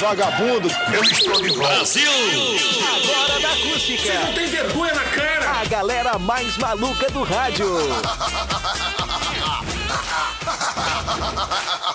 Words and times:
Vagabundo, 0.00 0.68
eu 0.92 1.02
estou 1.04 1.40
de 1.40 1.50
volta. 1.50 1.74
Agora 1.74 3.40
da 3.40 3.48
acústica! 3.52 4.12
Não 4.12 4.32
tem 4.34 4.46
vergonha 4.48 4.94
na 4.94 5.04
cara! 5.04 5.60
A 5.60 5.64
galera 5.66 6.18
mais 6.18 6.56
maluca 6.58 7.08
do 7.10 7.22
rádio! 7.22 7.66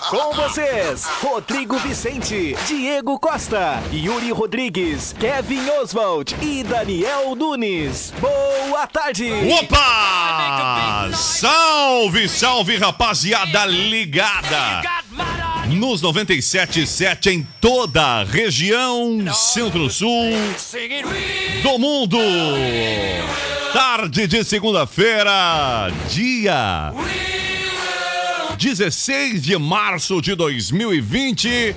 Com 0.08 0.32
vocês, 0.34 1.04
Rodrigo 1.22 1.76
Vicente, 1.78 2.56
Diego 2.66 3.18
Costa, 3.18 3.80
Yuri 3.92 4.32
Rodrigues, 4.32 5.14
Kevin 5.20 5.68
Oswald 5.80 6.34
e 6.42 6.64
Daniel 6.64 7.36
Nunes. 7.36 8.12
Boa 8.18 8.86
tarde! 8.86 9.30
Opa! 9.60 11.10
Salve, 11.14 12.28
salve, 12.28 12.76
rapaziada 12.76 13.66
ligada! 13.66 14.82
Nos 15.68 16.02
97.7 16.02 17.26
em 17.28 17.46
toda 17.60 18.02
a 18.02 18.24
região 18.24 19.18
centro-sul 19.32 20.30
do 21.62 21.78
mundo. 21.78 22.18
Tarde 23.72 24.26
de 24.26 24.42
segunda-feira, 24.42 25.92
dia 26.08 26.92
16 28.60 29.40
de 29.40 29.56
março 29.56 30.20
de 30.20 30.34
2020. 30.34 31.74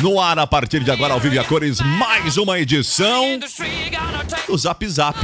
No 0.00 0.18
ar, 0.18 0.38
a 0.38 0.46
partir 0.46 0.82
de 0.82 0.90
agora, 0.90 1.12
ao 1.12 1.20
vivo 1.20 1.34
e 1.34 1.38
a 1.38 1.44
cores, 1.44 1.78
mais 1.80 2.38
uma 2.38 2.58
edição 2.58 3.38
do 4.46 4.56
Zap 4.56 4.88
Zap, 4.88 5.18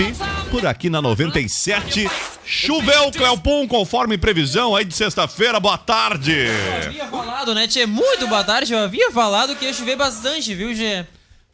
por 0.51 0.67
aqui 0.67 0.91
na 0.91 1.01
97. 1.01 2.11
Choveu, 2.45 3.11
Cleopum, 3.11 3.67
conforme 3.67 4.19
previsão 4.19 4.77
aí 4.77 4.85
de 4.85 4.95
sexta-feira. 4.95 5.59
Boa 5.59 5.79
tarde. 5.79 6.47
havia 6.85 7.07
falado, 7.07 7.55
né, 7.55 7.67
Tchê? 7.67 7.87
Muito 7.87 8.29
boa 8.29 8.45
tarde. 8.45 8.75
Eu 8.75 8.81
havia 8.81 9.11
falado 9.11 9.57
que 9.57 9.65
ia 9.65 9.73
chover 9.73 9.97
bastante, 9.97 10.55
viu, 10.55 10.75
Gê? 10.75 11.07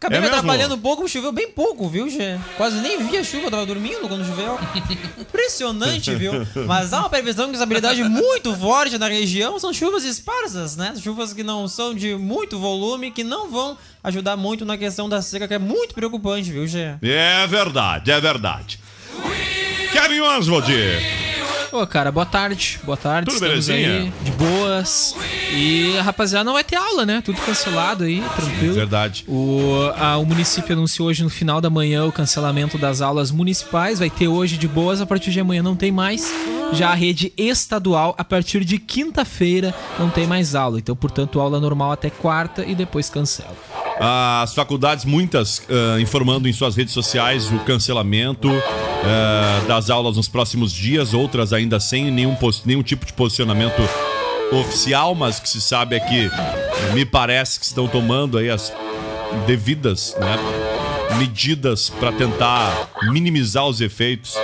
Acabei 0.04 0.18
É 0.18 0.20
me 0.20 0.28
atrapalhando 0.28 0.74
um 0.74 0.78
pouco, 0.78 1.08
choveu 1.08 1.32
bem 1.32 1.48
pouco, 1.48 1.88
viu, 1.88 2.10
Gê? 2.10 2.38
Quase 2.58 2.76
nem 2.82 3.02
vi 3.06 3.16
a 3.16 3.24
chuva, 3.24 3.50
tava 3.50 3.64
dormindo 3.64 4.06
quando 4.06 4.22
choveu. 4.26 4.58
Impressionante, 5.18 6.14
viu? 6.14 6.32
Mas 6.66 6.92
há 6.92 7.00
uma 7.00 7.08
previsão 7.08 7.46
de 7.46 7.52
estabilidade 7.54 8.04
muito 8.04 8.54
forte 8.54 8.98
na 8.98 9.08
região. 9.08 9.58
São 9.58 9.72
chuvas 9.72 10.04
esparsas, 10.04 10.76
né? 10.76 10.92
Chuvas 11.02 11.32
que 11.32 11.42
não 11.42 11.66
são 11.66 11.94
de 11.94 12.14
muito 12.16 12.58
volume, 12.58 13.10
que 13.10 13.24
não 13.24 13.50
vão 13.50 13.78
ajudar 14.02 14.36
muito 14.36 14.66
na 14.66 14.76
questão 14.76 15.08
da 15.08 15.22
seca, 15.22 15.48
que 15.48 15.54
é 15.54 15.58
muito 15.58 15.94
preocupante, 15.94 16.52
viu, 16.52 16.66
Gê? 16.66 16.96
É 17.02 17.46
verdade, 17.46 18.10
é 18.10 18.20
verdade. 18.20 18.78
Kevin 19.90 20.20
Oswald. 20.20 20.66
Pô, 21.74 21.84
cara, 21.88 22.12
boa 22.12 22.24
tarde. 22.24 22.78
Boa 22.84 22.96
tarde. 22.96 23.26
Tudo 23.32 23.34
estamos 23.44 23.66
belezinha? 23.66 24.02
aí, 24.02 24.12
de 24.22 24.30
boas. 24.30 25.16
E 25.52 25.98
a 25.98 26.02
rapaziada 26.02 26.44
não 26.44 26.52
vai 26.52 26.62
ter 26.62 26.76
aula, 26.76 27.04
né? 27.04 27.20
Tudo 27.20 27.40
cancelado 27.40 28.04
aí, 28.04 28.22
tranquilo. 28.36 28.74
Verdade. 28.74 29.24
O, 29.26 29.90
a- 29.96 30.16
o 30.18 30.24
município 30.24 30.72
anunciou 30.72 31.08
hoje 31.08 31.24
no 31.24 31.28
final 31.30 31.60
da 31.60 31.68
manhã 31.68 32.04
o 32.04 32.12
cancelamento 32.12 32.78
das 32.78 33.00
aulas 33.00 33.32
municipais. 33.32 33.98
Vai 33.98 34.08
ter 34.08 34.28
hoje 34.28 34.56
de 34.56 34.68
boas, 34.68 35.00
a 35.00 35.06
partir 35.06 35.32
de 35.32 35.40
amanhã 35.40 35.64
não 35.64 35.74
tem 35.74 35.90
mais. 35.90 36.32
Já 36.74 36.90
a 36.90 36.94
rede 36.94 37.32
estadual, 37.36 38.14
a 38.16 38.22
partir 38.22 38.64
de 38.64 38.78
quinta-feira, 38.78 39.74
não 39.98 40.08
tem 40.08 40.28
mais 40.28 40.54
aula. 40.54 40.78
Então, 40.78 40.94
portanto, 40.94 41.40
aula 41.40 41.58
normal 41.58 41.90
até 41.90 42.08
quarta 42.08 42.64
e 42.64 42.76
depois 42.76 43.10
cancela. 43.10 43.56
As 43.98 44.54
faculdades, 44.54 45.04
muitas, 45.04 45.62
ah, 45.70 46.00
informando 46.00 46.48
em 46.48 46.52
suas 46.52 46.74
redes 46.74 46.92
sociais 46.92 47.50
o 47.50 47.58
cancelamento 47.60 48.50
ah, 49.04 49.64
das 49.68 49.90
aulas 49.90 50.16
nos 50.16 50.28
próximos 50.28 50.72
dias, 50.72 51.14
outras 51.14 51.52
ainda 51.52 51.78
sem 51.78 52.10
nenhum, 52.10 52.36
nenhum 52.64 52.82
tipo 52.82 53.06
de 53.06 53.12
posicionamento 53.12 53.80
oficial, 54.52 55.14
mas 55.14 55.38
que 55.38 55.48
se 55.48 55.60
sabe 55.60 55.96
é 55.96 56.00
que 56.00 56.30
me 56.92 57.04
parece 57.04 57.58
que 57.58 57.66
estão 57.66 57.86
tomando 57.86 58.38
aí 58.38 58.50
as 58.50 58.72
devidas 59.46 60.16
né, 60.18 60.36
medidas 61.18 61.90
para 61.90 62.12
tentar 62.12 62.90
minimizar 63.04 63.66
os 63.66 63.80
efeitos 63.80 64.34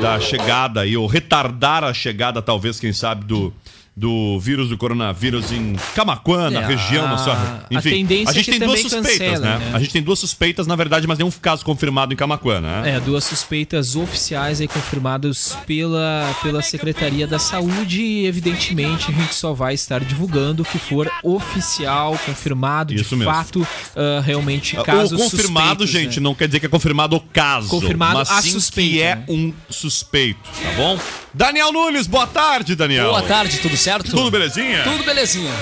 da 0.00 0.18
chegada 0.20 0.82
aí, 0.82 0.96
ou 0.96 1.06
retardar 1.06 1.84
a 1.84 1.92
chegada, 1.92 2.40
talvez, 2.40 2.78
quem 2.80 2.92
sabe, 2.92 3.24
do, 3.24 3.52
do 3.96 4.38
vírus 4.40 4.68
do 4.70 4.78
coronavírus 4.78 5.52
em 5.52 5.74
Camaquã, 5.94 6.48
na 6.50 6.62
É, 6.62 6.66
região, 6.66 7.06
na 7.08 7.18
sua. 7.18 7.34
a- 7.34 7.58
a 7.70 7.78
Enfim, 7.78 7.90
tendência 7.90 8.30
a 8.30 8.32
gente 8.32 8.50
é 8.50 8.52
que 8.54 8.58
tem 8.58 8.66
duas 8.68 8.80
suspeitas, 8.80 9.10
cancelem, 9.18 9.40
né? 9.40 9.58
né? 9.58 9.70
A 9.74 9.78
gente 9.78 9.92
tem 9.92 10.02
duas 10.02 10.18
suspeitas, 10.18 10.66
na 10.66 10.76
verdade, 10.76 11.06
mas 11.06 11.18
nenhum 11.18 11.30
caso 11.30 11.64
confirmado 11.64 12.12
em 12.12 12.16
Camaquã, 12.16 12.60
né? 12.60 12.96
É, 12.96 13.00
duas 13.00 13.24
suspeitas 13.24 13.96
oficiais 13.96 14.60
aí 14.60 14.68
confirmadas 14.68 15.56
pela, 15.66 16.34
pela 16.42 16.62
Secretaria 16.62 17.26
da 17.26 17.38
Saúde 17.38 18.00
e, 18.00 18.26
evidentemente, 18.26 19.10
a 19.10 19.14
gente 19.14 19.34
só 19.34 19.52
vai 19.52 19.74
estar 19.74 20.00
divulgando 20.02 20.62
o 20.62 20.64
que 20.64 20.78
for 20.78 21.10
oficial, 21.22 22.18
confirmado, 22.24 22.94
Isso 22.94 23.10
de 23.10 23.16
mesmo. 23.16 23.32
fato, 23.32 23.66
ah, 23.96 24.22
realmente, 24.24 24.78
o 24.78 24.82
casos 24.82 25.20
confirmado, 25.20 25.82
suspeitos, 25.84 25.90
gente, 25.90 26.20
né? 26.20 26.24
não 26.24 26.34
quer 26.34 26.46
dizer 26.46 26.60
que 26.60 26.66
é 26.66 26.68
confirmado 26.68 27.16
o 27.16 27.20
caso. 27.20 27.68
Confirmado 27.68 28.14
mas 28.18 28.30
a 28.30 28.40
sim 28.40 28.50
suspeita, 28.52 28.90
que 28.90 29.02
é 29.02 29.16
né? 29.16 29.24
um 29.28 29.52
suspeito, 29.68 30.40
tá 30.62 30.70
bom? 30.76 30.98
Daniel 31.32 31.72
Nunes, 31.72 32.06
boa 32.06 32.26
tarde, 32.26 32.74
Daniel. 32.74 33.10
Boa 33.10 33.22
tarde, 33.22 33.58
tudo 33.58 33.76
certo? 33.80 34.10
Tudo 34.10 34.30
belezinha? 34.30 34.82
Tudo 34.84 35.04
belezinha. 35.04 35.52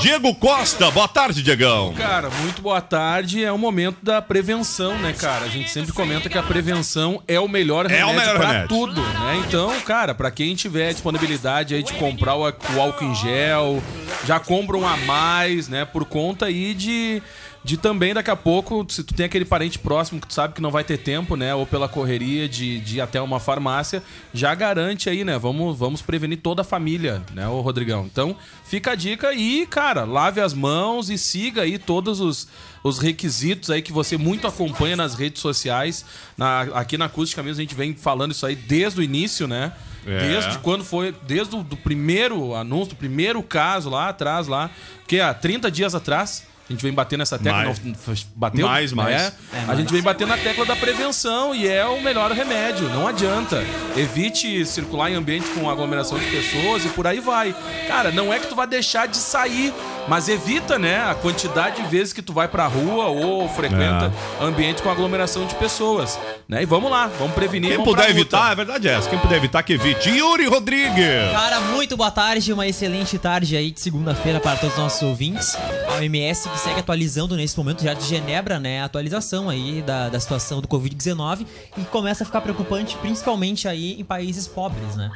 Diego 0.00 0.34
Costa, 0.34 0.90
boa 0.90 1.06
tarde, 1.08 1.42
Diegão. 1.42 1.92
Cara, 1.94 2.30
muito 2.30 2.62
boa 2.62 2.80
tarde. 2.80 3.44
É 3.44 3.52
o 3.52 3.58
momento 3.58 3.98
da 4.02 4.22
prevenção, 4.22 4.96
né, 4.98 5.12
cara? 5.12 5.44
A 5.44 5.48
gente 5.48 5.68
sempre 5.70 5.92
comenta 5.92 6.28
que 6.28 6.38
a 6.38 6.42
prevenção 6.42 7.22
é 7.28 7.38
o 7.38 7.46
melhor 7.48 7.90
É 7.90 8.02
o 8.04 8.08
remédio 8.08 8.16
melhor 8.20 8.36
pra 8.38 8.46
remédio. 8.46 8.68
tudo, 8.68 9.00
né? 9.02 9.42
Então, 9.46 9.78
cara, 9.82 10.14
pra 10.14 10.30
quem 10.30 10.54
tiver 10.54 10.92
disponibilidade 10.92 11.74
aí 11.74 11.82
de 11.82 11.92
comprar 11.94 12.34
o, 12.34 12.44
o 12.48 12.80
álcool 12.80 13.04
em 13.04 13.14
gel, 13.14 13.82
já 14.26 14.40
compra 14.40 14.76
um 14.78 14.86
a 14.88 14.96
mais, 14.96 15.68
né? 15.68 15.84
Por 15.84 16.04
conta 16.06 16.46
aí 16.46 16.72
de 16.72 17.22
de 17.62 17.76
também 17.76 18.14
daqui 18.14 18.30
a 18.30 18.36
pouco, 18.36 18.86
se 18.88 19.04
tu 19.04 19.12
tem 19.12 19.26
aquele 19.26 19.44
parente 19.44 19.78
próximo 19.78 20.20
que 20.20 20.26
tu 20.26 20.32
sabe 20.32 20.54
que 20.54 20.62
não 20.62 20.70
vai 20.70 20.82
ter 20.82 20.96
tempo, 20.96 21.36
né? 21.36 21.54
Ou 21.54 21.66
pela 21.66 21.88
correria 21.88 22.48
de, 22.48 22.80
de 22.80 22.96
ir 22.96 23.00
até 23.00 23.20
uma 23.20 23.38
farmácia, 23.38 24.02
já 24.32 24.54
garante 24.54 25.10
aí, 25.10 25.24
né? 25.24 25.38
Vamos, 25.38 25.78
vamos 25.78 26.00
prevenir 26.00 26.38
toda 26.38 26.62
a 26.62 26.64
família, 26.64 27.22
né, 27.34 27.46
ô 27.48 27.60
Rodrigão? 27.60 28.06
Então, 28.10 28.34
fica 28.64 28.92
a 28.92 28.94
dica 28.94 29.34
e, 29.34 29.66
cara, 29.66 30.04
lave 30.04 30.40
as 30.40 30.54
mãos 30.54 31.10
e 31.10 31.18
siga 31.18 31.62
aí 31.62 31.78
todos 31.78 32.20
os, 32.20 32.48
os 32.82 32.98
requisitos 32.98 33.70
aí 33.70 33.82
que 33.82 33.92
você 33.92 34.16
muito 34.16 34.46
acompanha 34.46 34.96
nas 34.96 35.14
redes 35.14 35.42
sociais. 35.42 36.04
Na, 36.38 36.62
aqui 36.62 36.96
na 36.96 37.06
Acústica 37.06 37.42
mesmo 37.42 37.60
a 37.60 37.62
gente 37.62 37.74
vem 37.74 37.94
falando 37.94 38.32
isso 38.32 38.46
aí 38.46 38.56
desde 38.56 39.00
o 39.00 39.02
início, 39.02 39.46
né? 39.46 39.72
É. 40.06 40.18
Desde 40.18 40.58
quando 40.60 40.82
foi, 40.82 41.14
desde 41.26 41.54
o 41.54 41.62
do 41.62 41.76
primeiro 41.76 42.54
anúncio, 42.54 42.90
do 42.90 42.96
primeiro 42.96 43.42
caso 43.42 43.90
lá 43.90 44.08
atrás, 44.08 44.46
lá, 44.48 44.70
que 45.06 45.20
há 45.20 45.34
30 45.34 45.70
dias 45.70 45.94
atrás, 45.94 46.46
a 46.70 46.72
gente 46.72 46.82
vem 46.82 46.92
batendo 46.92 47.18
nessa 47.18 47.36
tecla, 47.36 47.64
Mais. 47.64 47.80
não, 47.84 47.94
bateu? 48.36 48.66
Mais, 48.66 48.92
mais. 48.92 49.14
É, 49.20 49.32
a 49.66 49.74
gente 49.74 49.92
vem 49.92 50.00
batendo 50.00 50.28
na 50.28 50.38
tecla 50.38 50.64
da 50.64 50.76
prevenção 50.76 51.52
e 51.52 51.66
é 51.66 51.84
o 51.84 52.00
melhor 52.00 52.30
remédio, 52.30 52.88
não 52.90 53.08
adianta. 53.08 53.64
Evite 53.96 54.64
circular 54.64 55.10
em 55.10 55.16
ambiente 55.16 55.48
com 55.48 55.68
aglomeração 55.68 56.16
de 56.16 56.26
pessoas 56.26 56.84
e 56.84 56.88
por 56.90 57.08
aí 57.08 57.18
vai. 57.18 57.56
Cara, 57.88 58.12
não 58.12 58.32
é 58.32 58.38
que 58.38 58.46
tu 58.46 58.54
vai 58.54 58.68
deixar 58.68 59.08
de 59.08 59.16
sair, 59.16 59.74
mas 60.06 60.28
evita, 60.28 60.78
né, 60.78 61.04
a 61.10 61.14
quantidade 61.14 61.82
de 61.82 61.88
vezes 61.88 62.12
que 62.12 62.22
tu 62.22 62.32
vai 62.32 62.46
pra 62.46 62.68
rua 62.68 63.06
ou 63.06 63.48
frequenta 63.48 64.12
ambiente 64.40 64.80
com 64.80 64.90
aglomeração 64.90 65.46
de 65.46 65.56
pessoas, 65.56 66.20
né? 66.48 66.62
E 66.62 66.66
vamos 66.66 66.88
lá, 66.88 67.10
vamos 67.18 67.34
prevenir. 67.34 67.74
Quem 67.74 67.84
puder 67.84 68.10
evitar, 68.10 68.52
a 68.52 68.54
verdade 68.54 68.86
é 68.86 68.92
essa. 68.92 69.10
Quem 69.10 69.18
puder 69.18 69.38
evitar, 69.38 69.64
que 69.64 69.72
evite. 69.72 70.08
Yuri 70.08 70.46
Rodrigues. 70.46 71.32
Cara, 71.32 71.58
muito 71.60 71.96
boa 71.96 72.12
tarde, 72.12 72.52
uma 72.52 72.66
excelente 72.66 73.18
tarde 73.18 73.56
aí 73.56 73.72
de 73.72 73.80
segunda-feira 73.80 74.38
para 74.38 74.56
todos 74.56 74.76
os 74.76 74.80
nossos 74.80 75.02
ouvintes. 75.02 75.56
A 75.88 75.94
OMS 75.96 76.48
que 76.48 76.59
segue 76.60 76.80
atualizando 76.80 77.36
nesse 77.36 77.56
momento 77.56 77.82
já 77.82 77.94
de 77.94 78.04
Genebra, 78.04 78.60
né? 78.60 78.82
A 78.82 78.84
atualização 78.84 79.48
aí 79.48 79.82
da, 79.82 80.08
da 80.08 80.20
situação 80.20 80.60
do 80.60 80.68
Covid-19 80.68 81.46
e 81.78 81.82
começa 81.84 82.22
a 82.22 82.26
ficar 82.26 82.40
preocupante, 82.40 82.96
principalmente 82.98 83.66
aí 83.66 83.98
em 83.98 84.04
países 84.04 84.46
pobres, 84.46 84.94
né? 84.94 85.10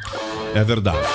É 0.54 0.64
verdade. 0.64 1.06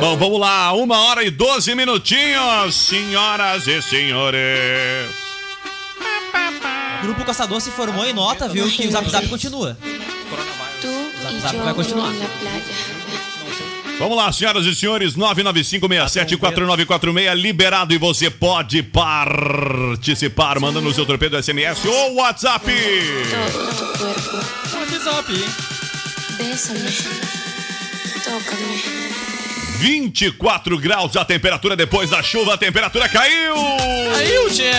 Bom, 0.00 0.16
vamos 0.16 0.40
lá. 0.40 0.72
Uma 0.72 0.98
hora 1.06 1.24
e 1.24 1.30
doze 1.30 1.74
minutinhos, 1.74 2.74
senhoras 2.74 3.66
e 3.66 3.80
senhores. 3.80 5.10
O 6.98 7.02
Grupo 7.02 7.24
Caçador 7.24 7.60
se 7.60 7.70
formou 7.70 8.04
em 8.04 8.12
nota, 8.12 8.48
viu, 8.48 8.68
que 8.68 8.88
o 8.88 8.90
Zap 8.90 9.08
Zap 9.08 9.28
continua. 9.28 9.76
Y 11.26 11.40
Zap 11.40 11.56
yo 11.56 11.64
vai 11.64 11.74
continuar. 11.74 12.12
Vamos 13.98 14.16
lá, 14.16 14.30
senhoras 14.30 14.66
e 14.66 14.74
senhores, 14.74 15.16
995674946 15.16 17.34
liberado 17.34 17.94
e 17.94 17.98
você 17.98 18.30
pode 18.30 18.82
participar 18.82 20.60
mandando 20.60 20.86
o 20.88 20.94
seu 20.94 21.06
torpedo 21.06 21.42
SMS 21.42 21.82
ou 21.86 22.16
WhatsApp. 22.16 22.66
Tócame. 28.22 28.82
24 29.78 30.78
graus 30.78 31.16
a 31.16 31.24
temperatura 31.24 31.74
depois 31.74 32.10
da 32.10 32.22
chuva, 32.22 32.52
a 32.54 32.58
temperatura 32.58 33.08
caiu! 33.08 33.54
Caiu, 34.12 34.50
tchê. 34.50 34.72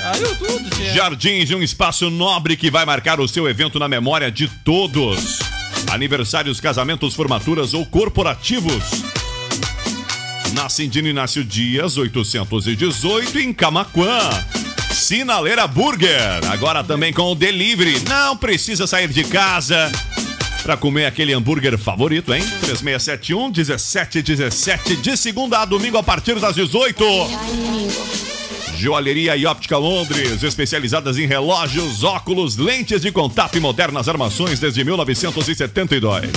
Caiu 0.00 0.34
tudo, 0.36 0.70
tchê. 0.70 0.94
Jardins, 0.94 1.50
um 1.50 1.62
espaço 1.62 2.08
nobre 2.08 2.56
que 2.56 2.70
vai 2.70 2.86
marcar 2.86 3.20
o 3.20 3.28
seu 3.28 3.46
evento 3.48 3.78
na 3.78 3.88
memória 3.88 4.30
de 4.30 4.48
todos. 4.64 5.57
Aniversários, 5.90 6.60
casamentos, 6.60 7.14
formaturas 7.14 7.74
ou 7.74 7.86
corporativos. 7.86 8.82
Na 10.54 10.68
Cindino 10.68 11.08
Inácio 11.08 11.44
Dias, 11.44 11.96
818, 11.96 13.38
em 13.38 13.52
Camaquã. 13.52 14.30
Sinaleira 14.92 15.66
Burger, 15.66 16.44
agora 16.50 16.82
também 16.82 17.12
com 17.12 17.30
o 17.30 17.34
delivery. 17.34 18.02
Não 18.08 18.36
precisa 18.36 18.86
sair 18.86 19.08
de 19.08 19.24
casa 19.24 19.90
para 20.62 20.76
comer 20.76 21.06
aquele 21.06 21.32
hambúrguer 21.32 21.78
favorito, 21.78 22.34
hein? 22.34 22.42
3671 22.60 23.44
1717, 23.50 24.96
de 24.96 25.16
segunda 25.16 25.60
a 25.60 25.64
domingo 25.64 25.96
a 25.96 26.02
partir 26.02 26.38
das 26.38 26.54
18. 26.54 27.04
Joalheria 28.78 29.36
e 29.36 29.44
Óptica 29.44 29.76
Londres, 29.76 30.42
especializadas 30.42 31.18
em 31.18 31.26
relógios, 31.26 32.04
óculos, 32.04 32.56
lentes 32.56 33.02
de 33.02 33.10
contato 33.10 33.58
e 33.58 33.60
modernas 33.60 34.08
armações 34.08 34.60
desde 34.60 34.84
1972. 34.84 36.30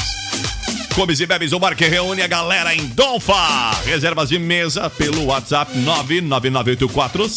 Comes 0.96 1.20
e 1.20 1.26
bebes, 1.28 1.54
o 1.54 1.60
bar 1.60 1.76
que 1.76 1.88
reúne 1.88 2.24
a 2.24 2.28
galera 2.28 2.76
em 2.76 2.88
Donfa. 2.88 3.72
Reservas 3.86 4.30
de 4.30 4.40
mesa 4.40 4.90
pelo 4.90 5.26
WhatsApp 5.26 5.78
99984 5.78 7.30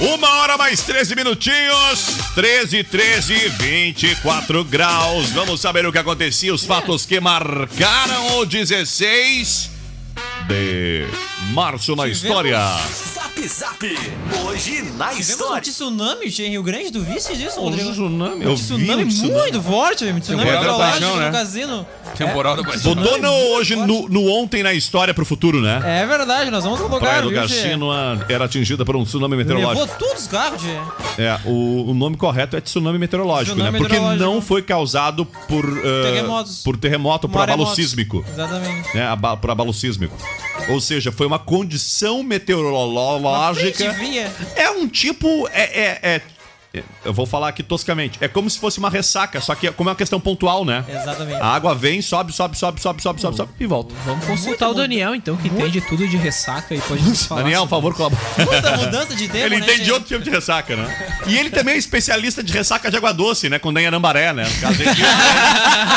Uma 0.00 0.28
hora 0.40 0.58
mais 0.58 0.82
13 0.82 1.14
minutinhos. 1.14 2.16
13, 2.34 2.84
13, 2.84 3.34
24 3.58 4.62
graus. 4.64 5.30
Vamos 5.30 5.60
saber 5.60 5.86
o 5.86 5.92
que 5.92 5.98
acontecia, 5.98 6.52
os 6.54 6.64
fatos 6.64 7.06
que 7.06 7.18
marcaram 7.18 8.38
o 8.38 8.44
16 8.44 9.70
de 10.48 11.06
março 11.52 11.96
na 11.96 12.06
história. 12.08 12.58
Zap 13.14 13.48
Zap. 13.48 13.98
Hoje 14.44 14.82
na 14.96 15.08
Tivemos 15.08 15.16
um 15.16 15.20
história. 15.20 15.62
tsunami 15.62 16.30
tchê, 16.30 16.46
em 16.46 16.50
Rio 16.50 16.62
Grande, 16.62 16.90
tu 16.92 17.00
viste 17.00 17.34
disso, 17.36 17.58
Rodrigo? 17.60 17.90
tsunami, 17.90 18.46
Um 18.46 18.54
tsunami 18.54 19.04
muito 19.04 19.62
forte, 19.62 20.04
um 20.04 20.20
tsunami 20.20 20.44
meteorológico 20.50 20.90
paixão, 21.00 21.16
no 21.16 21.22
né? 21.22 21.30
casino. 21.32 21.86
Temporal 22.16 22.56
da 22.56 22.62
paixão. 22.64 22.94
Botou 22.94 23.18
no, 23.18 23.30
hoje 23.56 23.76
no, 23.76 24.08
no 24.08 24.26
ontem 24.30 24.62
na 24.62 24.72
história 24.72 25.12
pro 25.12 25.24
futuro, 25.24 25.60
né? 25.60 25.80
É 25.84 26.06
verdade, 26.06 26.50
nós 26.50 26.64
vamos 26.64 26.78
Praia 26.78 26.90
colocar, 26.90 27.20
do 27.22 27.30
viu, 27.30 27.46
tchê? 27.46 28.32
Era 28.32 28.44
atingida 28.44 28.84
por 28.84 28.96
um 28.96 29.04
tsunami 29.04 29.36
Levou 29.36 29.54
meteorológico. 29.54 29.98
todos 29.98 30.22
os 30.22 30.26
carros, 30.28 30.60
tchê. 30.62 31.22
É, 31.22 31.38
o, 31.44 31.90
o 31.90 31.94
nome 31.94 32.16
correto 32.16 32.56
é 32.56 32.60
tsunami 32.60 32.98
meteorológico, 32.98 33.56
Tsunami 33.56 33.72
né? 33.72 33.78
Porque 33.78 33.94
meteorológico. 33.94 34.30
não 34.34 34.42
foi 34.42 34.62
causado 34.62 35.24
por 35.24 35.64
ah, 35.64 36.02
Terremotos. 36.04 36.62
por 36.62 36.76
terremoto, 36.76 37.28
por 37.28 37.36
abalo 37.42 37.58
Maremotos. 37.64 37.74
sísmico. 37.76 38.24
Exatamente. 38.28 38.94
Né? 38.94 39.06
aba- 39.06 39.36
Por 39.36 39.50
abalo 39.50 39.72
sísmico. 39.72 40.16
Ou 40.68 40.80
seja, 40.80 41.12
foi 41.12 41.26
uma 41.26 41.38
condição 41.38 42.20
Uma 42.20 42.28
meteorológica. 42.30 43.92
frente 43.92 43.98
via. 44.10 44.32
É 44.56 44.70
um 44.70 44.88
tipo. 44.88 45.48
É, 45.52 45.62
é- 45.80 45.98
é- 46.02 46.20
Eu 47.04 47.12
vou 47.12 47.24
falar 47.24 47.48
aqui 47.48 47.62
toscamente. 47.62 48.18
É 48.20 48.28
como 48.28 48.50
se 48.50 48.58
fosse 48.58 48.78
uma 48.78 48.90
ressaca, 48.90 49.40
só 49.40 49.54
que 49.54 49.66
é 49.68 49.72
como 49.72 49.88
é 49.88 49.92
uma 49.92 49.96
questão 49.96 50.20
pontual, 50.20 50.64
né? 50.64 50.84
Exatamente. 50.88 51.40
A 51.40 51.46
água 51.46 51.74
vem, 51.74 52.02
sobe, 52.02 52.32
sobe, 52.32 52.56
sobe, 52.58 52.80
sobe, 52.80 53.00
sobe, 53.00 53.20
sobe, 53.20 53.36
sobe 53.36 53.50
e 53.58 53.66
volta. 53.66 53.94
Vamos 54.04 54.24
consultar 54.26 54.68
o 54.68 54.74
Daniel, 54.74 55.14
então, 55.14 55.36
que 55.36 55.48
entende 55.48 55.80
tudo 55.80 56.06
de 56.06 56.16
ressaca 56.16 56.74
e 56.74 56.80
pode 56.82 57.02
nos 57.02 57.24
falar. 57.24 57.42
Daniel, 57.42 57.62
por 57.62 57.70
favor, 57.70 57.94
colabora. 57.94 58.22
Muita 58.44 58.76
mudança 58.76 59.14
de 59.14 59.26
tempo, 59.28 59.46
Ele 59.46 59.56
né, 59.56 59.62
entende 59.62 59.84
tchê? 59.84 59.92
outro 59.92 60.08
tipo 60.08 60.22
de 60.22 60.30
ressaca, 60.30 60.76
né? 60.76 61.16
E 61.26 61.36
ele 61.38 61.48
também 61.50 61.74
é 61.74 61.78
especialista 61.78 62.42
de 62.42 62.52
ressaca 62.52 62.90
de 62.90 62.96
água 62.96 63.12
doce, 63.12 63.48
né? 63.48 63.58
Quando 63.58 63.78
é 63.78 63.82
em 63.82 63.86
Anambaré, 63.86 64.32
né? 64.34 64.44
No 64.44 64.60
caso, 64.60 64.82
ele- 64.82 64.90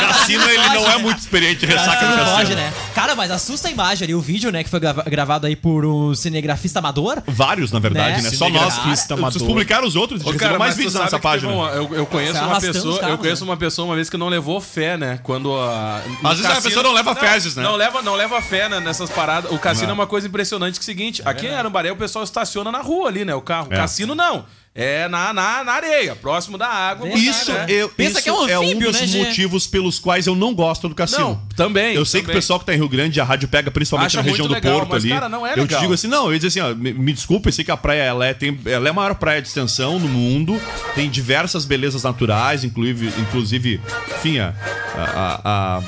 cassino, 0.00 0.44
ele 0.48 0.68
não 0.70 0.90
é 0.90 0.98
muito 0.98 1.18
experiente 1.18 1.60
de 1.60 1.66
ressaca 1.66 2.06
no 2.08 2.16
cassino. 2.16 2.36
pode, 2.36 2.54
né? 2.54 2.72
Cara, 2.94 3.14
mas 3.14 3.30
assusta 3.30 3.68
a 3.68 3.70
imagem 3.70 4.04
ali, 4.04 4.14
o 4.14 4.20
vídeo, 4.20 4.50
né, 4.50 4.62
que 4.64 4.70
foi 4.70 4.80
grava- 4.80 5.02
gravado 5.02 5.46
aí 5.46 5.56
por 5.56 5.84
um 5.84 6.14
cinegrafista 6.14 6.78
amador. 6.78 7.22
Vários, 7.26 7.70
na 7.72 7.78
verdade, 7.78 8.22
Né? 8.22 8.30
né? 8.30 8.36
Só 8.36 8.48
nós. 8.48 8.72
Cinegrafista 8.74 9.14
Vocês 9.14 9.18
amador. 9.18 9.46
publicaram 9.46 9.86
os 9.86 9.96
outros, 9.96 10.20
receberam 10.22 10.38
cara, 10.58 10.58
mais 10.70 10.76
vídeos 10.76 10.94
nessa 10.94 11.18
página. 11.18 11.52
uma- 11.52 11.68
eu, 11.70 11.94
eu 11.94 12.06
conheço 12.06 12.32
Você 12.34 12.44
uma 12.44 12.60
pessoa, 12.60 12.92
os 12.94 12.98
carros, 12.98 13.12
eu 13.14 13.18
conheço 13.18 13.44
né? 13.44 13.50
uma 13.50 13.56
pessoa 13.56 13.86
uma 13.86 13.94
vez 13.94 14.10
que 14.10 14.16
não 14.16 14.28
levou 14.28 14.60
fé, 14.60 14.96
né? 14.96 15.18
Quando 15.22 15.54
a 15.54 15.96
Às 16.24 16.38
vezes 16.38 16.46
a 16.58 16.60
pessoa 16.62 16.82
não 16.82 16.92
leva 16.92 17.14
fezes, 17.14 17.56
né? 17.56 17.62
Não 17.62 17.76
leva, 17.76 18.02
não 18.02 18.14
leva 18.14 18.40
fé 18.40 18.68
né, 18.68 18.80
nessas 18.80 19.10
paradas. 19.10 19.50
O 19.52 19.58
cassino 19.58 19.90
é 19.90 19.92
uma 19.94 20.06
coisa 20.06 20.26
impressionante 20.26 20.74
que 20.78 20.82
é 20.82 20.84
o 20.84 20.86
seguinte, 20.86 21.22
aqui 21.24 21.46
em 21.46 21.54
Arambaré 21.54 21.90
o 21.92 21.96
pessoal 21.96 22.24
estaciona 22.24 22.70
na 22.72 22.80
rua 22.80 23.08
ali, 23.08 23.24
né, 23.24 23.34
o 23.34 23.40
carro. 23.40 23.68
O 23.70 23.74
É. 23.74 23.76
cassino 23.76 24.14
não. 24.14 24.44
É 24.72 25.08
na, 25.08 25.32
na, 25.32 25.64
na 25.64 25.72
areia, 25.72 26.14
próximo 26.14 26.56
da 26.56 26.68
água. 26.68 27.08
Isso, 27.08 27.52
né? 27.52 27.66
eu, 27.68 27.88
Pensa 27.88 28.12
isso 28.12 28.22
que 28.22 28.28
é 28.28 28.32
um 28.32 28.36
um 28.62 28.64
anfíbio, 28.66 28.92
dos 28.92 29.00
né, 29.00 29.06
Gê? 29.06 29.18
motivos 29.18 29.66
pelos 29.66 29.98
quais 29.98 30.28
eu 30.28 30.36
não 30.36 30.54
gosto 30.54 30.88
do 30.88 30.94
cassino. 30.94 31.20
Não, 31.30 31.42
também. 31.56 31.96
Eu 31.96 32.04
sei 32.04 32.20
que 32.20 32.26
o 32.26 32.28
também. 32.28 32.40
pessoal 32.40 32.60
que 32.60 32.66
tá 32.66 32.72
em 32.72 32.76
Rio 32.76 32.88
Grande, 32.88 33.20
a 33.20 33.24
rádio 33.24 33.48
pega 33.48 33.68
principalmente 33.68 34.06
Acha 34.16 34.18
na 34.18 34.22
região 34.22 34.46
do 34.46 34.54
legal, 34.54 34.74
Porto 34.78 34.90
mas, 34.90 35.02
ali. 35.02 35.12
cara, 35.12 35.28
não 35.28 35.44
é 35.44 35.50
eu 35.50 35.54
te 35.56 35.60
legal. 35.62 35.80
digo 35.80 35.92
assim, 35.94 36.06
não, 36.06 36.26
eu 36.26 36.34
ia 36.34 36.38
dizer 36.38 36.60
assim, 36.60 36.70
ó, 36.70 36.74
me, 36.74 36.92
me 36.92 37.12
desculpa, 37.12 37.48
eu 37.48 37.52
sei 37.52 37.64
que 37.64 37.70
a 37.72 37.76
praia 37.76 38.02
ela 38.04 38.24
é, 38.24 38.32
tem, 38.32 38.58
ela 38.64 38.86
é 38.86 38.90
a 38.90 38.94
maior 38.94 39.16
praia 39.16 39.42
de 39.42 39.48
extensão 39.48 39.98
no 39.98 40.08
mundo, 40.08 40.60
tem 40.94 41.10
diversas 41.10 41.64
belezas 41.64 42.04
naturais, 42.04 42.62
inclusive, 42.62 43.08
inclusive 43.20 43.80
enfim, 44.18 44.38
a, 44.38 44.54
a- 44.96 45.40
a- 45.44 45.82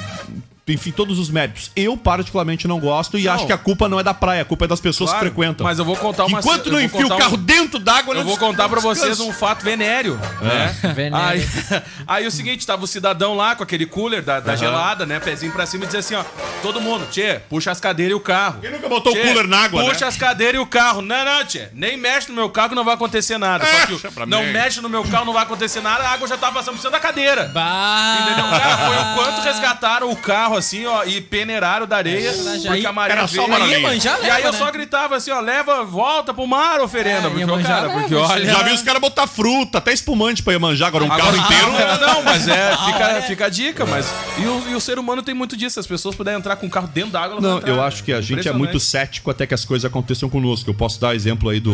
enfim, 0.68 0.92
todos 0.92 1.18
os 1.18 1.28
méritos. 1.28 1.70
Eu, 1.74 1.96
particularmente, 1.96 2.68
não 2.68 2.78
gosto 2.78 3.18
e 3.18 3.24
Não. 3.24 3.32
acho 3.32 3.46
que 3.46 3.52
a 3.52 3.58
culpa 3.58 3.88
não 3.88 3.98
é 3.98 4.02
da 4.02 4.14
praia, 4.14 4.42
a 4.42 4.44
culpa 4.44 4.64
é 4.64 4.68
das 4.68 4.80
pessoas 4.80 5.10
Claro, 5.10 5.24
que 5.26 5.32
frequentam. 5.34 5.64
Mas 5.64 5.78
eu 5.78 5.84
vou 5.84 5.96
contar 5.96 6.24
uma 6.26 6.38
Enquanto 6.38 6.70
não 6.70 6.80
enfia 6.80 7.04
o 7.06 7.16
carro 7.18 7.34
um- 7.36 7.42
dentro 7.42 7.78
d'água, 7.78 8.14
Eu 8.14 8.18
não 8.18 8.24
vou 8.24 8.36
contar 8.38 8.68
pra 8.68 8.76
não 8.80 8.82
vocês 8.82 9.18
um 9.20 9.32
fato 9.32 9.62
venéreo, 9.64 10.18
né? 10.40 10.74
Venéreo. 10.94 11.16
Aí, 11.16 11.46
aí 12.06 12.26
o 12.26 12.30
seguinte, 12.30 12.66
tava 12.66 12.84
o 12.84 12.86
cidadão 12.86 13.34
lá 13.34 13.56
com 13.56 13.62
aquele 13.64 13.86
cooler 13.86 14.22
da, 14.22 14.38
da 14.40 14.54
gelada, 14.56 15.04
né? 15.04 15.18
Pezinho 15.20 15.52
pra 15.52 15.66
cima 15.66 15.84
e 15.84 15.86
dizia 15.86 16.00
assim, 16.00 16.14
ó, 16.14 16.24
todo 16.62 16.80
mundo, 16.80 17.06
tchê, 17.10 17.40
puxa 17.48 17.70
as 17.70 17.80
cadeiras 17.80 18.12
e 18.12 18.14
o 18.14 18.20
carro. 18.20 18.60
Quem 18.60 18.70
nunca 18.70 18.88
botou 18.88 19.12
o 19.12 19.16
Tchê, 19.16 19.22
cooler 19.24 19.46
na 19.48 19.64
água, 19.64 19.82
Puxa 19.84 20.00
né? 20.02 20.06
as 20.06 20.16
cadeiras 20.16 20.56
e 20.56 20.58
o 20.62 20.66
carro. 20.66 21.02
Não, 21.02 21.24
não, 21.24 21.44
tchê, 21.44 21.68
nem 21.72 21.96
mexe 21.96 22.28
no 22.28 22.34
meu 22.34 22.48
carro 22.50 22.68
que 22.70 22.74
não 22.76 22.84
vai 22.84 22.94
acontecer 22.94 23.36
nada. 23.36 23.64
Só 23.66 23.86
Deixa 23.86 24.08
que 24.10 24.20
o- 24.22 24.26
não 24.26 24.42
mim. 24.44 24.52
mexe 24.52 24.80
no 24.80 24.88
meu 24.88 25.02
carro, 25.04 25.24
não 25.24 25.32
vai 25.32 25.42
acontecer 25.42 25.80
nada, 25.80 26.04
a 26.04 26.12
água 26.12 26.28
já 26.28 26.36
tava 26.36 26.54
passando 26.54 26.74
por 26.74 26.80
cima 26.80 26.92
da 26.92 27.00
cadeira. 27.00 27.50
Bah! 27.52 28.18
Entendeu? 28.22 28.44
Cara, 28.48 28.76
foi 28.78 28.96
o 28.96 29.14
quanto 29.16 29.40
resgataram 29.42 30.10
o 30.10 30.16
carro 30.16 30.51
assim, 30.56 30.86
ó, 30.86 31.04
e 31.04 31.20
peneiraram 31.20 31.86
da 31.86 31.96
areia, 31.96 32.32
verdade, 32.32 32.66
porque 32.66 32.86
a 32.86 32.92
maré 32.92 33.12
era 33.14 33.26
só 33.26 33.34
veio. 33.44 33.46
uma 33.46 33.56
areia. 33.64 33.80
manjar, 33.80 34.18
E 34.18 34.22
leva, 34.22 34.34
aí 34.36 34.42
eu 34.44 34.52
né? 34.52 34.58
só 34.58 34.70
gritava 34.70 35.16
assim, 35.16 35.30
ó, 35.30 35.40
leva, 35.40 35.84
volta 35.84 36.32
pro 36.34 36.46
mar, 36.46 36.80
oferenda. 36.80 37.26
É, 37.26 37.30
porque, 37.30 37.40
Iemanjá 37.40 37.68
cara, 37.68 37.86
leva, 37.88 38.00
porque 38.00 38.14
olha. 38.14 38.44
Já 38.52 38.62
vi 38.62 38.72
os 38.72 38.82
caras 38.82 39.00
botar 39.00 39.26
fruta, 39.26 39.78
até 39.78 39.92
espumante 39.92 40.42
pra 40.42 40.52
Iemanjá, 40.52 40.86
agora 40.86 41.04
um 41.04 41.08
carro 41.08 41.20
Agora, 41.22 41.36
inteiro. 41.38 41.72
Não, 41.72 41.78
não, 42.06 42.06
não, 42.14 42.22
mas 42.22 42.48
é, 42.48 42.76
fica, 42.86 43.04
é. 43.10 43.22
fica 43.22 43.46
a 43.46 43.48
dica, 43.48 43.84
mas. 43.86 44.06
E 44.38 44.42
o, 44.46 44.70
e 44.70 44.74
o 44.74 44.80
ser 44.80 44.98
humano 44.98 45.22
tem 45.22 45.34
muito 45.34 45.56
disso. 45.56 45.74
Se 45.74 45.80
as 45.80 45.86
pessoas 45.86 46.14
puderem 46.14 46.38
entrar 46.38 46.56
com 46.56 46.66
o 46.66 46.70
carro 46.70 46.88
dentro 46.88 47.10
da 47.10 47.20
água, 47.20 47.32
elas 47.34 47.42
vão 47.42 47.50
Não, 47.52 47.58
entrar. 47.58 47.70
eu 47.72 47.82
acho 47.82 48.02
que 48.04 48.12
a 48.12 48.20
gente 48.20 48.48
é 48.48 48.52
muito 48.52 48.78
cético 48.80 49.30
até 49.30 49.46
que 49.46 49.54
as 49.54 49.64
coisas 49.64 49.84
aconteçam 49.84 50.28
conosco. 50.28 50.68
Eu 50.70 50.74
posso 50.74 51.00
dar 51.00 51.14
exemplo 51.14 51.48
aí 51.48 51.60
do. 51.60 51.72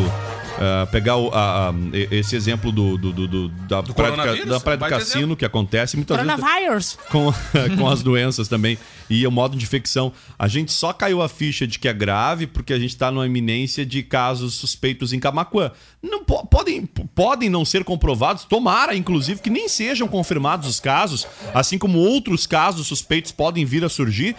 ah, 0.61 0.87
pegar 0.91 1.17
o- 1.17 1.31
a- 1.33 1.69
a- 1.71 1.75
e- 1.93 2.09
esse 2.19 2.35
exemplo 2.37 2.73
do, 2.73 2.97
do, 2.99 3.13
do- 3.13 3.29
do- 3.29 3.49
da, 3.49 3.83
praia 3.83 3.83
do, 3.83 3.95
coronavírus? 3.95 4.49
da 4.49 4.61
praia 4.61 4.77
do 4.79 4.87
cassino, 4.87 5.19
exemplo. 5.21 5.37
que 5.37 5.45
acontece 5.45 5.97
muitas 5.97 6.17
vezes 6.17 6.33
Coronavirus. 6.35 6.99
com, 7.11 7.33
com 7.79 7.89
as 7.89 8.03
doenças 8.03 8.49
também 8.49 8.68
e 9.09 9.25
o 9.25 9.31
modo 9.31 9.57
de 9.57 9.63
infecção. 9.65 10.13
A 10.37 10.49
gente 10.49 10.73
só 10.73 10.93
caiu 10.93 11.23
a 11.23 11.29
ficha 11.29 11.67
de 11.67 11.79
que 11.79 11.87
é 11.87 11.93
grave 11.93 12.47
porque 12.49 12.73
a 12.73 12.79
gente 12.79 12.91
está 12.91 13.11
numa 13.13 13.25
iminência 13.27 13.87
de 13.87 14.03
casos 14.03 14.55
suspeitos 14.57 15.13
em 15.13 15.21
Camacuã. 15.21 15.71
Não 16.03 16.25
po- 16.25 16.45
podem, 16.47 16.85
podem 16.87 17.49
não 17.49 17.65
ser 17.65 17.85
comprovados, 17.85 18.45
tomara, 18.45 18.95
inclusive, 18.97 19.41
que 19.41 19.51
nem 19.51 19.69
sejam 19.69 20.09
confirmados 20.09 20.69
os 20.69 20.81
casos, 20.81 21.27
assim 21.55 21.79
como 21.79 21.99
outros 21.99 22.47
casos 22.47 22.87
suspeitos 22.87 23.31
podem 23.33 23.65
vir 23.65 23.85
a 23.85 23.89
surgir. 23.89 24.35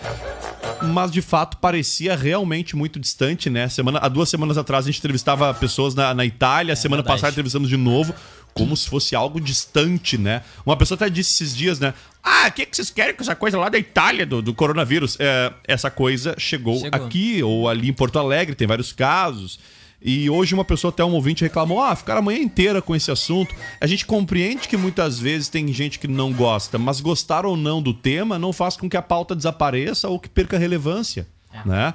Mas 0.94 1.12
de 1.12 1.22
fato 1.22 1.58
parecia 1.58 2.16
realmente 2.16 2.76
muito 2.76 3.00
distante, 3.00 3.50
né? 3.50 3.68
Semana, 3.68 4.00
há 4.02 4.08
duas 4.08 4.30
semanas 4.30 4.58
atrás 4.58 4.86
a 4.86 4.88
gente 4.90 5.00
entrevistava 5.00 5.54
pessoas 5.54 5.94
na, 5.94 6.14
na 6.14 6.26
Itália, 6.26 6.76
semana 6.76 7.02
verdade. 7.02 7.18
passada 7.18 7.32
entrevistamos 7.32 7.68
de 7.68 7.76
novo, 7.76 8.14
como 8.54 8.76
se 8.76 8.90
fosse 8.90 9.16
algo 9.16 9.40
distante, 9.40 10.18
né? 10.18 10.42
Uma 10.66 10.76
pessoa 10.76 10.96
até 10.96 11.10
disse 11.10 11.32
esses 11.44 11.56
dias, 11.56 11.80
né? 11.80 11.94
Ah, 12.24 12.48
o 12.48 12.52
que, 12.52 12.66
que 12.66 12.76
vocês 12.76 12.90
querem 12.92 13.16
com 13.16 13.22
essa 13.22 13.36
coisa 13.36 13.58
lá 13.58 13.70
da 13.70 13.78
Itália, 13.78 14.26
do, 14.26 14.42
do 14.42 14.54
coronavírus? 14.54 15.16
É, 15.20 15.54
essa 15.68 15.90
coisa 15.90 16.36
chegou, 16.38 16.80
Chegou. 16.80 17.06
aqui 17.06 17.42
ou 17.42 17.70
ali 17.70 17.90
em 17.90 17.94
Porto 17.94 18.20
Alegre, 18.20 18.56
tem 18.56 18.68
vários 18.68 18.92
casos. 18.92 19.60
E 20.02 20.30
hoje 20.30 20.54
uma 20.54 20.64
pessoa, 20.64 20.92
até 20.92 21.04
um 21.04 21.12
ouvinte, 21.12 21.44
reclamou: 21.44 21.82
ah, 21.82 21.94
ficaram 21.96 22.20
a 22.20 22.22
manhã 22.22 22.40
inteira 22.40 22.82
com 22.82 22.96
esse 22.96 23.12
assunto. 23.12 23.54
A 23.82 23.88
gente 23.88 24.06
compreende 24.06 24.68
que 24.68 24.78
muitas 24.78 25.20
vezes 25.20 25.50
tem 25.50 25.68
gente 25.74 26.00
que 26.00 26.08
não 26.08 26.32
gosta, 26.32 26.78
mas 26.78 27.02
gostar 27.02 27.46
ou 27.46 27.58
não 27.58 27.82
do 27.82 27.94
tema 27.94 28.40
não 28.40 28.54
faz 28.54 28.78
com 28.78 28.90
que 28.90 28.96
a 28.96 29.02
pauta 29.02 29.36
desapareça 29.36 30.08
ou 30.08 30.18
que 30.20 30.30
perca 30.30 30.58
relevância, 30.58 31.28
né? 31.66 31.94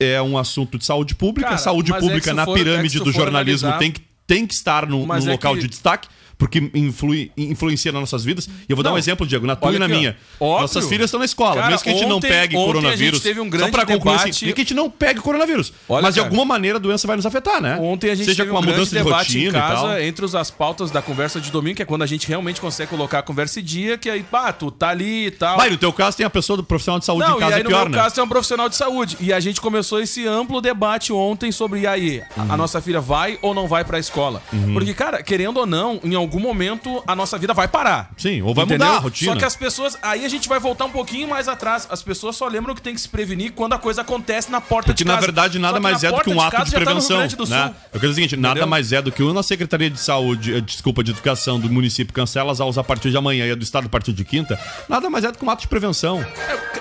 É 0.00 0.20
um 0.20 0.36
assunto 0.38 0.78
de 0.78 0.84
saúde 0.84 1.14
pública. 1.14 1.50
Cara, 1.50 1.58
saúde 1.58 1.92
é 1.92 1.98
pública 1.98 2.32
na 2.32 2.42
é 2.42 2.54
pirâmide 2.54 2.98
do 3.00 3.12
jornalismo 3.12 3.68
analisar- 3.68 3.78
tem 3.78 3.92
que, 3.92 4.00
tem 4.34 4.46
que 4.46 4.54
estar 4.54 4.86
no, 4.86 5.06
no 5.06 5.14
é 5.14 5.20
local 5.32 5.54
que- 5.54 5.60
de 5.60 5.68
destaque. 5.68 6.08
Porque 6.38 6.70
influi, 6.74 7.30
influencia 7.36 7.92
nas 7.92 8.00
nossas 8.00 8.24
vidas. 8.24 8.46
E 8.46 8.50
eu 8.70 8.76
vou 8.76 8.82
dar 8.82 8.90
Não. 8.90 8.96
um 8.96 8.98
exemplo, 8.98 9.26
Diego, 9.26 9.46
na 9.46 9.54
tua 9.56 9.72
e 9.74 9.78
na 9.78 9.86
aqui, 9.86 9.94
minha. 9.94 10.16
Óbvio. 10.40 10.62
Nossas 10.62 10.88
filhas 10.88 11.06
estão 11.06 11.18
na 11.20 11.24
escola. 11.26 11.56
Cara, 11.56 11.68
mesmo 11.70 11.82
que 11.84 11.90
a 11.90 11.92
gente 11.92 12.06
não 12.06 12.16
ontem- 12.16 12.28
pegue 12.28 12.56
ontem 12.56 12.62
a 12.62 12.66
coronavírus. 12.66 13.20
teve 13.20 13.40
um 13.40 13.44
só 13.44 13.50
grande 13.50 13.70
pra 13.72 13.86
concluir 13.86 14.14
assim, 14.16 14.24
debate- 14.26 14.44
nem 14.46 14.54
que 14.54 14.60
a 14.60 14.64
gente 14.64 14.74
não 14.74 14.90
pegue 14.90 15.20
coronavírus. 15.20 15.72
Olha, 15.88 16.02
mas 16.02 16.14
de 16.14 16.20
cara. 16.20 16.30
alguma 16.30 16.44
maneira 16.44 16.78
a 16.78 16.80
doença 16.80 17.06
vai 17.06 17.16
nos 17.16 17.26
afetar, 17.26 17.60
né? 17.60 17.76
Ontem 17.80 18.10
a 18.10 18.14
gente 18.14 18.26
Seja 18.26 18.38
teve 18.38 18.50
com 18.50 18.56
uma 18.56 18.62
um 18.62 18.70
mudança 18.70 18.90
de 18.90 19.02
debate 19.02 19.26
rotina 19.28 19.44
em 19.44 19.48
e 19.48 19.52
tal. 19.52 19.68
casa 19.82 20.02
entre 20.04 20.22
as 20.36 20.50
pautas 20.50 20.90
da 20.90 21.02
conversa 21.02 21.40
de 21.40 21.50
domingo, 21.50 21.76
que 21.76 21.82
é 21.82 21.84
quando 21.84 22.02
a 22.02 22.06
gente 22.06 22.26
realmente 22.28 22.60
consegue 22.60 22.90
colocar 22.90 23.18
a 23.20 23.22
conversa 23.22 23.60
em 23.60 23.62
dia, 23.64 23.98
que 23.98 24.08
aí, 24.08 24.22
pá, 24.22 24.52
tu 24.52 24.70
tá 24.70 24.88
ali 24.90 25.26
e 25.26 25.30
tal. 25.30 25.56
Vai, 25.56 25.70
no 25.70 25.76
teu 25.76 25.92
caso 25.92 26.16
tem 26.16 26.24
a 26.26 26.30
pessoa 26.30 26.56
do 26.56 26.64
profissional 26.64 26.98
de 26.98 27.04
saúde 27.04 27.26
Não, 27.28 27.36
em 27.36 27.40
casa 27.40 27.50
e 27.52 27.54
aí 27.54 27.60
é 27.60 27.64
no 27.64 27.68
pior, 27.70 27.80
meu 27.80 27.88
né? 27.90 27.98
caso 27.98 28.14
tem 28.14 28.24
um 28.24 28.28
profissional 28.28 28.68
de 28.68 28.76
saúde. 28.76 29.16
E 29.20 29.32
a 29.32 29.40
gente 29.40 29.60
começou 29.60 30.00
esse 30.00 30.26
amplo 30.26 30.60
debate 30.60 31.12
ontem 31.12 31.50
sobre, 31.52 31.80
e 31.80 31.86
aí, 31.86 32.22
a- 32.36 32.42
Uhum. 32.42 32.52
a 32.52 32.56
nossa 32.56 32.80
filha 32.80 33.00
vai 33.00 33.38
ou 33.42 33.52
não 33.54 33.66
vai 33.68 33.84
pra 33.84 33.98
escola? 33.98 34.42
Porque, 34.72 34.94
cara, 34.94 35.22
querendo 35.22 35.58
ou 35.58 35.66
não, 35.66 36.00
em 36.04 36.14
algum 36.22 36.40
momento 36.40 37.02
a 37.06 37.14
nossa 37.14 37.36
vida 37.38 37.52
vai 37.52 37.68
parar. 37.68 38.10
Sim, 38.16 38.42
ou 38.42 38.54
vai 38.54 38.64
Entendeu? 38.64 38.86
mudar 38.86 38.98
a 38.98 39.00
rotina. 39.00 39.32
Só 39.32 39.38
que 39.38 39.44
as 39.44 39.54
pessoas. 39.56 39.98
Aí 40.02 40.24
a 40.24 40.28
gente 40.28 40.48
vai 40.48 40.58
voltar 40.58 40.84
um 40.86 40.90
pouquinho 40.90 41.28
mais 41.28 41.48
atrás. 41.48 41.86
As 41.90 42.02
pessoas 42.02 42.36
só 42.36 42.46
lembram 42.48 42.74
que 42.74 42.80
tem 42.82 42.94
que 42.94 43.00
se 43.00 43.08
prevenir 43.08 43.52
quando 43.52 43.74
a 43.74 43.78
coisa 43.78 44.00
acontece 44.02 44.50
na 44.50 44.60
porta 44.60 44.86
Porque 44.92 45.04
de 45.04 45.08
na 45.08 45.14
casa. 45.14 45.26
verdade 45.26 45.58
nada 45.58 45.72
Só 45.74 45.76
que 45.78 45.82
mais 45.82 46.02
na 46.02 46.08
é 46.08 46.12
do 46.12 46.20
que 46.22 46.30
um 46.30 46.40
ato 46.40 46.50
casa 46.52 46.64
de 46.64 46.70
tá 46.72 46.76
prevenção. 46.80 47.26
Do 47.26 47.46
né? 47.48 47.74
Eu 47.92 48.00
quero 48.00 48.00
dizer 48.00 48.10
o 48.10 48.14
seguinte, 48.14 48.36
nada 48.36 48.52
Entendeu? 48.52 48.68
mais 48.68 48.92
é 48.92 49.02
do 49.02 49.12
que 49.12 49.22
uma 49.22 49.34
na 49.34 49.42
Secretaria 49.42 49.90
de 49.90 50.00
Saúde, 50.00 50.54
eh, 50.54 50.60
desculpa, 50.60 51.02
de 51.04 51.10
Educação 51.12 51.58
do 51.60 51.68
município 51.70 52.12
cancela 52.14 52.50
as 52.52 52.60
aulas 52.60 52.78
a 52.78 52.84
partir 52.84 53.10
de 53.10 53.16
amanhã 53.16 53.46
e 53.46 53.50
a 53.52 53.54
do 53.54 53.62
Estado 53.62 53.86
a 53.86 53.88
partir 53.90 54.12
de 54.12 54.24
quinta, 54.24 54.58
nada 54.88 55.10
mais 55.10 55.24
é 55.24 55.32
do 55.32 55.38
que 55.38 55.44
um 55.44 55.50
ato 55.50 55.62
de 55.62 55.68
prevenção. 55.68 56.24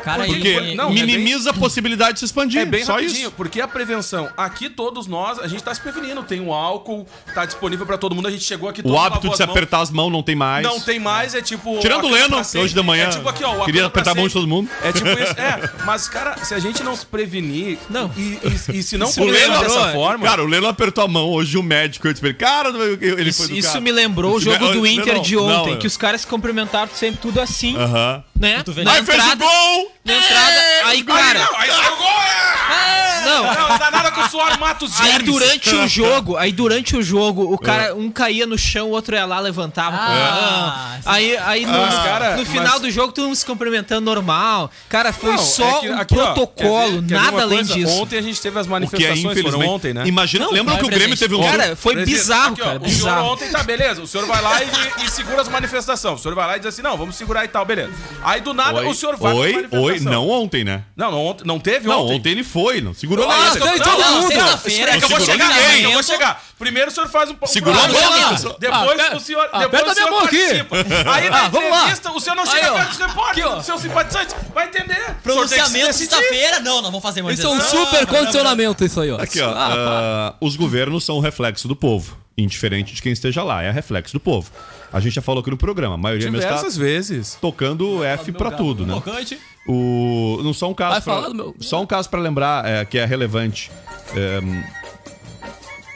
Cara, 0.03 0.25
Porque- 0.25 0.60
e- 0.60 0.75
não, 0.75 0.86
é 0.89 0.93
bem- 0.93 1.05
minimiza 1.05 1.51
a 1.51 1.53
possibilidade 1.53 2.13
de 2.13 2.19
se 2.19 2.25
expandir. 2.25 2.62
É 2.62 2.65
bem 2.65 2.83
só 2.83 2.93
rapidinho, 2.93 3.21
isso. 3.27 3.31
porque 3.38 3.62
a 3.62 3.67
prevenção, 3.67 4.29
aqui 4.38 4.69
todos 4.69 5.05
nós, 5.07 5.38
a 5.39 5.48
gente 5.48 5.63
tá 5.63 5.74
se 5.74 5.81
prevenindo. 5.81 6.24
Tem 6.24 6.39
o 6.39 6.53
álcool, 6.53 7.05
tá 7.36 7.45
disponível 7.45 7.86
pra 7.86 7.98
todo 7.98 8.15
mundo. 8.15 8.27
A 8.27 8.31
gente 8.31 8.43
chegou 8.43 8.67
aqui 8.69 8.81
todo 8.81 8.93
O 8.93 9.00
hábito 9.00 9.27
de 9.31 9.38
se 9.38 9.43
mãos. 9.45 9.51
apertar 9.51 9.81
as 9.81 9.89
mãos 9.89 10.09
não 10.11 10.21
tem 10.23 10.35
mais. 10.35 10.63
Não 10.63 10.79
tem 10.79 11.00
mais, 11.00 11.33
é 11.35 11.41
tipo. 11.41 11.79
Tirando 11.79 12.05
o 12.05 12.09
Leno, 12.09 12.38
hoje 12.38 12.73
de 12.73 12.81
manhã 12.83 13.05
É 13.05 13.09
tipo 13.09 13.27
aqui, 13.29 13.43
ó. 13.43 13.63
queria 13.65 13.85
apertar 13.85 14.11
a 14.11 14.15
mão 14.15 14.27
de 14.27 14.33
todo 14.33 14.47
mundo. 14.47 14.69
É 14.83 14.91
tipo 14.91 15.07
isso. 15.09 15.33
É, 15.39 15.69
mas, 15.85 16.07
cara, 16.07 16.43
se 16.43 16.53
a 16.53 16.59
gente 16.59 16.83
não 16.83 16.95
se 16.95 17.05
prevenir. 17.05 17.77
Não. 17.89 18.11
E, 18.17 18.39
e- 18.71 18.77
e 18.79 18.83
se 18.83 18.97
não 18.97 19.07
O 19.11 19.13
começar 19.13 19.47
Leno, 19.47 19.59
dessa 19.61 19.91
forma. 19.91 20.25
Cara, 20.27 20.43
o 20.43 20.47
Leno 20.47 20.67
apertou 20.67 21.03
a 21.03 21.07
mão 21.07 21.29
hoje 21.29 21.57
o 21.57 21.63
médico. 21.63 22.07
Eu 22.07 22.13
disse 22.13 22.21
pra 22.21 22.29
ele, 22.29 22.38
cara, 22.38 22.69
ele 22.69 23.29
Isso, 23.29 23.39
foi 23.43 23.47
do 23.50 23.57
isso 23.57 23.67
cara. 23.69 23.81
me 23.81 23.91
lembrou 23.91 24.35
o 24.35 24.39
jogo 24.39 24.65
me- 24.65 24.71
do 24.73 24.77
não, 24.79 24.85
Inter 24.88 25.15
não, 25.15 25.21
de 25.21 25.38
ontem, 25.38 25.71
não, 25.73 25.79
que 25.79 25.88
os 25.88 25.97
caras 25.97 26.21
se 26.21 26.27
cumprimentaram 26.27 26.89
sempre 26.93 27.19
tudo 27.21 27.39
assim, 27.41 27.75
Aham. 27.77 28.23
né? 28.39 28.63
vê. 28.67 28.83
Na 28.83 28.93
Aí 28.93 29.03
fez 29.03 29.17
o 29.17 29.21
entrada, 29.21 29.45
gol! 29.45 29.91
na 30.05 30.13
entrada, 30.17 30.59
aí, 30.85 30.97
Aí 30.97 31.03
cara, 31.03 31.39
não, 31.39 31.57
aí 31.59 31.69
gol, 31.69 32.07
é! 32.07 32.90
Não, 33.25 33.43
Não, 33.43 33.69
não 33.69 33.77
dá 33.77 33.91
nada 33.91 34.11
que 34.11 34.19
o 34.19 34.29
suor 34.29 34.59
mata 34.59 34.85
os 34.85 34.99
Aí 34.99 35.19
durante 35.19 35.75
o 35.75 35.87
jogo, 35.89 36.37
aí 36.37 36.51
durante 36.51 36.95
o 36.95 37.03
jogo, 37.03 37.53
o 37.53 37.57
cara, 37.57 37.95
um 37.95 38.11
caía 38.11 38.45
no 38.45 38.57
chão, 38.57 38.87
o 38.89 38.91
outro 38.91 39.15
ia 39.15 39.25
lá, 39.25 39.39
levantava. 39.39 39.97
Ah, 39.99 40.97
aí 41.05 41.37
aí 41.37 41.65
no, 41.65 41.71
Mas, 41.71 41.95
cara, 41.95 42.35
no 42.37 42.45
final 42.45 42.73
mas- 42.73 42.81
do 42.81 42.91
jogo, 42.91 43.11
todo 43.13 43.25
mundo 43.25 43.35
se 43.35 43.45
cumprimentando 43.45 44.01
normal. 44.01 44.69
Cara, 44.89 45.11
foi 45.13 45.31
Não, 45.31 45.37
só 45.37 45.77
é 45.77 45.79
que 45.81 45.89
um 45.89 45.97
aqui, 45.99 46.17
ó, 46.19 46.33
protocolo, 46.33 46.91
quer 46.93 47.01
ver- 47.01 47.07
quer 47.07 47.13
nada 47.15 47.41
além 47.43 47.57
coisa? 47.59 47.73
disso. 47.73 47.91
Ontem 47.93 48.17
a 48.17 48.21
gente 48.21 48.41
teve 48.41 48.59
as 48.59 48.67
é 48.67 48.69
manifestações, 48.69 49.19
infelizmente. 49.19 49.51
foram 49.51 49.67
ontem, 49.69 49.93
né? 49.93 50.03
Imagina, 50.05 50.45
Não, 50.45 50.51
lembra 50.53 50.73
vai 50.73 50.81
que 50.83 50.87
o 50.87 50.91
Grêmio 50.91 51.17
teve 51.17 51.35
um 51.35 51.41
Cara, 51.41 51.75
foi 51.75 52.03
bizarro, 52.05 52.53
aqui, 52.53 52.61
ó, 52.61 52.65
cara, 52.65 52.77
O 52.79 52.81
senhor 52.89 52.95
bizarro. 52.95 53.27
ontem 53.31 53.49
tá, 53.49 53.63
beleza. 53.63 54.01
O 54.01 54.07
senhor 54.07 54.25
vai 54.27 54.41
lá 54.41 54.59
e, 54.63 55.05
e 55.05 55.09
segura 55.09 55.41
as 55.41 55.47
manifestações. 55.47 56.19
O 56.19 56.21
senhor 56.21 56.35
vai 56.35 56.47
lá 56.47 56.55
e 56.57 56.59
diz 56.59 56.67
assim, 56.67 56.81
não, 56.81 56.97
vamos 56.97 57.15
segurar 57.15 57.45
e 57.45 57.47
tal, 57.47 57.65
beleza. 57.65 57.91
Aí 58.23 58.41
do 58.41 58.53
nada 58.53 58.79
Oi, 58.79 58.87
o 58.87 58.93
senhor 58.93 59.15
vai 59.17 59.33
oi, 59.33 59.67
oi, 59.71 59.99
não 59.99 60.29
ontem, 60.29 60.63
né? 60.63 60.83
Não, 60.95 61.11
não, 61.11 61.25
ontem, 61.25 61.43
não 61.45 61.59
teve 61.59 61.87
Não, 61.87 62.03
ontem? 62.03 62.15
ontem 62.17 62.29
ele 62.31 62.43
foi, 62.43 62.81
não 62.81 62.93
segurou 63.11 63.29
Ah, 63.31 63.49
veio 63.51 63.65
Não, 63.65 63.79
todo 63.83 64.03
mundo. 64.21 64.27
sexta-feira, 64.27 64.91
É 64.91 64.97
que 64.97 65.03
eu 65.05 65.09
vou 65.09 65.19
chegar, 65.19 65.79
eu 65.81 65.91
vou 65.91 66.03
chegar. 66.03 66.43
Primeiro 66.57 66.91
o 66.91 66.93
senhor 66.93 67.09
faz 67.09 67.29
um... 67.29 67.35
um 67.41 67.47
Segurou 67.47 67.75
a 67.79 67.83
programa, 67.89 68.09
mão, 68.17 68.33
depois- 68.35 68.55
Depois 68.59 68.99
Ah, 69.01 69.15
o 69.15 69.19
senhor, 69.19 69.49
ah, 69.51 69.59
depois 69.59 69.81
o 69.81 69.93
senhor 69.95 70.09
minha 70.09 70.11
mão 70.11 70.25
aqui. 70.27 70.63
participa. 70.63 70.75
Aí 71.11 71.29
na 71.29 71.45
Ah, 71.45 71.49
vamos 71.49 71.69
lá. 71.71 71.77
entrevista 71.79 72.11
o 72.11 72.19
senhor 72.19 72.35
não 72.35 72.45
chega 72.45 72.67
Aí, 72.67 72.73
perto 72.73 72.89
dos 72.89 72.97
repórteres, 72.99 73.29
Aqui, 73.43 73.43
ó. 73.43 73.55
do 73.55 73.63
seu 73.63 73.77
simpatizante. 73.79 74.35
Vai 74.53 74.65
entender. 74.67 75.15
Pronunciamento 75.23 75.93
sexta-feira? 75.93 76.59
Não, 76.59 76.75
não 76.77 76.83
vamos 76.91 77.01
fazer 77.01 77.21
mais 77.23 77.37
Isso 77.39 77.47
é 77.47 77.49
um 77.51 77.57
isso. 77.57 77.69
super 77.69 78.05
condicionamento, 78.05 78.85
isso 78.85 79.01
aí, 79.01 79.11
ó. 79.11 79.19
Aqui, 79.21 79.41
ó. 79.41 79.51
ah, 79.55 80.35
os 80.39 80.55
governos 80.55 81.03
são 81.03 81.17
o 81.17 81.19
reflexo 81.19 81.67
do 81.67 81.75
povo. 81.75 82.17
Indiferente 82.37 82.93
de 82.93 83.01
quem 83.01 83.11
esteja 83.11 83.43
lá, 83.43 83.61
é 83.61 83.71
reflexo 83.71 84.13
do 84.13 84.19
povo. 84.19 84.49
A 84.93 84.99
gente 84.99 85.13
já 85.15 85.21
falou 85.21 85.41
aqui 85.41 85.49
no 85.49 85.57
programa, 85.57 85.95
a 85.95 85.97
maioria 85.97 86.25
mesmo 86.29 86.37
está 86.43 86.49
Diversas 86.55 86.77
vezes. 86.77 87.37
tocando 87.41 88.03
F 88.03 88.31
pra 88.31 88.51
tudo, 88.51 88.85
né? 88.85 88.93
Tocante. 88.93 89.39
O, 89.67 90.39
não 90.43 90.53
só 90.53 90.69
um 90.69 90.73
caso 90.73 90.91
Vai 90.93 91.01
pra, 91.01 91.13
falar 91.15 91.27
do 91.29 91.35
meu- 91.35 91.55
só 91.59 91.81
um 91.81 91.85
caso 91.85 92.09
para 92.09 92.19
lembrar 92.19 92.65
é, 92.65 92.83
que 92.85 92.97
é 92.97 93.05
relevante. 93.05 93.71
É, 94.15 94.39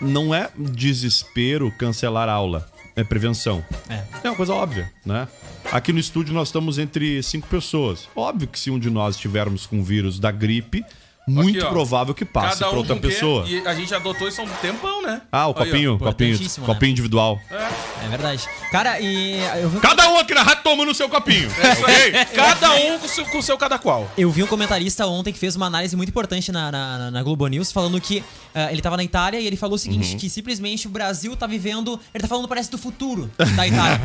não 0.01 0.33
é 0.35 0.49
desespero 0.57 1.71
cancelar 1.77 2.29
a 2.29 2.33
aula, 2.33 2.69
é 2.95 3.03
prevenção. 3.03 3.63
É. 3.89 4.03
É 4.23 4.29
uma 4.29 4.35
coisa 4.35 4.53
óbvia, 4.53 4.91
né? 5.05 5.27
Aqui 5.71 5.91
no 5.91 5.99
estúdio 5.99 6.33
nós 6.33 6.49
estamos 6.49 6.77
entre 6.77 7.21
cinco 7.23 7.47
pessoas. 7.47 8.07
Óbvio 8.15 8.47
que 8.47 8.59
se 8.59 8.69
um 8.69 8.77
de 8.77 8.89
nós 8.89 9.15
estivermos 9.15 9.65
com 9.65 9.79
o 9.79 9.83
vírus 9.83 10.19
da 10.19 10.29
gripe, 10.31 10.83
muito 11.27 11.57
Aqui, 11.59 11.67
provável 11.69 12.13
que 12.13 12.23
passe 12.23 12.59
Cada 12.59 12.67
para 12.67 12.75
um 12.75 12.79
outra 12.81 12.95
quê? 12.97 13.01
pessoa. 13.07 13.45
E 13.47 13.65
a 13.67 13.73
gente 13.73 13.91
adotou 13.95 14.27
isso 14.27 14.41
há 14.41 14.43
um 14.43 14.47
tempão, 14.61 15.01
né? 15.01 15.23
Ah, 15.31 15.47
o 15.47 15.49
Aí, 15.49 15.53
copinho, 15.55 15.97
copinho, 15.97 16.33
importantíssimo, 16.33 16.65
copinho 16.67 16.89
né? 16.89 16.91
individual. 16.91 17.39
É 17.49 18.07
verdade. 18.09 18.47
Cara, 18.77 18.99
e 18.99 19.39
eu 19.61 19.69
vi, 19.69 19.77
um- 19.77 19.79
Cada 19.79 20.09
um 20.09 20.17
aqui 20.17 20.33
na 20.33 20.43
rádio 20.43 20.63
toma 20.63 20.83
no 20.85 20.93
seu 20.93 21.07
copinho. 21.09 21.49
ok? 21.49 22.25
Cada 22.35 22.73
um 22.75 22.99
com 22.99 23.05
o 23.05 23.09
seu, 23.09 23.25
com 23.25 23.37
o 23.39 23.43
seu 23.43 23.57
cada 23.57 23.77
qual. 23.79 24.09
eu 24.17 24.29
vi 24.31 24.43
um 24.43 24.47
comentarista 24.47 25.05
ontem 25.07 25.31
que 25.31 25.39
fez 25.39 25.55
uma 25.55 25.65
análise 25.67 25.95
muito 25.95 26.09
importante 26.09 26.51
na, 26.51 26.71
na, 26.71 27.11
na- 27.11 27.23
Globo 27.23 27.47
News, 27.47 27.71
falando 27.71 27.99
que 28.01 28.23
ah, 28.53 28.71
ele 28.71 28.81
tava 28.81 28.95
na 28.97 29.03
Itália 29.03 29.39
e 29.39 29.47
ele 29.47 29.57
falou 29.57 29.75
o 29.75 29.79
seguinte, 29.79 30.13
Uhum. 30.13 30.17
que 30.19 30.29
simplesmente 30.29 30.87
o 30.87 30.89
Brasil 30.89 31.35
tá 31.35 31.45
vivendo... 31.47 31.99
Ele 32.13 32.21
tá 32.21 32.27
falando, 32.27 32.47
parece, 32.47 32.69
do 32.71 32.77
futuro 32.77 33.29
da 33.37 33.67
Itália. 33.67 33.99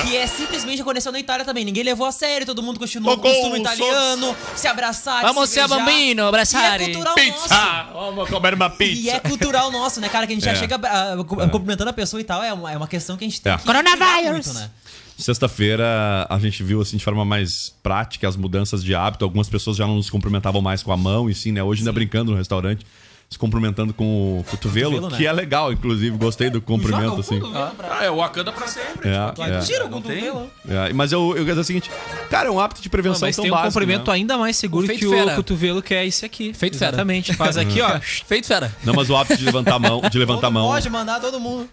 e 0.00 0.02
que 0.08 0.16
é 0.16 0.26
simplesmente 0.26 0.82
aconteceu 0.82 1.10
na 1.12 1.18
Itália 1.20 1.44
também. 1.44 1.64
Ninguém 1.64 1.82
levou 1.84 2.06
a 2.06 2.12
sério, 2.12 2.44
todo 2.46 2.62
mundo 2.62 2.78
continuou 2.78 3.14
com 3.16 3.20
o 3.20 3.22
Tocou 3.22 3.32
costume 3.50 3.58
o 3.58 3.62
italiano, 3.62 4.36
se 4.56 4.66
abraçar, 4.68 5.22
Vamos 5.22 5.48
se 5.50 5.66
bambino, 5.68 6.22
E 6.24 6.28
abraçare. 6.28 6.84
é 6.84 6.86
cultural 6.88 7.14
Pizza! 7.14 7.54
nosso. 7.54 7.92
Vamos 7.92 8.30
comer 8.30 8.54
uma 8.54 8.70
pizza. 8.70 9.00
E 9.00 9.10
é 9.10 9.20
cultural 9.20 9.70
nosso, 9.70 10.00
né, 10.00 10.08
cara? 10.08 10.26
Que 10.26 10.32
a 10.32 10.36
gente 10.36 10.48
É. 10.48 10.54
já 10.54 10.60
chega 10.60 10.78
cu- 11.24 11.36
cumprimentando 11.48 11.90
a 11.90 11.92
pessoa 11.92 12.20
e 12.20 12.24
tal. 12.24 12.42
É 12.42 12.52
uma, 12.52 12.72
é 12.72 12.76
uma 12.76 12.88
questão 12.88 13.16
que 13.16 13.24
a 13.24 13.28
gente 13.28 13.40
tem 13.40 13.52
É. 13.52 13.56
que 13.56 13.62
cuidar 13.64 13.82
muito, 14.22 14.52
né? 14.52 14.70
Sexta-feira 15.16 16.26
a 16.28 16.38
gente 16.40 16.62
viu 16.62 16.80
assim 16.80 16.96
de 16.96 17.04
forma 17.04 17.24
mais 17.24 17.72
prática 17.82 18.28
as 18.28 18.36
mudanças 18.36 18.82
de 18.82 18.94
hábito. 18.94 19.24
Algumas 19.24 19.48
pessoas 19.48 19.76
já 19.76 19.86
não 19.86 19.96
nos 19.96 20.10
cumprimentavam 20.10 20.60
mais 20.60 20.82
com 20.82 20.92
a 20.92 20.96
mão 20.96 21.30
e 21.30 21.34
sim, 21.34 21.52
né? 21.52 21.62
Hoje 21.62 21.82
ainda 21.82 21.92
brincando 21.92 22.32
no 22.32 22.36
restaurante, 22.36 22.84
se 23.28 23.38
cumprimentando 23.38 23.92
com 23.92 24.38
o 24.38 24.44
cotovelo, 24.44 24.90
Cotovelo, 24.92 25.10
né? 25.10 25.16
que 25.16 25.26
é 25.26 25.32
legal, 25.32 25.72
inclusive. 25.72 26.16
Gostei 26.16 26.50
do 26.50 26.60
cumprimento, 26.60 27.18
assim. 27.20 27.40
Ah, 27.90 28.04
é 28.04 28.10
o 28.10 28.16
Wakanda 28.16 28.52
pra 28.52 28.68
sempre. 28.68 29.08
É, 29.08 29.26
Tipo, 29.28 29.42
é. 29.42 29.58
Tira 29.60 29.86
o 29.86 29.90
Não 29.90 30.00
cotovelo. 30.00 30.50
É, 30.68 30.92
mas 30.92 31.10
eu, 31.10 31.28
eu 31.30 31.44
quero 31.44 31.46
dizer 31.46 31.60
o 31.60 31.64
seguinte, 31.64 31.90
cara, 32.30 32.48
é 32.48 32.50
um 32.52 32.60
hábito 32.60 32.80
de 32.80 32.88
prevenção 32.88 33.26
Mas 33.26 33.34
tão 33.34 33.42
tem 33.42 33.50
um 33.50 33.54
básico, 33.56 33.72
comprimento 33.72 34.10
né? 34.10 34.16
ainda 34.18 34.38
mais 34.38 34.56
seguro 34.56 34.86
O 34.86 34.88
que 34.96 35.04
o 35.06 35.10
fera. 35.10 35.34
cotovelo, 35.34 35.82
que 35.82 35.94
é 35.94 36.06
esse 36.06 36.24
aqui. 36.24 36.52
Feito 36.54 36.78
fera. 36.78 36.90
Exatamente. 36.90 37.34
Faz 37.34 37.56
aqui, 37.56 37.80
ó. 37.80 37.98
Feito 38.24 38.46
fera. 38.46 38.72
Não, 38.84 38.94
mas 38.94 39.10
o 39.10 39.16
hábito 39.16 39.36
de 39.38 39.44
levantar 39.44 39.74
a 39.74 39.78
mão, 39.80 40.00
de 40.08 40.18
levantar 40.18 40.46
a 40.46 40.50
mão, 40.50 40.68
Pode 40.68 40.88
mandar 40.90 41.20
todo 41.20 41.40
mundo. 41.40 41.68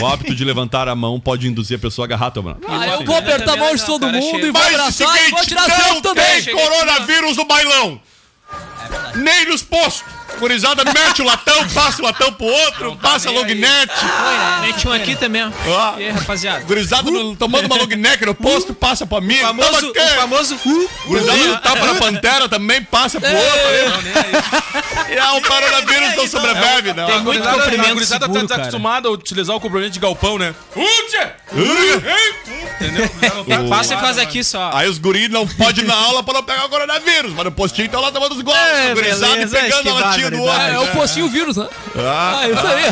o 0.00 0.06
hábito 0.06 0.34
de 0.34 0.44
levantar 0.44 0.86
a 0.86 0.94
mão 0.94 1.18
pode 1.18 1.48
induzir 1.48 1.78
a 1.78 1.80
pessoa 1.80 2.04
a 2.04 2.06
agarrar 2.06 2.26
a 2.26 2.30
tua 2.30 2.42
mão. 2.42 2.56
Ah, 2.68 2.86
eu 2.88 2.94
Assim. 2.96 3.04
vou 3.04 3.16
apertar 3.16 3.52
a 3.54 3.56
mão 3.56 3.74
de 3.74 3.86
todo 3.86 4.06
mundo 4.06 4.46
e 4.46 4.50
vou 4.50 4.60
o 4.60 4.64
abraçar 4.66 5.06
e 5.06 5.30
vou 5.30 5.38
seguinte, 5.38 5.46
tirar 5.48 5.64
selfie 5.64 5.94
não 5.94 6.02
também. 6.02 6.42
tem 6.42 6.54
coronavírus 6.54 7.36
no 7.38 7.44
bailão. 7.46 8.00
Nem 9.14 9.46
nos 9.46 9.62
postos. 9.62 10.02
Gurizada 10.38 10.82
mete 10.84 11.20
o 11.20 11.24
latão, 11.24 11.68
passa 11.68 12.00
o 12.00 12.04
latão 12.04 12.32
pro 12.32 12.46
outro, 12.46 12.96
passa 12.96 13.28
a 13.28 13.32
nem 13.32 13.40
long 13.40 13.46
neck. 13.54 13.92
Mete 14.62 14.88
um 14.88 14.92
aqui 14.92 15.14
também, 15.16 15.42
ó. 15.44 15.50
Ah. 15.76 15.94
E 15.98 16.04
aí, 16.04 16.10
rapaziada? 16.10 16.60
Gurizada 16.64 17.10
no- 17.10 17.36
tomando 17.36 17.66
uma 17.66 17.76
long 17.76 17.86
neck 17.96 18.24
no 18.24 18.34
posto, 18.34 18.72
passa 18.72 19.06
pra 19.06 19.20
mim. 19.20 19.36
O 19.36 19.40
famoso, 19.40 19.92
Toma 19.92 20.06
o 20.06 20.14
famoso 20.20 20.54
uh, 20.64 20.90
Gurizada 21.06 21.59
pantera 22.00 22.48
também 22.48 22.82
passa 22.82 23.20
pro 23.20 23.28
outro. 23.30 23.94
ali. 23.94 24.10
E 25.10 25.14
é 25.14 25.30
o 25.32 25.40
coronavírus 25.42 26.16
não 26.16 26.26
sobrevive, 26.26 26.92
não. 26.94 27.06
Tem 27.06 27.20
muito 27.20 27.46
A 27.48 27.52
comprimento 27.52 27.94
gurizada 27.94 28.28
tá 28.28 28.40
desacostumada 28.40 29.08
a 29.08 29.10
utilizar 29.12 29.56
o 29.56 29.60
comprimento 29.60 29.92
de 29.92 30.00
galpão, 30.00 30.38
né? 30.38 30.54
Entendeu? 32.80 33.08
Passa 33.08 33.44
e 33.46 33.52
acostumada, 33.54 33.96
faz 34.00 34.16
né? 34.16 34.22
aqui 34.22 34.42
só. 34.44 34.70
Aí 34.72 34.88
os 34.88 34.98
guris 34.98 35.28
não 35.28 35.46
podem 35.46 35.84
ir 35.84 35.86
na 35.86 35.94
aula 35.94 36.22
pra 36.22 36.34
não 36.34 36.42
pegar 36.42 36.64
o 36.64 36.68
coronavírus, 36.68 37.32
mas 37.32 37.44
no 37.44 37.52
postinho 37.52 37.86
estão 37.86 38.00
lá 38.00 38.10
tomando 38.10 38.32
os 38.34 38.40
gols. 38.40 38.56
É, 38.56 38.90
a 38.90 38.94
gurizada 38.94 39.46
pegando 39.48 39.90
a 39.90 39.94
latinha 39.94 40.30
do 40.30 40.40
outro. 40.40 40.60
É, 40.60 40.74
é 40.74 40.78
o 40.78 40.86
postinho 40.88 41.28
vírus, 41.28 41.56
né? 41.56 41.68
Ah, 41.96 42.40
Ah, 42.40 42.48
isso 42.48 42.66
aí. 42.66 42.84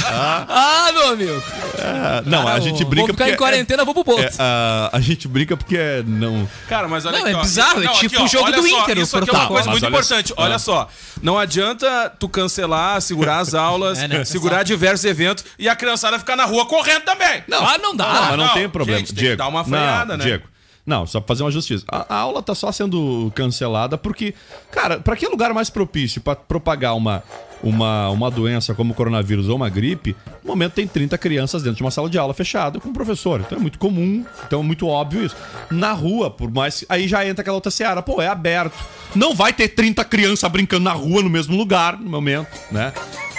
Ah, 0.48 0.90
meu 0.94 1.08
amigo. 1.12 1.42
ah, 1.80 2.22
não, 2.26 2.46
a 2.48 2.60
gente 2.60 2.80
Vou 2.82 2.90
brinca 2.90 3.12
ficar 3.12 3.24
porque... 3.24 3.34
em 3.34 3.36
quarentena, 3.36 3.84
vou 3.84 3.94
pro 3.94 4.02
é- 4.02 4.16
posto. 4.22 4.40
é, 4.40 4.44
ah, 4.44 4.90
a 4.92 5.00
gente 5.00 5.26
brinca 5.28 5.56
porque 5.56 5.76
é 5.76 6.02
não... 6.06 6.48
Cara, 6.68 6.88
mas 6.88 7.06
olha 7.06 7.18
Não, 7.18 7.24
aqui, 7.26 7.34
é 7.34 7.36
ó. 7.36 7.42
bizarro, 7.42 7.82
é 7.84 7.88
tipo 7.88 8.22
o 8.22 8.28
jogo 8.28 8.50
do 8.50 8.68
só, 8.68 8.82
Inter, 8.82 8.97
Isso 9.02 9.16
aqui 9.16 9.30
é 9.30 9.32
uma 9.32 9.38
protocolo. 9.46 9.54
coisa 9.58 9.70
muito 9.70 9.84
olha 9.84 9.90
importante. 9.90 10.28
só. 10.28 10.34
Olha 10.38 10.58
só. 10.58 10.88
Não 11.22 11.38
adianta 11.38 12.10
tu 12.18 12.28
cancelar, 12.28 13.00
segurar 13.00 13.38
as 13.40 13.54
aulas, 13.54 13.98
É, 13.98 14.08
né? 14.08 14.24
segurar 14.24 14.62
diversos 14.62 15.04
eventos 15.04 15.44
e 15.58 15.68
a 15.68 15.76
criançada 15.76 16.18
ficar 16.18 16.36
na 16.36 16.44
rua 16.44 16.66
correndo 16.66 17.02
também. 17.04 17.42
ah, 17.52 17.78
não 17.78 17.94
dá. 17.96 18.06
Não, 18.12 18.20
mas 18.22 18.30
não, 18.38 18.46
não, 18.46 18.54
tem 18.54 18.68
problema. 18.68 18.98
gente, 19.00 19.08
tem 19.08 19.16
que 19.16 19.20
Diego, 19.22 19.36
dar 19.38 19.48
uma 19.48 19.64
freada, 19.64 20.16
não, 20.16 20.18
né? 20.18 20.24
Diego, 20.24 20.44
Não, 20.86 21.06
só 21.06 21.20
pra 21.20 21.28
fazer 21.28 21.42
uma 21.44 21.50
justiça. 21.50 21.84
A, 21.90 22.14
a 22.14 22.18
aula 22.18 22.42
tá 22.42 22.54
só 22.54 22.70
sendo 22.72 23.30
cancelada 23.34 23.98
porque, 23.98 24.34
cara, 24.70 24.98
pra 25.00 25.16
que 25.16 25.26
lugar 25.26 25.52
mais 25.52 25.68
propício 25.70 26.20
pra 26.20 26.34
propagar 26.36 26.94
uma, 26.96 27.22
uma, 27.62 28.08
uma 28.10 28.30
doença 28.30 28.74
como 28.74 28.92
o 28.92 28.94
coronavírus 28.94 29.48
ou 29.48 29.56
uma 29.56 29.68
gripe? 29.68 30.16
No 30.42 30.50
momento 30.50 30.74
tem 30.74 30.86
30 30.86 31.16
crianças 31.18 31.62
dentro 31.62 31.76
de 31.76 31.82
uma 31.82 31.90
sala 31.90 32.08
de 32.08 32.18
aula 32.18 32.34
fechada 32.34 32.80
com 32.80 32.88
o 32.88 32.92
professor. 32.92 33.40
Então 33.40 33.58
é 33.58 33.60
muito 33.60 33.78
comum, 33.78 34.24
então 34.46 34.60
é 34.60 34.62
muito 34.62 34.86
óbvio 34.86 35.24
isso. 35.24 35.36
Na 35.70 35.92
rua, 35.92 36.30
por 36.30 36.50
mais. 36.50 36.84
Aí 36.88 37.08
já 37.08 37.26
entra 37.26 37.42
aquela 37.42 37.56
outra 37.56 37.70
seara. 37.70 38.02
Pô, 38.02 38.20
é 38.22 38.28
aberto. 38.28 38.76
Não 39.14 39.34
vai 39.34 39.52
ter 39.52 39.68
30 39.68 40.04
crianças 40.04 40.50
brincando 40.50 40.84
na 40.84 40.92
rua 40.92 41.22
no 41.22 41.30
mesmo 41.30 41.56
lugar 41.56 41.98
no 41.98 42.10
momento, 42.10 42.48
né? 42.70 42.92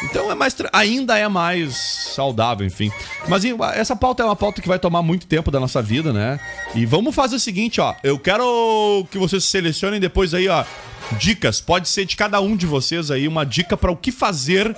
Então 0.03 0.31
é 0.31 0.35
mais 0.35 0.55
ainda 0.71 1.17
é 1.17 1.27
mais 1.27 1.75
saudável, 2.15 2.65
enfim. 2.65 2.91
Mas 3.27 3.43
essa 3.75 3.95
pauta 3.95 4.23
é 4.23 4.25
uma 4.25 4.35
pauta 4.35 4.61
que 4.61 4.67
vai 4.67 4.79
tomar 4.79 5.01
muito 5.01 5.27
tempo 5.27 5.51
da 5.51 5.59
nossa 5.59 5.81
vida, 5.81 6.13
né? 6.13 6.39
E 6.73 6.85
vamos 6.85 7.13
fazer 7.13 7.35
o 7.35 7.39
seguinte, 7.39 7.81
ó. 7.81 7.93
Eu 8.03 8.17
quero 8.17 9.05
que 9.11 9.17
vocês 9.17 9.43
selecionem 9.43 9.99
depois 9.99 10.33
aí, 10.33 10.47
ó, 10.47 10.63
dicas. 11.17 11.61
Pode 11.61 11.87
ser 11.89 12.05
de 12.05 12.15
cada 12.15 12.39
um 12.41 12.55
de 12.55 12.65
vocês 12.65 13.09
aí 13.11 13.27
uma 13.27 13.45
dica 13.45 13.75
para 13.77 13.91
o 13.91 13.95
que 13.95 14.11
fazer 14.11 14.75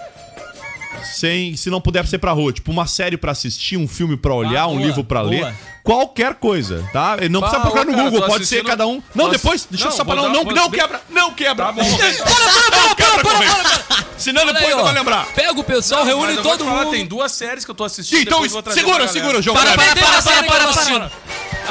sem 1.14 1.56
se 1.56 1.70
não 1.70 1.82
puder 1.82 2.06
ser 2.06 2.18
pra 2.20 2.32
rua, 2.32 2.52
tipo 2.54 2.70
uma 2.72 2.86
série 2.86 3.18
pra 3.18 3.32
assistir, 3.32 3.78
um 3.78 3.88
filme 3.88 4.16
pra 4.18 4.34
olhar, 4.34 4.64
Ah, 4.64 4.68
um 4.68 4.76
boa, 4.76 4.86
livro 4.86 5.04
pra 5.04 5.22
boa. 5.22 5.32
ler, 5.32 5.54
qualquer 5.84 6.36
coisa, 6.36 6.88
tá? 6.94 7.18
E 7.22 7.30
Não 7.30 7.40
precisa 7.42 7.62
procurar 7.62 7.86
no 7.86 7.92
cara, 7.94 8.04
Google, 8.10 8.28
pode 8.28 8.46
ser 8.46 8.64
cada 8.64 8.86
um. 8.86 9.02
Não, 9.16 9.26
tô 9.26 9.32
depois, 9.32 9.66
deixa 9.70 9.86
eu 9.86 9.90
não, 9.90 9.98
só 9.98 10.04
vou 10.04 10.16
falar, 10.16 10.30
não, 10.30 10.44
não 10.44 10.70
de- 10.70 10.78
quebra, 10.78 11.02
não 11.10 11.34
quebra. 11.34 11.66
Tá 11.68 11.72
bom. 11.72 11.82
Não 11.84 12.96
quebra, 12.96 13.24
corrente. 13.24 14.02
Senão 14.18 14.44
Olha 14.44 14.54
depois 14.54 14.72
aí, 14.72 14.78
não 14.78 14.84
vai 14.86 14.94
lembrar. 14.94 15.26
Pega 15.34 15.60
o 15.60 15.64
pessoal, 15.64 16.04
reúne 16.06 16.36
eu 16.36 16.44
todo 16.44 16.64
mundo. 16.66 16.92
Tem 16.92 17.06
duas 17.08 17.32
séries 17.32 17.66
que 17.66 17.72
eu 17.72 17.76
tô 17.76 17.84
assistindo. 17.84 18.20
Então, 18.22 18.44
segura, 18.72 19.08
segura, 19.08 19.42
João 19.42 19.56
Para, 19.58 19.74
para, 19.74 19.96
para, 19.96 20.22
para, 20.22 20.44
para, 20.44 20.68
para, 20.68 20.84
para. 20.84 21.12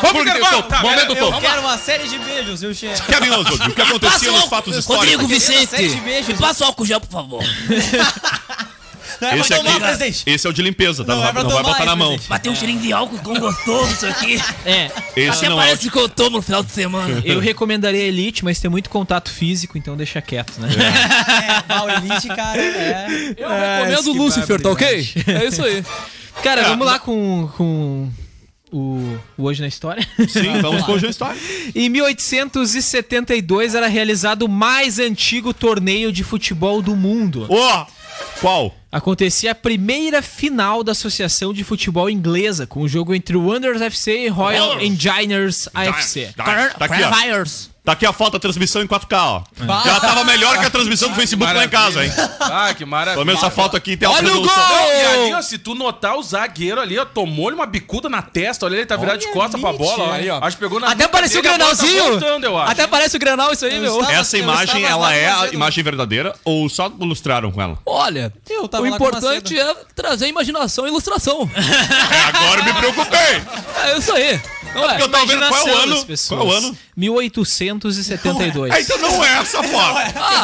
Vamos 0.02 0.23
Porque- 0.23 0.30
intervalo, 0.30 0.62
tá, 0.64 0.83
momento 0.83 1.11
eu- 1.11 1.16
todo. 1.16 1.35
Eu 1.37 1.40
quero 1.40 1.61
uma 1.61 1.78
série 1.78 2.09
de 2.09 2.19
beijos, 2.19 2.61
viu, 2.61 2.75
Che? 2.75 2.88
Kevin 3.07 3.30
Oswald, 3.30 3.71
o 3.71 3.75
que 3.75 3.83
acontecia 3.83 4.30
nos 4.33 4.45
fatos 4.45 4.76
históricos? 4.76 5.09
Rodrigo 5.14 5.26
Vicente. 5.28 6.00
Passa 6.38 6.64
o 6.64 6.66
álcool 6.69 6.87
gel, 6.87 7.00
por 7.00 7.11
favor. 7.11 7.42
Não 9.21 9.28
é 9.28 9.38
Esse 9.38 9.54
tomar, 9.54 9.71
aqui, 9.73 9.80
presidente. 9.80 10.23
esse 10.25 10.47
é 10.47 10.50
o 10.50 10.52
de 10.52 10.62
limpeza, 10.62 11.04
tá? 11.04 11.12
Não 11.14 11.21
Não, 11.21 11.28
é 11.28 11.33
pra 11.33 11.42
não 11.42 11.50
vai 11.50 11.62
botar 11.62 11.85
na 11.85 11.95
mão. 11.95 12.19
Bateu 12.26 12.52
um 12.52 12.57
cheirinho 12.57 12.80
de 12.80 12.90
álcool 12.90 13.19
com 13.19 13.38
gostoso 13.38 13.92
isso 13.92 14.07
aqui. 14.07 14.42
É, 14.64 14.90
Esse 15.14 15.38
Até 15.40 15.49
não 15.50 15.57
é 15.61 15.64
o 15.64 15.66
parece 15.66 15.90
que 15.90 15.99
eu 15.99 16.09
tomo 16.09 16.38
no 16.38 16.42
final 16.42 16.62
de 16.62 16.73
semana. 16.73 17.21
eu 17.23 17.38
recomendaria 17.38 18.00
Elite, 18.04 18.42
mas 18.42 18.59
tem 18.61 18.71
muito 18.71 18.88
contato 18.88 19.30
físico, 19.30 19.76
então 19.76 19.95
deixa 19.95 20.23
quieto, 20.23 20.59
né? 20.59 20.69
É, 21.69 21.75
mal 21.75 21.90
elite, 21.90 22.28
cara. 22.28 22.59
É. 22.62 23.35
Eu 23.37 23.49
recomendo 23.50 24.11
o 24.11 24.14
Lúcifer, 24.25 24.59
tá 24.62 24.71
ok? 24.71 25.09
É 25.26 25.45
isso 25.45 25.62
aí. 25.62 25.85
Cara, 26.42 26.62
É, 26.62 26.64
vamos 26.64 26.87
lá 26.87 26.99
com, 26.99 27.50
com 27.59 28.11
o, 28.73 29.19
o 29.37 29.45
Hoje 29.45 29.61
na 29.61 29.69
História. 29.69 30.07
Sim, 30.29 30.61
vamos 30.62 30.83
com 30.83 30.95
a 30.95 30.97
história. 30.97 31.41
Em 31.75 31.89
1872 31.89 33.75
era 33.75 33.87
realizado 33.87 34.43
o 34.43 34.49
mais 34.49 34.99
antigo 34.99 35.53
torneio 35.53 36.12
de 36.12 36.25
futebol 36.25 36.81
do 36.81 36.95
mundo. 36.97 37.47
Ó, 37.49 37.87
qual? 38.41 38.75
Acontecia 38.93 39.53
a 39.53 39.55
primeira 39.55 40.21
final 40.21 40.83
da 40.83 40.93
Associação 40.93 41.53
de 41.55 41.62
Futebol 41.62 42.11
Inglesa, 42.11 42.67
com 42.67 42.83
o 42.83 42.89
jogo 42.89 43.15
entre 43.15 43.37
o 43.37 43.47
Wanderers 43.47 43.81
FC 43.83 44.25
e 44.25 44.29
Royal. 44.29 44.81
Engineers 44.81 45.69
AFC. 45.73 46.33
Tá, 46.37 46.71
tá 46.71 46.85
aqui, 46.87 47.03
ó. 47.03 47.70
Tá 47.83 47.93
aqui 47.93 48.05
a 48.05 48.13
foto 48.13 48.33
da 48.35 48.39
transmissão 48.39 48.83
em 48.83 48.87
4K, 48.87 49.17
ó. 49.17 49.43
Já 49.85 49.99
tava 50.01 50.23
melhor 50.25 50.59
que 50.59 50.67
a 50.67 50.71
transmissão 50.71 51.09
do 51.09 51.15
Facebook 51.15 51.51
lá 51.53 51.65
em 51.65 51.69
casa, 51.69 52.05
hein? 52.05 52.13
Ah, 52.39 52.75
que 52.75 52.85
maravilha. 52.85 53.15
Pelo 53.15 53.25
menos 53.25 53.41
essa 53.43 53.51
foto 53.51 53.75
aqui 53.75 53.97
tem 53.97 54.07
a 54.07 54.13
Olha 54.13 54.33
o 54.35 54.41
gol! 54.43 54.47
Não, 54.47 54.93
e 54.93 55.07
ali, 55.07 55.35
ó, 55.35 55.41
se 55.41 55.57
tu 55.57 55.75
notar 55.75 56.15
o 56.17 56.23
zagueiro 56.23 56.79
ali, 56.79 56.99
ó, 56.99 57.07
tomou-lhe 57.07 57.55
uma 57.57 57.65
bicuda 57.65 58.09
na 58.11 58.21
testa, 58.21 58.67
olha 58.67 58.75
ele 58.77 58.85
tá 58.87 58.97
virado 58.97 59.19
de 59.19 59.27
Olha 59.27 59.35
costas 59.35 59.59
pra 59.61 59.71
ali, 59.71 59.79
bola, 59.79 60.05
ó. 60.05 60.13
Aí, 60.13 60.29
ó. 60.29 60.39
Acho 60.45 60.57
que 60.59 60.63
pegou 60.63 60.79
na 60.79 60.91
Até 60.91 61.09
parecia 61.09 61.41
o 61.41 61.43
tá 61.43 61.49
Grenalzinho. 61.49 62.05
voltando, 62.11 62.45
eu 62.45 62.59
acho. 62.59 62.71
Até 62.73 62.87
parece 62.87 63.17
o 63.17 63.21
Grenal 63.21 63.51
isso 63.53 63.65
aí, 63.65 63.77
Eu 63.77 63.81
meu. 63.83 63.95
estava- 64.01 64.13
Essa 64.13 64.37
imagem, 64.39 64.85
ela 64.85 65.15
é 65.15 65.31
a 65.31 65.47
imagem 65.49 65.83
verdadeira 65.83 66.35
ou 66.45 66.69
só 66.69 66.93
ilustraram 67.01 67.51
com 67.51 67.63
ela? 67.63 67.79
Olha, 67.87 68.31
Eu 68.49 68.69
tava 68.69 68.85
o 68.85 68.87
importante 68.87 69.59
é 69.59 69.75
trazer 69.97 70.27
imaginação 70.29 70.85
e 70.85 70.89
ilustração. 70.91 71.51
É, 71.57 72.25
agora 72.37 72.61
eu 72.61 72.65
me 72.65 72.73
preocupei. 72.75 73.43
É 73.85 73.97
isso 73.99 74.13
aí. 74.13 74.39
Não 74.75 74.89
é? 74.91 75.00
Eu 75.03 75.09
tava 75.09 75.27
vendo 75.27 75.49
qual 75.49 75.69
é 75.69 75.73
o 75.73 75.77
ano. 75.79 76.05
pessoas. 76.07 76.39
Qual 76.41 76.49
é 76.49 76.53
o 76.53 76.57
ano? 76.57 76.79
1872. 76.97 78.73
Ah, 78.73 78.81
então 78.81 78.99
não 78.99 79.25
é 79.25 79.39
essa 79.39 79.62
foto. 79.62 79.95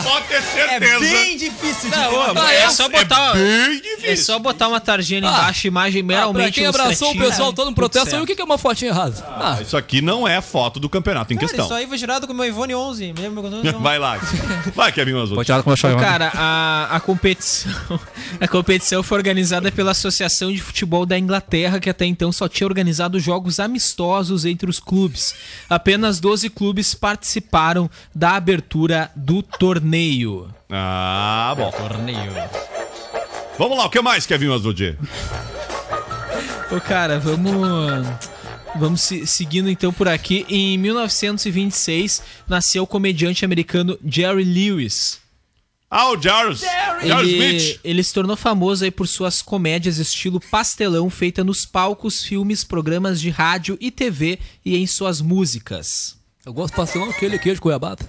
Pode 0.04 0.26
ter 0.28 0.34
É 0.34 0.40
certeza. 0.42 0.98
bem 1.00 1.36
difícil 1.36 1.90
de 1.90 1.96
Não, 1.96 2.34
ter. 2.34 2.40
ah, 2.40 2.52
é 2.54 2.70
só 2.70 2.88
botar, 2.88 3.32
Bem 3.34 3.42
é 3.84 3.95
difícil. 3.96 4.24
só 4.24 4.38
botar 4.38 4.68
uma 4.68 4.80
tarjinha 4.80 5.18
ali 5.20 5.26
Ah. 5.28 5.38
embaixo, 5.40 5.66
imagem 5.66 6.02
Ah, 6.02 6.04
pra 6.06 6.16
meramente 6.16 6.52
quem 6.52 6.66
abraçou 6.66 7.10
o 7.12 7.18
pessoal 7.18 7.52
todo 7.52 7.68
no 7.68 7.74
protesto, 7.74 8.14
aí 8.14 8.20
o 8.22 8.26
que 8.26 8.40
é 8.40 8.44
uma 8.44 8.58
fotinha 8.58 8.90
errada? 8.90 9.14
Ah, 9.28 9.58
Isso 9.60 9.76
aqui 9.76 10.00
não 10.00 10.26
é 10.26 10.40
foto 10.40 10.78
do 10.78 10.88
campeonato 10.88 11.32
em 11.32 11.36
Cara, 11.36 11.48
questão. 11.48 11.64
isso 11.66 11.74
aí 11.74 11.86
foi 11.86 11.98
tirado 11.98 12.26
com 12.26 12.32
o 12.32 12.36
meu 12.36 12.44
iPhone 12.46 12.74
11. 12.74 13.12
Me 13.12 13.20
lembra 13.20 13.42
quando 13.42 13.66
eu 13.66 13.78
Vai 13.80 13.98
lá. 13.98 14.18
Vai, 14.74 14.92
Kevin 14.92 15.14
Oswald. 15.14 15.44
tirar 15.44 15.62
com 15.62 15.70
a 15.70 15.76
Cara, 15.76 16.30
a, 16.34 16.88
a 16.96 17.00
competição 17.00 17.72
a 18.40 18.48
competição 18.48 19.02
foi 19.02 19.18
organizada 19.18 19.70
pela 19.72 19.90
Associação 19.92 20.52
de 20.52 20.60
Futebol 20.60 21.06
da 21.06 21.18
Inglaterra, 21.18 21.78
que 21.80 21.88
até 21.90 22.04
então 22.04 22.30
só 22.32 22.48
tinha 22.48 22.66
organizado 22.66 23.18
jogos 23.20 23.60
amistosos 23.60 24.44
entre 24.44 24.68
os 24.68 24.78
clubes. 24.80 25.34
Apenas 25.68 26.20
12 26.20 26.50
clubes 26.50 26.94
participaram 26.94 27.90
da 28.14 28.32
abertura 28.36 29.10
do 29.14 29.42
torneio. 29.42 30.48
Ah, 30.70 31.54
bom. 31.56 31.70
Torneio. 31.70 32.32
Vamos 33.58 33.78
lá, 33.78 33.86
o 33.86 33.90
que 33.90 34.00
mais, 34.02 34.26
Kevin 34.26 34.48
Oswald? 34.48 34.98
Ô, 36.70 36.80
cara, 36.80 37.18
vamos. 37.18 38.06
Vamos 38.78 39.00
se- 39.00 39.26
seguindo 39.26 39.70
então 39.70 39.90
por 39.92 40.06
aqui. 40.06 40.44
Em 40.48 40.76
1926 40.76 42.22
nasceu 42.46 42.82
o 42.82 42.86
comediante 42.86 43.44
americano 43.44 43.98
Jerry 44.06 44.44
Lewis. 44.44 45.18
Ah, 45.90 46.10
o 46.10 46.20
Jarvis. 46.20 46.60
Jarvis 47.02 47.32
Ele, 47.32 47.56
Smith. 47.56 47.80
ele 47.84 48.02
se 48.02 48.12
tornou 48.12 48.36
famoso 48.36 48.84
aí 48.84 48.90
por 48.90 49.06
suas 49.08 49.40
comédias 49.40 49.96
estilo 49.98 50.40
pastelão 50.50 51.08
feita 51.08 51.42
nos 51.44 51.64
palcos, 51.64 52.22
filmes, 52.22 52.64
programas 52.64 53.20
de 53.20 53.30
rádio 53.30 53.78
e 53.80 53.90
TV 53.90 54.38
e 54.64 54.76
em 54.76 54.86
suas 54.86 55.20
músicas. 55.22 56.16
eu 56.44 56.52
gosto 56.52 56.72
de 56.72 56.76
pastelão 56.76 57.08
aquele 57.08 57.38
queijo 57.38 57.60
goiabada. 57.62 58.04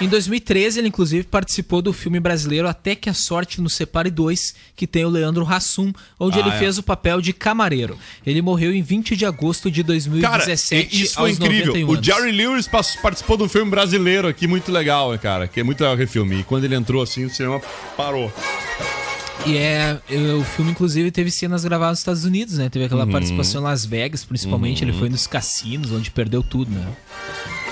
Em 0.00 0.06
2013, 0.08 0.78
ele 0.78 0.88
inclusive 0.88 1.24
participou 1.26 1.82
do 1.82 1.92
filme 1.92 2.20
brasileiro 2.20 2.68
Até 2.68 2.94
que 2.94 3.10
a 3.10 3.14
Sorte 3.14 3.60
nos 3.60 3.74
Separe 3.74 4.10
2, 4.10 4.54
que 4.76 4.86
tem 4.86 5.04
o 5.04 5.08
Leandro 5.08 5.44
Hassum, 5.44 5.92
onde 6.20 6.38
Ah, 6.38 6.40
ele 6.40 6.50
é. 6.50 6.58
fez 6.58 6.78
o 6.78 6.84
papel 6.84 7.20
de 7.20 7.32
camareiro. 7.32 7.98
Ele 8.24 8.40
morreu 8.40 8.72
em 8.72 8.80
20 8.80 9.16
de 9.16 9.26
agosto 9.26 9.68
de 9.70 9.82
Cara, 9.82 9.88
2017, 9.88 11.02
isso 11.02 11.14
foi 11.14 11.30
aos 11.30 11.38
incrível. 11.40 11.74
91 11.74 11.88
O. 11.98 12.02
Jerry 12.02 12.30
Lewis 12.30 12.68
participou 13.02 13.36
de 13.36 13.42
um 13.42 13.48
filme 13.48 13.68
brasileiro 13.70 14.28
aqui, 14.28 14.46
muito 14.46 14.70
legal, 14.70 15.18
cara. 15.18 15.48
Que 15.48 15.60
é 15.60 15.62
muito 15.64 15.80
legal 15.80 15.94
aquele 15.94 16.08
filme. 16.08 16.40
E 16.40 16.44
quando 16.44 16.62
ele 16.64 16.76
entrou 16.76 17.02
assim, 17.02 17.24
o 17.24 17.30
cinema 17.30 17.60
parou. 17.96 18.32
E 19.46 19.56
é, 19.56 19.98
o 20.38 20.44
filme, 20.44 20.70
inclusive, 20.72 21.10
teve 21.10 21.30
cenas 21.30 21.64
gravadas 21.64 21.92
nos 21.92 21.98
Estados 22.00 22.24
Unidos, 22.24 22.58
né? 22.58 22.68
Teve 22.68 22.84
aquela 22.84 23.04
Uhum. 23.04 23.10
participação 23.12 23.60
em 23.62 23.64
Las 23.64 23.84
Vegas, 23.84 24.24
principalmente. 24.24 24.84
Ele 24.84 24.92
foi 24.92 25.08
nos 25.08 25.26
cassinos, 25.26 25.90
onde 25.90 26.10
perdeu 26.10 26.42
tudo, 26.42 26.70
né? 26.70 26.86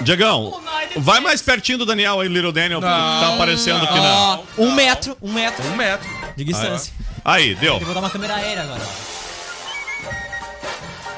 Diegão, 0.02 0.60
vai 0.96 1.20
mais 1.20 1.42
pertinho 1.42 1.78
do 1.78 1.86
Daniel 1.86 2.20
aí, 2.20 2.28
Little 2.28 2.52
Daniel. 2.52 2.80
porque 2.80 2.92
Tá 2.94 3.34
aparecendo 3.34 3.84
aqui 3.84 3.94
na. 3.98 4.14
Ó, 4.14 4.42
um 4.58 4.72
metro, 4.72 5.16
um 5.22 5.32
metro 5.32 5.66
Um 5.68 5.76
metro. 5.76 6.08
de 6.36 6.44
distância. 6.44 6.92
Aí, 7.24 7.54
deu. 7.56 7.74
Eu 7.74 7.80
vou 7.80 7.94
dar 7.94 8.00
uma 8.00 8.10
câmera 8.10 8.36
aérea 8.36 8.62
agora. 8.62 8.82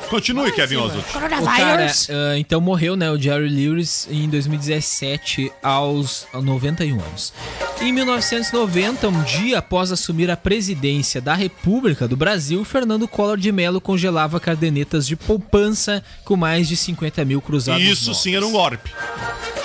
Continue, 0.08 0.50
Kevin 0.52 0.76
Oswald. 0.76 1.04
O 1.10 1.44
cara, 1.44 1.86
ah, 2.08 2.38
então 2.38 2.60
morreu, 2.62 2.96
né, 2.96 3.10
o 3.10 3.18
Jerry 3.20 3.48
Lewis 3.48 4.08
em 4.10 4.28
2017 4.28 5.52
aos 5.62 6.26
91 6.32 6.98
anos. 6.98 7.34
Em 7.80 7.92
1990, 7.92 9.08
um 9.08 9.22
dia 9.22 9.58
após 9.58 9.92
assumir 9.92 10.28
a 10.30 10.36
presidência 10.36 11.20
da 11.20 11.34
República 11.34 12.08
do 12.08 12.16
Brasil, 12.16 12.64
Fernando 12.64 13.06
Collor 13.06 13.36
de 13.38 13.52
Mello 13.52 13.80
congelava 13.80 14.40
cadernetas 14.40 15.06
de 15.06 15.14
poupança 15.14 16.02
com 16.24 16.36
mais 16.36 16.66
de 16.66 16.76
50 16.76 17.24
mil 17.24 17.40
cruzados. 17.40 17.82
Isso 17.82 18.06
novos. 18.06 18.22
sim 18.22 18.34
era 18.34 18.44
um 18.44 18.50
golpe. 18.50 18.90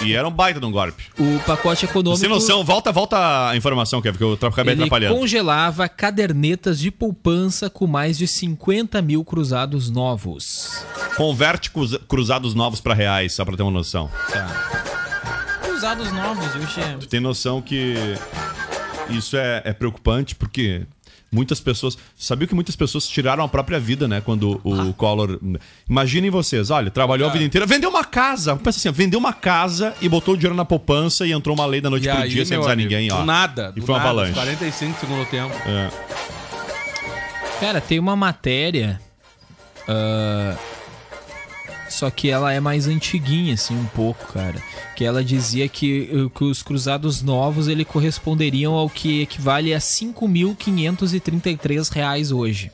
E 0.01 0.13
era 0.13 0.27
um 0.27 0.31
baita 0.31 0.59
de 0.59 0.65
um 0.65 0.71
golpe. 0.71 1.05
O 1.17 1.39
pacote 1.45 1.85
econômico. 1.85 2.19
Sem 2.19 2.29
noção, 2.29 2.63
volta, 2.63 2.91
volta 2.91 3.49
a 3.49 3.57
informação, 3.57 3.99
Kevin, 4.01 4.17
que 4.17 4.23
eu 4.23 4.33
acabei 4.33 4.73
Ele 4.75 4.83
atrapalhando. 4.83 5.15
congelava 5.15 5.89
cadernetas 5.89 6.77
de 6.79 6.91
poupança 6.91 7.67
com 7.69 7.87
mais 7.87 8.17
de 8.17 8.27
50 8.27 9.01
mil 9.01 9.23
cruzados 9.25 9.89
novos. 9.89 10.85
Converte 11.17 11.71
cruz- 11.71 11.97
cruzados 12.07 12.53
novos 12.53 12.79
pra 12.79 12.93
reais, 12.93 13.33
só 13.33 13.43
pra 13.43 13.57
ter 13.57 13.63
uma 13.63 13.71
noção. 13.71 14.09
Usados 15.83 16.13
novos? 16.13 16.45
Tu 17.01 17.07
tem 17.07 17.19
noção 17.19 17.61
que 17.61 17.93
isso 19.09 19.35
é, 19.35 19.61
é 19.65 19.73
preocupante, 19.73 20.33
porque 20.33 20.83
muitas 21.29 21.59
pessoas. 21.59 21.97
Sabia 22.17 22.47
que 22.47 22.55
muitas 22.55 22.73
pessoas 22.73 23.05
tiraram 23.05 23.43
a 23.43 23.49
própria 23.49 23.81
vida, 23.81 24.07
né? 24.07 24.21
Quando 24.21 24.61
o 24.63 24.73
Ah. 24.79 24.93
Collor. 24.95 25.37
Imaginem 25.89 26.29
vocês, 26.29 26.69
olha, 26.69 26.89
trabalhou 26.89 27.27
a 27.29 27.33
vida 27.33 27.43
inteira, 27.43 27.67
vendeu 27.67 27.89
uma 27.89 28.05
casa. 28.05 28.55
Pensa 28.55 28.79
assim, 28.79 28.91
vendeu 28.97 29.19
uma 29.19 29.33
casa 29.33 29.93
e 30.01 30.07
botou 30.07 30.35
o 30.35 30.37
dinheiro 30.37 30.55
na 30.55 30.63
poupança 30.63 31.27
e 31.27 31.33
entrou 31.33 31.53
uma 31.53 31.65
lei 31.65 31.81
da 31.81 31.89
noite 31.89 32.07
E 32.07 32.11
pro 32.11 32.21
aí, 32.21 32.29
dia 32.29 32.45
sem 32.45 32.55
avisar 32.55 32.71
amigo, 32.75 32.89
ninguém, 32.89 33.11
ó. 33.11 33.17
do 33.17 33.25
nada. 33.25 33.73
E 33.75 33.81
do 33.81 33.85
foi 33.85 33.93
uma 33.95 33.99
nada, 33.99 34.09
avalanche. 34.09 34.33
45 34.35 34.99
segundo 35.01 35.25
tempo. 35.25 35.53
É. 35.67 35.89
Cara, 37.59 37.81
tem 37.81 37.99
uma 37.99 38.15
matéria 38.15 39.01
ah, 39.85 40.55
Só 41.93 42.09
que 42.09 42.29
ela 42.29 42.51
é 42.51 42.59
mais 42.59 42.87
antiguinha, 42.87 43.53
assim, 43.53 43.73
um 43.75 43.85
pouco, 43.85 44.33
cara. 44.33 44.59
Que 44.95 45.05
ela 45.05 45.23
dizia 45.23 45.69
que, 45.69 46.09
uh, 46.11 46.27
que 46.29 46.43
os 46.43 46.61
cruzados 46.63 47.21
novos 47.21 47.67
ele 47.67 47.85
corresponderiam 47.85 48.73
ao 48.73 48.89
que 48.89 49.21
equivale 49.21 49.71
a 49.73 49.79
5.533 49.79 51.91
reais 51.91 52.31
hoje. 52.31 52.71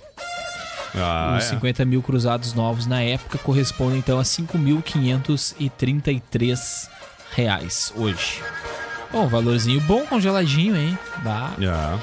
Ah, 0.95 1.35
Os 1.37 1.43
é. 1.45 1.49
50 1.49 1.85
mil 1.85 2.01
cruzados 2.01 2.53
novos 2.53 2.87
na 2.87 3.01
época 3.01 3.37
correspondem 3.37 3.99
então 3.99 4.19
a 4.19 4.23
5.533 4.23 6.89
reais 7.31 7.93
hoje. 7.95 8.41
Bom, 9.11 9.27
valorzinho 9.27 9.81
bom 9.81 10.05
congeladinho, 10.05 10.75
hein? 10.75 10.97
Dá. 11.23 11.53
É. 11.59 11.99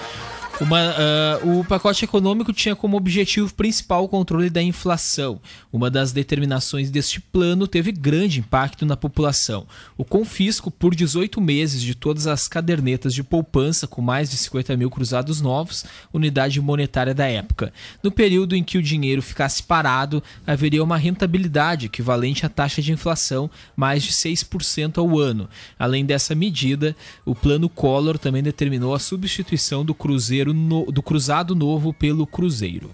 Uma, 0.59 0.79
ah, 0.79 1.41
o 1.45 1.63
pacote 1.65 2.03
econômico 2.07 2.51
tinha 2.51 2.75
como 2.75 2.97
objetivo 2.97 3.53
principal 3.53 4.05
o 4.05 4.09
controle 4.09 4.49
da 4.49 4.63
inflação. 4.63 5.39
Uma 5.71 5.91
das 5.91 6.13
determinações 6.13 6.91
deste 6.91 7.21
plano 7.21 7.69
teve 7.69 7.93
grande 7.93 8.41
impacto 8.41 8.87
na 8.87 8.97
população. 8.97 9.67
O 9.99 10.05
confisco 10.05 10.71
por 10.71 10.95
18 10.95 11.43
meses 11.43 11.83
de 11.83 11.95
todas 11.95 12.27
as 12.27 12.49
cadernetas 12.49 13.13
de 13.13 13.23
poupança 13.23 13.87
com 13.87 14.01
mais 14.01 14.31
de 14.31 14.39
50 14.39 14.75
mil 14.79 14.91
cruzados 14.91 15.43
novos, 15.43 15.85
unidade 16.11 16.59
monetária 16.59 17.13
da 17.13 17.27
época. 17.27 17.71
No 18.03 18.11
período 18.11 18.57
em 18.57 18.65
que 18.65 18.79
o 18.79 18.83
dinheiro 18.83 19.21
ficasse 19.21 19.63
parado, 19.63 20.23
haveria 20.47 20.83
uma 20.83 20.97
rentabilidade 20.97 21.85
equivalente 21.85 22.47
à 22.47 22.49
taxa 22.49 22.81
de 22.81 22.93
inflação, 22.93 23.51
mais 23.77 24.03
de 24.03 24.13
6% 24.13 24.97
ao 24.97 25.19
ano. 25.19 25.51
Além 25.79 26.07
dessa 26.07 26.35
medida, 26.35 26.97
o 27.27 27.35
plano 27.35 27.69
Collor 27.69 28.17
também 28.17 28.43
determinou 28.43 28.95
a 28.95 28.99
substituição 28.99 29.85
do 29.85 29.95
cruzeiro 29.95 30.46
no- 30.55 30.87
do 30.91 31.03
cruzado 31.03 31.55
novo 31.55 31.93
pelo 31.93 32.27
cruzeiro. 32.27 32.91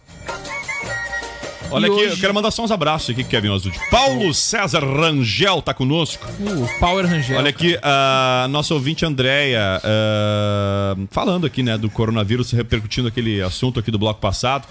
Olha 1.70 1.86
E 1.86 1.90
aqui, 1.90 2.00
hoje- 2.00 2.14
eu 2.14 2.16
quero 2.18 2.34
mandar 2.34 2.50
só 2.50 2.62
uns 2.62 2.70
abraços 2.70 3.08
aqui, 3.10 3.24
Kevin 3.24 3.48
Oswald. 3.48 3.80
Paulo 3.90 4.34
César 4.34 4.84
Rangel 4.84 5.62
tá 5.62 5.72
conosco. 5.72 6.26
O 6.38 6.78
Power 6.78 7.06
Rangel. 7.06 7.38
Olha 7.38 7.48
aqui, 7.48 7.78
a 7.82 8.46
nossa 8.50 8.74
ouvinte 8.74 9.06
Andréia, 9.06 9.80
ah, 9.82 10.94
falando 11.10 11.46
aqui, 11.46 11.62
né, 11.62 11.78
do 11.78 11.88
coronavírus, 11.88 12.50
repercutindo 12.50 13.08
aquele 13.08 13.40
assunto 13.40 13.80
aqui 13.80 13.90
do 13.90 13.98
bloco 13.98 14.20
passado. 14.20 14.66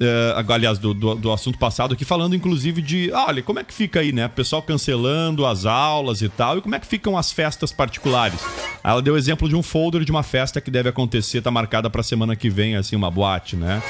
Ah, 0.00 0.44
aliás, 0.54 0.78
do, 0.78 0.94
do, 0.94 1.14
do 1.14 1.32
assunto 1.32 1.58
passado 1.58 1.94
aqui, 1.94 2.04
falando 2.04 2.34
inclusive 2.34 2.80
de. 2.80 3.10
ah, 3.12 3.26
Olha, 3.28 3.42
como 3.42 3.58
é 3.58 3.64
que 3.64 3.74
fica 3.74 4.00
aí, 4.00 4.12
né? 4.12 4.28
Pessoal 4.28 4.62
cancelando 4.62 5.44
as 5.44 5.66
aulas 5.66 6.22
e 6.22 6.28
tal, 6.28 6.58
e 6.58 6.60
como 6.60 6.74
é 6.74 6.78
que 6.78 6.86
ficam 6.86 7.16
as 7.16 7.32
festas 7.32 7.72
particulares? 7.72 8.40
Ela 8.82 9.02
deu 9.02 9.16
exemplo 9.16 9.48
de 9.48 9.56
um 9.56 9.62
folder 9.62 10.04
de 10.04 10.10
uma 10.10 10.22
festa 10.22 10.60
que 10.60 10.70
deve 10.70 10.88
acontecer, 10.88 11.42
tá 11.42 11.50
marcada 11.50 11.90
pra 11.90 12.02
semana 12.02 12.36
que 12.36 12.48
vem, 12.48 12.76
assim, 12.76 12.96
uma 12.96 13.10
boate, 13.10 13.56
né? 13.56 13.82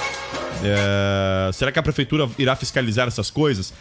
É, 0.63 1.51
será 1.53 1.71
que 1.71 1.79
a 1.79 1.83
prefeitura 1.83 2.29
irá 2.39 2.57
fiscalizar 2.57 3.07
essas 3.07 3.31
coisas? 3.31 3.73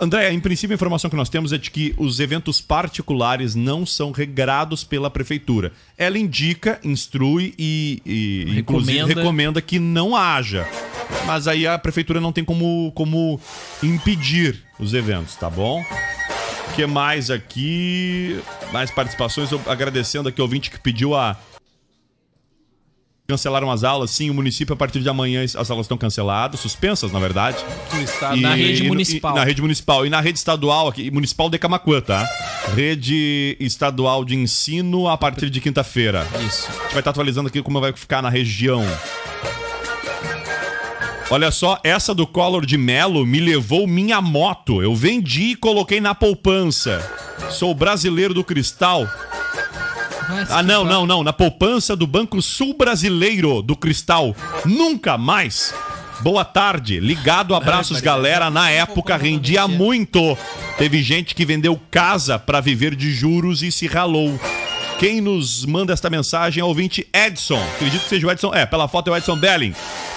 André, 0.00 0.32
em 0.32 0.40
princípio 0.40 0.74
a 0.74 0.76
informação 0.76 1.10
que 1.10 1.16
nós 1.16 1.28
temos 1.28 1.52
é 1.52 1.58
de 1.58 1.70
que 1.70 1.94
os 1.96 2.20
eventos 2.20 2.60
particulares 2.60 3.54
não 3.54 3.84
são 3.84 4.10
regrados 4.10 4.84
pela 4.84 5.10
prefeitura. 5.10 5.72
Ela 5.96 6.18
indica, 6.18 6.80
instrui 6.84 7.54
e, 7.58 8.02
e 8.04 8.58
inclusive 8.60 8.98
Recomenda. 8.98 9.20
recomenda 9.20 9.62
que 9.62 9.78
não 9.78 10.16
haja. 10.16 10.66
Mas 11.26 11.46
aí 11.48 11.66
a 11.66 11.78
prefeitura 11.78 12.20
não 12.20 12.32
tem 12.32 12.44
como, 12.44 12.92
como 12.94 13.40
impedir 13.82 14.62
os 14.78 14.94
eventos, 14.94 15.36
tá 15.36 15.48
bom? 15.48 15.80
O 15.80 16.74
que 16.74 16.86
mais 16.86 17.30
aqui? 17.30 18.40
Mais 18.72 18.90
participações. 18.90 19.50
Eu 19.52 19.60
agradecendo 19.66 20.28
aqui 20.28 20.40
o 20.40 20.44
ouvinte 20.44 20.70
que 20.70 20.78
pediu 20.80 21.14
a. 21.14 21.36
Cancelaram 23.26 23.70
as 23.70 23.82
aulas. 23.84 24.10
Sim, 24.10 24.28
o 24.28 24.34
município, 24.34 24.74
a 24.74 24.76
partir 24.76 25.00
de 25.00 25.08
amanhã, 25.08 25.42
as 25.42 25.70
aulas 25.70 25.84
estão 25.86 25.96
canceladas, 25.96 26.60
suspensas, 26.60 27.10
na 27.10 27.18
verdade. 27.18 27.56
E- 28.36 28.40
Na 28.40 28.54
rede 28.54 28.82
municipal. 28.82 29.32
e 29.32 29.38
na 29.38 29.44
rede 29.44 29.62
municipal. 29.62 30.06
E 30.06 30.10
na 30.10 30.20
rede 30.20 30.38
estadual, 30.38 30.88
aqui, 30.88 31.10
municipal 31.10 31.48
de 31.48 31.58
Camacuã, 31.58 32.02
tá? 32.02 32.28
Rede 32.76 33.56
estadual 33.58 34.26
de 34.26 34.36
ensino 34.36 35.08
a 35.08 35.16
partir 35.16 35.48
de 35.48 35.58
quinta-feira. 35.58 36.26
Isso. 36.46 36.68
A 36.68 36.72
gente 36.82 36.90
vai 36.90 36.98
estar 36.98 37.10
atualizando 37.12 37.48
aqui 37.48 37.62
como 37.62 37.80
vai 37.80 37.94
ficar 37.94 38.20
na 38.20 38.28
região. 38.28 38.84
Olha 41.30 41.50
só, 41.50 41.78
essa 41.82 42.14
do 42.14 42.26
Collor 42.26 42.66
de 42.66 42.76
Melo 42.76 43.24
me 43.24 43.40
levou 43.40 43.86
minha 43.86 44.20
moto. 44.20 44.82
Eu 44.82 44.94
vendi 44.94 45.52
e 45.52 45.56
coloquei 45.56 45.98
na 45.98 46.14
poupança. 46.14 47.00
Sou 47.50 47.74
brasileiro 47.74 48.34
do 48.34 48.44
cristal. 48.44 49.08
Ah, 50.50 50.62
não, 50.62 50.84
não, 50.84 51.06
não. 51.06 51.22
Na 51.22 51.32
poupança 51.32 51.94
do 51.96 52.06
Banco 52.06 52.40
Sul 52.40 52.74
Brasileiro 52.74 53.62
do 53.62 53.76
Cristal. 53.76 54.34
Nunca 54.64 55.18
mais. 55.18 55.74
Boa 56.20 56.44
tarde. 56.44 57.00
Ligado, 57.00 57.54
abraços, 57.54 58.00
galera. 58.00 58.50
Na 58.50 58.70
época 58.70 59.16
rendia 59.16 59.66
muito. 59.68 60.36
Teve 60.78 61.02
gente 61.02 61.34
que 61.34 61.44
vendeu 61.44 61.80
casa 61.90 62.38
pra 62.38 62.60
viver 62.60 62.94
de 62.94 63.12
juros 63.12 63.62
e 63.62 63.70
se 63.70 63.86
ralou. 63.86 64.38
Quem 64.98 65.20
nos 65.20 65.64
manda 65.66 65.92
esta 65.92 66.08
mensagem 66.08 66.60
é 66.60 66.64
o 66.64 66.68
ouvinte 66.68 67.06
Edson. 67.12 67.62
Acredito 67.74 68.02
que 68.02 68.08
seja 68.08 68.26
o 68.26 68.30
Edson. 68.30 68.54
É, 68.54 68.64
pela 68.64 68.88
foto 68.88 69.08
é 69.08 69.12
o 69.12 69.16
Edson 69.16 69.36
Belling. 69.36 69.74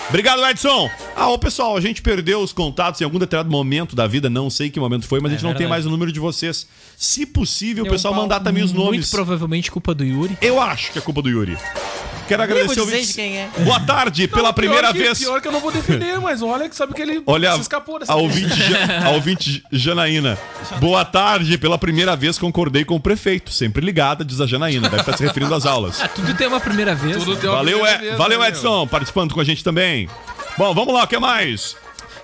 Obrigado, 0.10 0.44
Edson. 0.46 0.90
Ah, 1.16 1.28
ô 1.30 1.38
pessoal, 1.38 1.76
a 1.76 1.82
gente 1.82 2.02
perdeu 2.02 2.40
os 2.40 2.54
contatos 2.54 3.02
em 3.02 3.04
algum 3.04 3.20
determinado 3.20 3.52
momento 3.52 3.94
da 3.96 4.08
vida, 4.08 4.30
não 4.30 4.50
sei 4.50 4.70
que 4.70 4.80
momento 4.80 5.06
foi, 5.06 5.20
mas 5.20 5.32
a 5.32 5.36
gente 5.36 5.44
não 5.44 5.50
tem 5.52 5.60
verdade. 5.60 5.70
mais 5.70 5.86
o 5.86 5.90
número 5.90 6.12
de 6.14 6.20
vocês. 6.20 6.66
Se 6.96 7.26
possível, 7.26 7.84
o 7.84 7.88
um 7.88 7.90
pessoal 7.92 8.14
mandar 8.14 8.40
também 8.40 8.64
os 8.64 8.72
Muito 8.72 8.86
nomes. 8.86 9.10
provavelmente 9.12 9.70
culpa 9.70 9.94
do 9.94 10.06
Yuri. 10.06 10.38
Eu 10.42 10.62
acho 10.62 10.92
que 10.94 11.00
é 11.00 11.02
culpa 11.02 11.22
do 11.22 11.30
Yuri. 11.30 11.58
Quero 12.28 12.44
agradecer 12.44 12.82
o 12.82 12.86
de 12.86 13.14
quem 13.14 13.38
é. 13.38 13.50
Boa 13.60 13.80
tarde, 13.80 14.28
pela 14.28 14.50
Não, 14.50 14.54
primeira 14.54 14.92
pior 14.92 14.94
que- 14.94 15.00
vez. 15.00 15.20
Pior 15.20 15.42
que 15.42 15.48
eu 15.48 15.52
não 15.52 15.62
vou 15.62 15.72
defender, 15.72 16.20
mas 16.20 16.42
olha 16.42 16.68
que 16.68 16.76
sabe 16.76 16.94
que 16.94 17.02
ele 17.02 17.22
Olha, 17.26 17.54
se 17.54 17.62
escapou 17.62 18.00
dessa 18.00 18.12
a 18.12 18.16
ouvinte, 18.18 18.54
Ja- 18.54 19.08
a 19.08 19.10
ouvinte 19.12 19.64
Janaína. 19.72 20.38
Boa 20.82 21.06
tarde, 21.06 21.58
pela 21.58 21.78
primeira 21.78 22.18
vez 22.18 22.38
concordei 22.38 22.84
com 22.84 22.96
o 22.96 23.00
prefeito. 23.00 23.50
Sempre 23.52 23.86
ligada, 23.86 24.26
diz 24.26 24.42
a 24.42 24.46
Janaína. 24.46 24.90
Deve 24.90 25.02
estar 25.04 25.16
se 25.18 25.24
referindo 25.24 25.56
às 25.56 25.66
aulas. 25.66 26.02
Ah, 26.02 26.08
tudo 26.14 26.34
tem 26.34 26.48
uma 26.48 26.60
primeira 26.60 26.94
vez. 26.96 27.16
Tudo 27.18 27.34
né? 27.34 27.40
tem 27.40 27.50
uma 27.50 27.58
Valeu, 27.58 27.78
primeira 27.80 27.98
Ed- 27.98 28.06
vez, 28.08 28.18
valeu 28.18 28.44
Edson, 28.44 28.88
participando 28.88 29.34
com 29.34 29.40
a 29.40 29.44
gente 29.46 29.64
também. 29.64 29.97
Bom, 30.58 30.74
vamos 30.74 30.94
lá, 30.94 31.04
o 31.04 31.08
que 31.08 31.18
mais? 31.18 31.76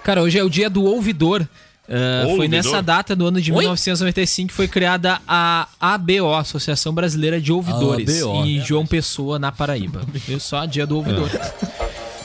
Cara, 0.04 0.22
hoje 0.22 0.38
é 0.38 0.44
o 0.44 0.50
dia 0.50 0.70
do 0.70 0.84
ouvidor. 0.84 1.48
Foi 1.86 2.32
Ouvidor? 2.32 2.50
nessa 2.50 2.82
data, 2.82 3.14
no 3.16 3.28
ano 3.28 3.42
de 3.42 3.52
Oi? 3.52 3.60
1995, 3.60 4.48
que 4.50 4.54
foi 4.54 4.68
criada 4.70 5.20
a 5.28 5.68
ABO, 5.80 6.34
Associação 6.34 6.94
Brasileira 6.94 7.42
de 7.42 7.52
Ouvidores, 7.52 8.22
ABO. 8.24 8.46
em 8.46 8.60
João 8.62 8.86
Pessoa, 8.86 9.38
na 9.38 9.52
Paraíba. 9.52 10.02
Viu 10.14 10.40
só? 10.40 10.66
Dia 10.66 10.88
do 10.88 10.96
ouvidor. 10.96 11.30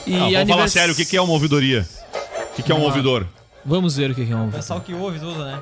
E 0.06 0.12
Não, 0.12 0.18
vamos 0.20 0.32
falar 0.32 0.40
anivers- 0.42 0.72
sério, 0.72 0.94
o 0.94 0.96
que 0.96 1.04
que 1.04 1.16
é 1.16 1.20
uma 1.20 1.32
ouvidoria? 1.32 1.86
O 2.52 2.56
que 2.56 2.62
que 2.62 2.72
é 2.72 2.74
um 2.74 2.82
ouvidor? 2.82 3.26
Vamos 3.66 3.96
ver 3.96 4.12
o 4.12 4.14
que 4.14 4.22
é 4.22 4.24
um 4.26 4.28
O 4.28 4.40
ouvidor. 4.42 4.60
pessoal 4.60 4.80
que 4.80 4.94
ouve 4.94 5.18
tudo, 5.18 5.44
né? 5.44 5.60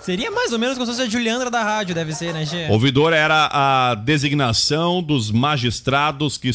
Seria 0.00 0.30
mais 0.30 0.52
ou 0.52 0.58
menos 0.58 0.76
como 0.76 0.86
se 0.86 0.92
fosse 0.92 1.06
a 1.06 1.10
Juliandra 1.10 1.50
da 1.50 1.62
rádio, 1.62 1.94
deve 1.94 2.12
ser, 2.14 2.32
né, 2.32 2.44
Gê? 2.46 2.66
Ouvidor 2.70 3.12
era 3.12 3.48
a 3.52 3.94
designação 3.96 5.02
dos 5.02 5.30
magistrados 5.30 6.38
que 6.38 6.52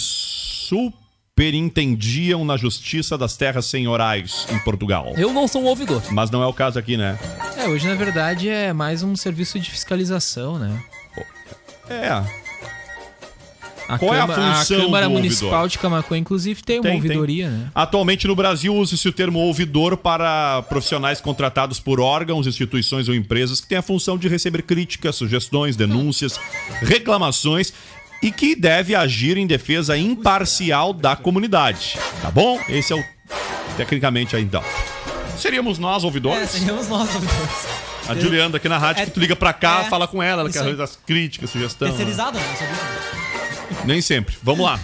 superintendiam 1.38 2.44
na 2.44 2.58
justiça 2.58 3.16
das 3.16 3.38
terras 3.38 3.68
senhorais 3.68 4.48
em 4.52 4.58
Portugal. 4.60 5.14
Eu 5.16 5.32
não 5.32 5.48
sou 5.48 5.62
um 5.62 5.66
ouvidor. 5.66 6.02
Mas 6.12 6.32
não 6.32 6.42
é 6.42 6.48
o 6.48 6.54
caso 6.54 6.80
aqui, 6.80 6.98
né? 6.98 7.18
É, 7.56 7.68
hoje 7.68 7.88
na 7.88 7.94
verdade 7.94 8.50
é 8.50 8.74
mais 8.74 9.04
um 9.04 9.16
serviço 9.16 9.60
de 9.60 9.70
fiscalização, 9.70 10.58
né? 10.58 10.82
É, 11.90 12.10
A, 13.88 13.98
Qual 13.98 14.14
é 14.14 14.20
a 14.20 14.28
Câmara- 14.28 14.56
função 14.56 14.82
Câmara 14.82 15.06
do 15.08 15.12
Municipal 15.14 15.50
ouvidor? 15.52 15.70
de 15.70 15.80
Camacuã, 15.80 16.18
inclusive, 16.18 16.62
tem 16.62 16.80
uma 16.80 16.84
Tem, 16.84 16.92
tem. 17.00 17.02
ouvidoria, 17.02 17.50
né? 17.50 17.72
Atualmente 17.74 18.28
no 18.28 18.36
Brasil 18.36 18.76
usa-se 18.76 19.08
o 19.08 19.14
termo 19.14 19.40
ouvidor 19.40 19.96
para 19.96 20.62
profissionais 20.64 21.22
contratados 21.22 21.80
por 21.80 22.02
órgãos, 22.02 22.48
instituições 22.48 23.08
ou 23.08 23.16
empresas 23.16 23.62
que 23.62 23.68
têm 23.68 23.78
a 23.78 23.82
função 23.82 24.18
de 24.18 24.28
receber 24.28 24.64
críticas, 24.64 25.16
sugestões, 25.16 25.78
denúncias, 25.78 26.38
reclamações 26.82 27.72
e 28.22 28.32
que 28.32 28.56
deve 28.56 28.96
agir 28.96 29.38
em 29.38 29.46
defesa 29.48 29.98
imparcial 29.98 30.94
da 30.94 31.16
comunidade. 31.16 31.98
Tá 32.22 32.32
bom? 32.32 32.60
Esse 32.70 32.94
é 32.94 32.96
o 32.96 33.04
tecnicamente 33.76 34.36
aí 34.36 34.44
então. 34.44 34.64
Seríamos 35.38 35.78
nós 35.78 36.04
É, 36.04 36.06
ouvidores? 36.06 36.50
seríamos 36.50 36.88
nós 36.88 37.14
ouvidores. 37.14 37.68
A 38.10 38.16
Juliana 38.16 38.58
aqui 38.58 38.68
na 38.70 38.78
rádio 38.78 39.04
É- 39.04 39.06
que 39.06 39.12
tu 39.12 39.20
liga 39.20 39.36
pra 39.36 39.52
cá, 39.54 39.84
é, 39.86 39.90
fala 39.90 40.08
com 40.08 40.24
ela, 40.24 40.42
ela 40.42 40.50
isso 40.50 40.64
quer 40.64 40.76
das 40.76 40.98
críticas, 41.06 41.50
sugestão. 41.50 41.90
Né? 41.90 41.98
Sobre 41.98 42.12
isso. 42.12 42.22
Nem 43.86 44.02
sempre. 44.02 44.36
Vamos 44.42 44.66
lá. 44.66 44.80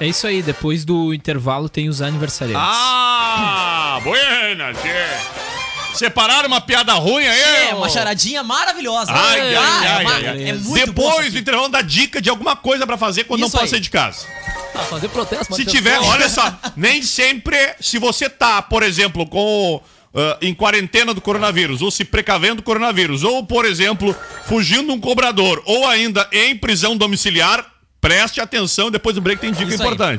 É 0.00 0.06
isso 0.06 0.26
aí, 0.26 0.42
depois 0.42 0.84
do 0.84 1.12
intervalo 1.12 1.68
tem 1.68 1.88
os 1.88 2.00
aniversariantes. 2.00 2.66
Ah, 2.66 4.00
buena, 4.02 4.72
tchê. 4.74 5.51
Separaram 5.94 6.48
uma 6.48 6.60
piada 6.60 6.92
ruim 6.94 7.24
aí? 7.26 7.68
É, 7.68 7.74
uma 7.74 7.88
charadinha 7.88 8.42
maravilhosa. 8.42 9.12
Ai, 9.12 9.40
ai, 9.40 9.54
Ah, 9.54 9.60
ai, 9.60 9.86
é, 9.86 10.00
uma- 10.04 10.14
ai, 10.14 10.26
ai. 10.28 10.48
é 10.48 10.52
muito 10.54 10.86
Depois 10.86 11.32
do 11.32 11.38
intervalo 11.38 11.68
da 11.68 11.82
dica 11.82 12.20
de 12.20 12.28
alguma 12.30 12.56
coisa 12.56 12.86
pra 12.86 12.96
fazer 12.96 13.24
quando 13.24 13.40
não 13.42 13.50
aí. 13.60 13.68
sair 13.68 13.80
de 13.80 13.90
casa. 13.90 14.26
Ah, 14.74 14.78
fazer 14.84 15.08
protesto, 15.08 15.44
Se 15.44 15.50
manifestação. 15.64 15.80
tiver, 15.82 15.98
olha 16.10 16.28
só, 16.28 16.52
nem 16.76 17.02
sempre, 17.02 17.74
se 17.80 17.98
você 17.98 18.28
tá, 18.30 18.62
por 18.62 18.82
exemplo, 18.82 19.26
com 19.26 19.80
ah, 20.14 20.38
em 20.40 20.54
quarentena 20.54 21.12
do 21.14 21.20
coronavírus, 21.20 21.82
ou 21.82 21.90
se 21.90 22.04
precavendo 22.04 22.56
do 22.56 22.62
coronavírus, 22.62 23.22
ou, 23.22 23.44
por 23.44 23.64
exemplo, 23.64 24.14
fugindo 24.46 24.86
de 24.86 24.92
um 24.92 25.00
cobrador, 25.00 25.62
ou 25.66 25.86
ainda 25.86 26.26
em 26.32 26.56
prisão 26.56 26.96
domiciliar, 26.96 27.66
preste 28.00 28.40
atenção, 28.40 28.90
depois 28.90 29.14
do 29.14 29.20
break 29.22 29.40
tem 29.40 29.52
dica 29.52 29.72
Isso 29.74 29.82
aí. 29.82 30.18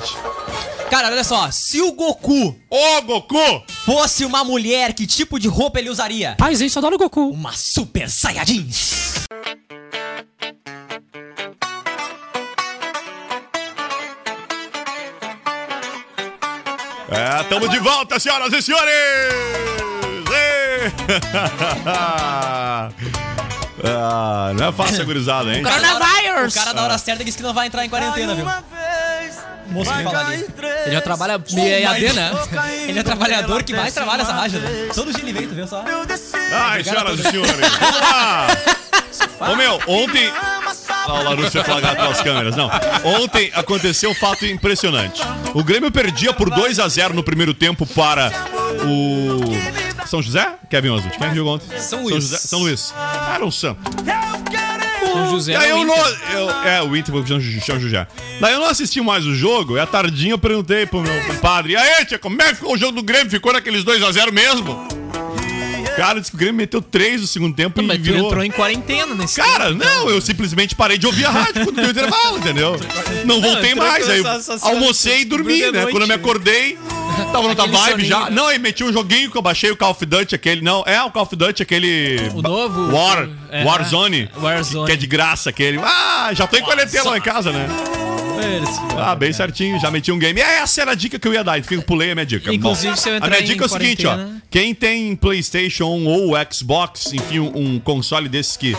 Cara, 0.93 1.07
olha 1.07 1.23
só, 1.23 1.49
se 1.49 1.81
o 1.81 1.91
Goku 1.91 2.55
Ô, 2.69 3.01
Goku! 3.01 3.63
fosse 3.83 4.23
uma 4.25 4.43
mulher, 4.43 4.93
que 4.93 5.07
tipo 5.07 5.39
de 5.39 5.47
roupa 5.47 5.79
ele 5.79 5.89
usaria? 5.89 6.37
Ai, 6.39 6.55
gente, 6.55 6.77
adoro 6.77 6.97
o 6.97 6.99
Goku. 6.99 7.31
Uma 7.31 7.51
Super 7.51 8.07
Saiyajin. 8.07 8.69
É, 17.09 17.43
tamo 17.49 17.67
de 17.67 17.79
volta, 17.79 18.19
senhoras 18.19 18.53
e 18.53 18.61
senhores! 18.61 18.93
Ah, 23.85 24.53
não 24.55 24.67
é 24.67 24.71
fácil, 24.71 25.03
gurizada, 25.03 25.53
hein? 25.53 25.61
O 25.61 26.53
cara 26.53 26.73
da 26.73 26.83
hora 26.83 26.97
certa 26.97 27.25
disse 27.25 27.35
que 27.35 27.43
não 27.43 27.53
vai 27.53 27.67
entrar 27.67 27.83
em 27.83 27.89
quarentena, 27.89 28.33
viu? 28.33 28.45
Moço 29.73 29.91
que 29.91 30.03
fala 30.03 30.27
ali. 30.27 30.45
Ele 30.85 30.95
já 30.95 31.01
trabalha 31.01 31.33
EAD, 31.33 32.13
né? 32.13 32.31
Ele 32.87 32.99
é 32.99 33.03
trabalhador 33.03 33.63
que 33.63 33.73
mais 33.73 33.93
trabalha 33.93 34.21
essa 34.21 34.33
rádio, 34.33 34.59
né? 34.59 34.89
Todo 34.93 35.11
dia 35.13 35.23
ele 35.23 35.33
vem, 35.33 35.47
tu 35.47 35.55
viu 35.55 35.67
só? 35.67 35.83
Ai, 36.53 36.83
senhoras 36.83 37.19
e 37.19 37.23
senhores, 37.23 37.55
vamos 37.79 37.99
lá! 38.01 38.47
Ô 39.51 39.55
meu, 39.55 39.79
ontem. 39.87 40.31
Lá 41.07 41.19
o 41.19 41.23
Larusso 41.23 41.51
foi 41.51 41.63
flagrado 41.63 41.95
pelas 41.97 42.21
câmeras, 42.21 42.55
não. 42.55 42.69
Ontem 43.03 43.51
aconteceu 43.53 44.09
um 44.09 44.15
fato 44.15 44.45
impressionante. 44.45 45.21
O 45.53 45.63
Grêmio 45.63 45.91
perdia 45.91 46.33
por 46.33 46.49
2 46.49 46.79
a 46.79 46.87
0 46.87 47.13
no 47.13 47.23
primeiro 47.23 47.53
tempo 47.53 47.85
para 47.85 48.31
o. 48.85 50.07
São 50.07 50.21
José? 50.21 50.55
Kevin 50.69 50.89
Oswald. 50.89 51.17
Quem 51.17 51.27
é 51.27 51.29
que 51.29 51.35
jogou 51.35 51.55
ontem? 51.55 51.77
São 51.79 52.03
Luís. 52.03 52.15
José, 52.15 52.37
São 52.37 52.59
Luís. 52.59 52.93
Era 53.35 53.45
o 53.45 53.51
São. 53.51 53.77
São 55.13 55.29
José. 55.29 55.55
Aí 55.55 55.71
o 55.73 55.77
eu 55.77 55.83
não. 55.85 55.95
Eu- 55.97 56.49
é, 56.65 56.81
o 56.83 56.95
Inter 56.95 57.13
foi 57.13 57.27
São 57.27 57.79
José. 57.79 58.07
Daí 58.39 58.53
eu 58.53 58.59
não 58.59 58.67
assisti 58.67 58.99
mais 59.01 59.25
o 59.25 59.33
jogo, 59.35 59.77
e 59.77 59.79
à 59.79 59.85
tardinha 59.85 60.33
eu 60.33 60.37
perguntei 60.39 60.85
pro 60.85 61.01
meu 61.01 61.13
padre: 61.41 61.73
E 61.73 61.75
aí, 61.77 62.05
tia, 62.05 62.19
como 62.19 62.41
é 62.41 62.49
que 62.49 62.55
ficou 62.55 62.73
o 62.73 62.77
jogo 62.77 62.93
do 62.93 63.03
Grêmio? 63.03 63.29
Ficou 63.29 63.53
naqueles 63.53 63.83
2x0 63.83 64.31
mesmo? 64.31 64.87
Cara, 65.95 66.19
disse 66.19 66.31
que 66.31 66.37
o 66.37 66.39
Grêmio 66.39 66.55
meteu 66.55 66.81
3 66.81 67.21
no 67.21 67.27
segundo 67.27 67.55
tempo 67.55 67.79
Não, 67.79 67.85
e 67.85 67.87
mas 67.87 67.97
tu 67.97 68.03
virou. 68.03 68.25
entrou 68.25 68.43
em 68.43 68.49
quarentena 68.49 69.13
nesse 69.13 69.39
Cara, 69.39 69.67
tempo, 69.69 69.83
não, 69.85 70.09
eu 70.09 70.19
simplesmente 70.21 70.73
parei 70.75 70.97
de 70.97 71.05
ouvir 71.05 71.25
a 71.25 71.29
rádio 71.29 71.65
quando 71.65 71.75
deu 71.75 71.91
intervalo, 71.91 72.39
entendeu? 72.39 72.79
Não 73.25 73.39
voltei 73.39 73.71
entrou 73.71 73.87
mais. 73.87 74.09
Aí 74.09 74.23
almocei 74.61 75.21
e 75.21 75.25
dormi, 75.25 75.59
né? 75.59 75.71
noite, 75.71 75.91
Quando 75.91 76.01
eu 76.03 76.07
me 76.07 76.15
né? 76.15 76.17
Acordei, 77.21 77.55
tava 77.55 77.77
Aquele 77.77 77.77
vibe 77.77 78.05
já. 78.05 78.15
soninho. 78.19 78.35
Não, 78.35 78.47
aí 78.47 78.59
meti 78.59 78.83
um 78.83 78.91
joguinho 78.91 79.31
que 79.31 79.37
eu 79.37 79.41
baixei, 79.41 79.71
o 79.71 79.77
Call 79.77 79.91
of 79.91 80.05
Duty, 80.05 80.35
aquele. 80.35 80.61
Não, 80.61 80.83
é 80.85 81.01
o 81.03 81.11
Call 81.11 81.23
of 81.23 81.35
Duty, 81.35 81.63
aquele. 81.63 82.17
O 82.33 82.41
novo? 82.41 82.93
War. 82.93 83.29
É, 83.51 83.63
Warzone. 83.63 84.29
Warzone. 84.37 84.85
Que 84.85 84.91
é 84.93 84.95
de 84.95 85.07
graça 85.07 85.49
aquele. 85.49 85.79
Ah, 85.83 86.29
já 86.33 86.47
tô 86.47 86.57
em 86.57 86.61
quarentena 86.63 87.09
lá 87.11 87.17
em 87.17 87.21
casa, 87.21 87.51
né? 87.51 87.67
Ah, 88.97 89.15
bem 89.15 89.31
certinho, 89.31 89.79
já 89.79 89.89
meti 89.89 90.11
um 90.11 90.19
game. 90.19 90.39
É, 90.41 90.57
essa 90.59 90.81
era 90.81 90.91
a 90.91 90.95
dica 90.95 91.17
que 91.17 91.27
eu 91.27 91.33
ia 91.33 91.43
dar, 91.43 91.57
eu 91.59 91.81
pulei 91.81 92.11
a 92.11 92.15
minha 92.15 92.25
dica. 92.25 92.53
Inclusive, 92.53 92.93
Bom, 92.93 92.97
se 92.97 93.09
eu 93.09 93.13
A 93.13 93.17
entrar 93.17 93.29
minha 93.29 93.41
em 93.41 93.45
dica 93.45 93.63
é 93.63 93.67
o 93.67 93.69
seguinte, 93.69 94.05
ó. 94.05 94.17
Quem 94.49 94.73
tem 94.73 95.15
PlayStation 95.15 95.85
ou 95.85 96.33
Xbox, 96.51 97.13
enfim, 97.13 97.39
um, 97.39 97.51
um 97.75 97.79
console 97.79 98.27
desses 98.27 98.57
que 98.57 98.75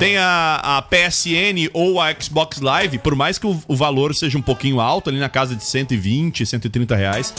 tem 0.00 0.16
a, 0.16 0.78
a 0.78 0.82
PSN 0.82 1.68
ou 1.74 2.00
a 2.00 2.12
Xbox 2.18 2.58
Live, 2.60 2.98
por 2.98 3.14
mais 3.14 3.38
que 3.38 3.46
o, 3.46 3.62
o 3.68 3.76
valor 3.76 4.14
seja 4.14 4.38
um 4.38 4.42
pouquinho 4.42 4.80
alto, 4.80 5.10
ali 5.10 5.18
na 5.18 5.28
casa 5.28 5.54
de 5.54 5.62
120, 5.62 6.44
130 6.46 6.96
reais, 6.96 7.34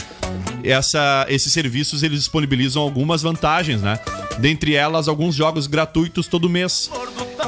essa, 0.62 1.26
esses 1.28 1.52
serviços 1.52 2.04
eles 2.04 2.20
disponibilizam 2.20 2.80
algumas 2.80 3.20
vantagens, 3.20 3.82
né? 3.82 3.98
Dentre 4.38 4.74
elas, 4.74 5.08
alguns 5.08 5.34
jogos 5.34 5.66
gratuitos 5.66 6.28
todo 6.28 6.48
mês. 6.48 6.88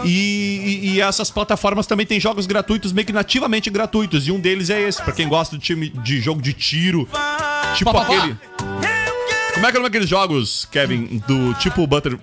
E, 0.05 0.11
e- 0.83 0.91
e 0.95 1.01
essas 1.01 1.31
plataformas 1.31 1.87
também 1.87 2.05
têm 2.05 2.19
jogos 2.19 2.45
gratuitos, 2.45 2.93
meio 2.93 3.07
que 3.07 3.13
nativamente 3.13 3.71
gratuitos. 3.71 4.27
E 4.27 4.33
um 4.33 4.41
deles 4.41 4.69
é 4.69 4.83
esse, 4.83 5.01
pra 5.01 5.13
quem 5.13 5.29
gosta 5.29 5.57
de, 5.57 5.63
time, 5.63 5.91
de 5.91 6.21
jogo 6.21 6.43
de 6.43 6.53
tiro. 6.53 7.09
Tipo 7.77 7.93
Pá, 7.93 8.03
aquele. 8.03 8.37
Como 9.55 9.65
é 9.67 9.71
que 9.71 9.77
é 9.77 9.81
o 9.81 9.83
nome 9.83 9.85
daqueles 9.85 10.09
jogos, 10.09 10.67
Kevin? 10.71 11.23
Do 11.27 11.55
tipo 11.55 11.87
Butter. 11.87 12.19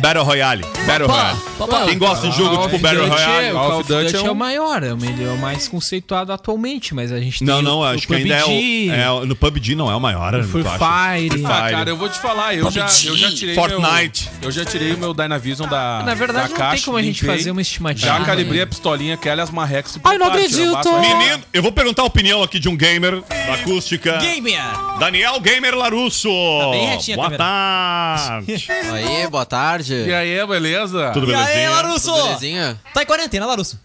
Battle 0.00 0.24
Royale. 0.24 0.64
Battle 0.86 1.08
Royale. 1.08 1.38
Papá. 1.58 1.84
Quem 1.86 1.98
gosta 1.98 2.28
de 2.28 2.36
jogo 2.36 2.62
tipo 2.64 2.78
Battle 2.78 3.08
Duty 3.08 3.22
Royale? 3.22 3.46
é- 3.46 3.52
O 3.52 3.54
Call 3.54 3.80
of 3.80 3.88
Duty 3.88 4.16
é 4.16 4.18
é 4.18 4.30
o 4.30 4.34
maior, 4.34 4.82
é 4.82 4.92
o 4.92 5.04
ele 5.04 5.24
é 5.24 5.36
mais 5.36 5.68
conceituado 5.68 6.32
atualmente, 6.32 6.94
mas 6.94 7.12
a 7.12 7.20
gente 7.20 7.44
Não, 7.44 7.56
tem 7.56 7.64
não, 7.64 7.78
o, 7.80 7.84
acho 7.84 8.06
que 8.06 8.14
ainda 8.14 8.34
é 8.34 8.40
PUBG, 8.42 8.88
o, 8.88 9.22
é 9.22 9.26
No 9.26 9.36
PUBG 9.36 9.74
não 9.74 9.90
é 9.90 9.94
o 9.96 10.00
maior, 10.00 10.32
né? 10.32 10.42
Free? 10.42 10.62
Fire. 10.62 11.44
Ah, 11.44 11.70
cara, 11.70 11.90
eu 11.90 11.96
vou 11.96 12.08
te 12.08 12.18
falar, 12.18 12.54
eu 12.54 12.70
já, 12.70 12.86
eu 13.04 13.16
já 13.16 13.30
tirei 13.30 13.54
Fortnite. 13.54 14.28
Meu, 14.40 14.48
eu 14.48 14.52
já 14.52 14.64
tirei 14.64 14.92
o 14.94 14.98
meu 14.98 15.12
Dynavision 15.14 15.68
da 15.68 16.02
Na 16.04 16.14
verdade, 16.14 16.48
da 16.48 16.50
não 16.50 16.56
caixa, 16.56 16.76
tem 16.76 16.84
como 16.84 16.96
a 16.96 17.02
gente 17.02 17.24
fazer 17.24 17.50
uma 17.50 17.62
estimativa. 17.62 18.06
Já 18.06 18.24
calibrei 18.24 18.62
a 18.62 18.66
pistolinha 18.66 19.16
que 19.16 19.28
ela 19.28 19.42
as 19.42 19.50
marrecas. 19.50 19.98
Ai, 20.04 20.18
não 20.18 20.26
acredito. 20.26 21.00
Menino, 21.00 21.42
eu 21.52 21.62
vou 21.62 21.72
perguntar 21.72 22.02
a 22.02 22.06
opinião 22.06 22.42
aqui 22.42 22.58
de 22.58 22.68
um 22.68 22.76
gamer 22.76 23.22
da 23.46 23.54
acústica. 23.54 24.18
Gamer! 24.18 24.60
Daniel 24.98 25.40
Gamer 25.40 25.74
Larusso. 25.74 26.28
bem 26.70 26.86
retinha 26.86 27.16
a 27.16 27.20
Boa 27.20 27.30
tarde. 27.36 28.68
Aí, 28.92 29.26
boa 29.28 29.44
tarde. 29.46 29.81
E 29.90 30.12
aí, 30.12 30.46
beleza? 30.46 31.10
Tudo 31.12 31.30
E 31.30 31.34
aí? 31.34 31.68
Larusso? 31.68 32.12
Belezinha? 32.12 32.80
Tá 32.94 33.02
em 33.02 33.06
quarentena, 33.06 33.46
Larusso. 33.46 33.78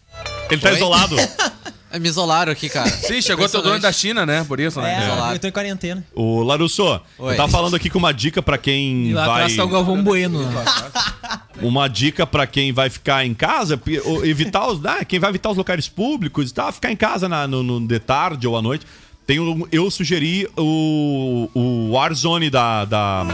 Ele 0.50 0.62
tá 0.62 0.70
Oi? 0.70 0.76
isolado. 0.76 1.16
É, 1.90 1.98
me 2.00 2.10
isolaram 2.10 2.52
aqui, 2.52 2.68
cara. 2.68 2.90
Sim, 2.90 3.22
chegou 3.22 3.48
teu 3.48 3.62
dono 3.62 3.80
da 3.80 3.94
China, 3.94 4.26
né? 4.26 4.44
Por 4.46 4.60
isso, 4.60 4.82
né? 4.82 4.96
É, 5.02 5.06
Isolado. 5.06 5.36
eu 5.36 5.40
tô 5.40 5.48
em 5.48 5.52
quarentena. 5.54 6.06
O 6.14 6.44
Larusso, 6.44 6.82
eu 6.82 7.02
Oi. 7.28 7.36
tava 7.38 7.48
falando 7.50 7.78
aqui 7.78 7.90
com 7.90 7.98
uma 7.98 8.12
dica 8.14 8.42
pra 8.42 8.58
quem 8.58 9.08
E 9.08 9.14
lá 9.14 9.26
vai. 9.26 9.36
atrás 9.36 9.56
tá 9.56 9.64
o 9.64 9.70
Galvão 9.70 10.04
Bueno. 10.04 10.44
né? 10.44 10.64
Uma 11.62 11.88
dica 11.88 12.28
pra 12.28 12.46
quem 12.46 12.74
vai 12.74 12.90
ficar 12.90 13.26
em 13.26 13.34
casa, 13.34 13.78
pi- 13.78 14.02
ou 14.04 14.26
evitar 14.26 14.68
os. 14.68 14.84
Ah, 14.86 15.06
quem 15.06 15.18
vai 15.18 15.30
evitar 15.30 15.50
os 15.50 15.56
locais 15.58 15.88
públicos 15.88 16.52
e 16.52 16.54
tal, 16.54 16.74
ficar 16.74 16.92
em 16.92 16.96
casa 16.98 17.30
na- 17.30 17.48
no, 17.48 17.64
no 17.64 17.80
de 17.88 18.00
tarde 18.00 18.46
ou 18.46 18.58
à 18.58 18.62
noite. 18.62 18.86
Tem 19.26 19.40
um, 19.40 19.66
eu 19.72 19.90
sugeri 19.90 20.46
o, 20.58 21.50
o 21.56 21.92
Warzone 21.92 22.50
da. 22.50 22.84
da 22.84 23.26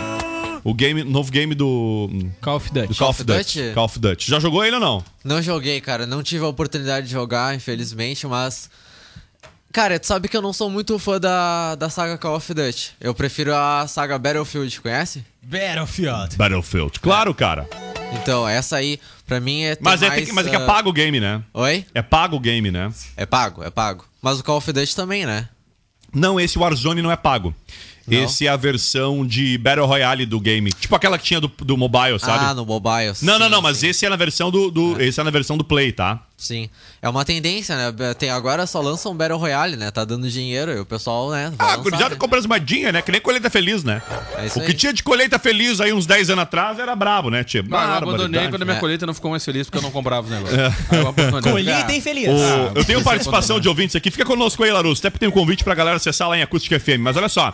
o 0.64 0.74
game, 0.74 1.04
novo 1.04 1.32
game 1.32 1.54
do, 1.54 2.10
Call 2.42 2.56
of 2.58 2.72
Duty. 2.72 2.88
do 2.88 2.96
Call 2.96 3.10
of 3.10 3.24
Duty. 3.24 3.38
Duty? 3.62 3.74
Call 3.74 3.86
of 3.86 4.00
Duty. 4.00 4.30
Já 4.30 4.40
jogou 4.40 4.64
ele 4.64 4.76
ou 4.76 4.82
não? 4.82 5.04
Não 5.24 5.42
joguei, 5.42 5.82
cara. 5.82 6.06
Não 6.06 6.24
tive 6.24 6.44
a 6.46 6.48
oportunidade 6.48 7.08
de 7.08 7.14
jogar, 7.14 7.56
infelizmente, 7.56 8.26
mas. 8.28 8.70
Cara, 9.72 10.00
tu 10.00 10.06
sabe 10.06 10.28
que 10.28 10.38
eu 10.38 10.42
não 10.42 10.54
sou 10.54 10.70
muito 10.70 11.00
fã 11.00 11.20
da, 11.20 11.74
da 11.76 11.90
saga 11.90 12.18
Call 12.18 12.36
of 12.36 12.54
Duty. 12.54 12.92
Eu 13.02 13.14
prefiro 13.16 13.54
a 13.56 13.88
saga 13.88 14.20
Battlefield, 14.20 14.80
conhece? 14.80 15.26
Battlefield. 15.42 16.38
Battlefield. 16.38 17.00
Claro, 17.00 17.34
cara. 17.34 17.68
Então, 18.14 18.48
essa 18.48 18.76
aí, 18.78 19.00
pra 19.26 19.40
mim 19.40 19.64
é. 19.64 19.76
tem 19.76 19.84
Mas 19.84 20.04
é, 20.04 20.08
mais, 20.10 20.26
que- 20.26 20.32
mas 20.32 20.46
é 20.46 20.50
que 20.52 20.56
é 20.56 20.60
ah, 20.60 20.66
pago 20.66 20.90
o 20.90 20.94
game, 20.94 21.20
né? 21.20 21.42
Oi? 21.54 21.84
É 21.96 22.04
pago 22.04 22.36
o 22.36 22.40
game, 22.40 22.70
né? 22.70 22.94
É 23.18 23.26
pago, 23.26 23.64
é 23.64 23.72
pago. 23.72 24.06
Mas 24.22 24.40
o 24.40 24.44
Call 24.44 24.58
of 24.58 24.72
Duty 24.72 24.96
também, 24.96 25.26
né? 25.26 25.50
Não, 26.14 26.40
esse 26.40 26.60
Warzone 26.60 27.02
não 27.02 27.12
é 27.12 27.16
pago. 27.16 27.56
Não? 28.08 28.24
Esse 28.24 28.46
é 28.46 28.50
a 28.50 28.58
versão 28.58 29.26
de 29.26 29.58
Battle 29.58 29.86
Royale 29.88 30.26
do 30.26 30.40
game. 30.40 30.72
Tipo 30.74 30.96
aquela 30.96 31.18
que 31.18 31.24
tinha 31.24 31.40
do, 31.40 31.50
do 31.60 31.78
mobile, 31.78 32.20
sabe? 32.20 32.44
Ah, 32.46 32.54
no 32.54 32.66
mobile. 32.66 33.14
Não, 33.22 33.40
não, 33.40 33.46
sim, 33.46 33.52
não, 33.52 33.62
mas 33.62 33.78
sim. 33.78 33.88
esse 33.88 34.06
é 34.06 34.10
na 34.10 34.16
versão 34.18 34.52
do, 34.52 34.70
do- 34.70 35.02
esse 35.02 35.20
é 35.20 35.24
na 35.24 35.32
versão 35.32 35.58
do 35.58 35.64
Play, 35.64 35.92
tá? 35.92 36.22
Sim. 36.36 36.70
É 37.02 37.08
uma 37.08 37.24
tendência, 37.24 37.74
né? 37.76 38.14
Tem, 38.18 38.30
agora 38.30 38.66
só 38.68 38.82
lançam 38.82 39.16
Battle 39.16 39.38
Royale, 39.40 39.78
né? 39.78 39.92
Tá 39.92 40.04
dando 40.04 40.30
dinheiro 40.30 40.72
e 40.72 40.80
o 40.80 40.86
pessoal, 40.86 41.30
né? 41.32 41.54
vai 41.56 41.72
Ah, 41.74 41.78
gurizada 41.78 42.10
né? 42.10 42.16
compra 42.18 42.38
as 42.38 42.46
moedinhas, 42.46 42.92
né? 42.92 43.02
Que 43.02 43.12
nem 43.14 43.22
colheita 43.22 43.50
feliz, 43.50 43.82
né? 43.84 44.02
É 44.38 44.48
o 44.48 44.52
que 44.52 44.60
aí. 44.72 44.74
tinha 44.74 44.92
de 44.92 45.02
colheita 45.04 45.40
feliz 45.40 45.80
aí 45.80 45.94
uns 45.94 46.06
10 46.06 46.32
anos 46.32 46.42
atrás 46.44 46.80
era 46.80 46.94
brabo, 46.98 47.30
né, 47.30 47.44
tio? 47.46 47.64
Não, 47.64 47.78
eu 47.80 47.94
abandonei 47.94 48.50
quando 48.50 48.64
a 48.64 48.66
minha 48.66 48.78
É. 48.78 48.80
colheita 48.80 49.06
não 49.06 49.14
ficou 49.14 49.32
mais 49.32 49.46
feliz 49.46 49.68
porque 49.68 49.78
eu 49.78 49.82
não 49.84 49.92
comprava 49.92 50.26
os 50.28 50.32
negócios. 50.34 50.60
Abandonei. 51.08 51.52
Colheita 51.52 51.94
infeliz. 51.94 52.28
O- 52.28 52.32
Ah, 52.34 52.72
eu 52.76 52.84
tenho 52.84 53.00
você 53.00 53.06
participação 53.06 53.60
de 53.60 53.70
ouvintes 53.70 53.96
aqui. 53.96 54.12
Fica 54.12 54.26
conosco 54.26 54.64
aí, 54.64 54.72
Larusso. 54.72 55.02
Até 55.02 55.10
porque 55.12 55.20
tem 55.20 55.30
um 55.30 55.32
convite 55.32 55.64
pra 55.64 55.74
galera 55.76 55.96
acessar 55.96 56.28
lá 56.28 56.38
em 56.38 56.42
Acústica 56.42 56.78
FM. 56.78 57.00
Mas 57.00 57.16
olha 57.16 57.30
só. 57.30 57.54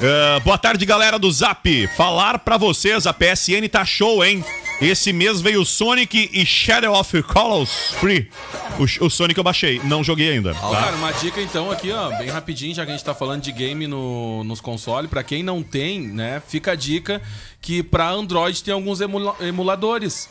Eh, 0.00 0.40
boa 0.44 0.58
tarde, 0.58 0.84
galera 0.86 1.18
do 1.18 1.30
Zap. 1.32 1.86
Falar 1.96 2.38
pra 2.38 2.56
vocês, 2.56 3.06
a 3.08 3.12
PSN 3.12 3.66
tá 3.68 3.84
show, 3.84 4.24
hein? 4.24 4.44
Esse 4.80 5.12
mês 5.12 5.42
veio 5.42 5.62
Sonic 5.62 6.30
e 6.32 6.46
Shadow 6.46 6.94
of 6.94 7.22
Colossus 7.24 7.94
Free. 7.98 8.30
O, 8.78 9.04
o 9.04 9.10
Sonic 9.10 9.36
eu 9.36 9.44
baixei, 9.44 9.78
não 9.84 10.02
joguei 10.02 10.30
ainda. 10.30 10.54
Tá? 10.54 10.70
Cara, 10.70 10.96
uma 10.96 11.12
dica 11.12 11.38
então 11.42 11.70
aqui, 11.70 11.92
ó, 11.92 12.16
bem 12.16 12.30
rapidinho, 12.30 12.74
já 12.74 12.86
que 12.86 12.90
a 12.90 12.94
gente 12.94 13.04
tá 13.04 13.14
falando 13.14 13.42
de 13.42 13.52
game 13.52 13.86
no, 13.86 14.42
nos 14.42 14.58
consoles, 14.58 15.10
pra 15.10 15.22
quem 15.22 15.42
não 15.42 15.62
tem, 15.62 16.00
né, 16.00 16.42
fica 16.48 16.72
a 16.72 16.74
dica 16.74 17.20
que 17.62 17.82
pra 17.82 18.08
Android 18.10 18.62
tem 18.64 18.72
alguns 18.72 19.00
emula- 19.02 19.36
emuladores, 19.40 20.28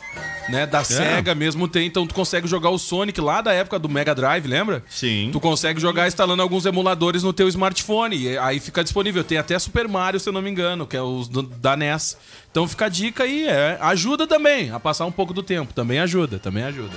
né, 0.48 0.62
É. 0.62 0.66
da 0.66 0.82
Sega 0.82 1.32
mesmo 1.34 1.68
tem, 1.68 1.86
então 1.86 2.04
tu 2.06 2.12
consegue 2.12 2.48
jogar 2.48 2.70
o 2.70 2.78
Sonic 2.78 3.20
lá 3.20 3.40
da 3.40 3.52
época 3.52 3.78
do 3.78 3.88
Mega 3.88 4.12
Drive, 4.14 4.46
lembra? 4.48 4.82
Sim. 4.90 5.30
Tu 5.32 5.38
consegue 5.38 5.80
jogar 5.80 6.08
instalando 6.08 6.42
alguns 6.42 6.66
emuladores 6.66 7.22
no 7.22 7.32
teu 7.32 7.46
smartphone, 7.48 8.16
e 8.16 8.36
aí 8.36 8.58
fica 8.58 8.82
disponível, 8.82 9.22
tem 9.22 9.38
até 9.38 9.56
Super 9.60 9.86
Mario, 9.86 10.18
se 10.18 10.28
eu 10.28 10.32
não 10.32 10.42
me 10.42 10.50
engano, 10.50 10.86
que 10.86 10.96
é 10.96 11.02
os 11.02 11.28
do- 11.28 11.42
da 11.42 11.76
NES. 11.76 12.16
Então 12.50 12.66
fica 12.66 12.86
a 12.86 12.88
dica 12.88 13.22
aí, 13.22 13.46
é, 13.46 13.78
ajuda 13.80 14.26
também 14.26 14.72
a 14.72 14.80
passar 14.80 15.06
um 15.06 15.12
pouco 15.12 15.32
do 15.32 15.42
tempo, 15.42 15.72
também 15.72 16.00
ajuda, 16.00 16.38
também 16.40 16.64
ajuda. 16.64 16.96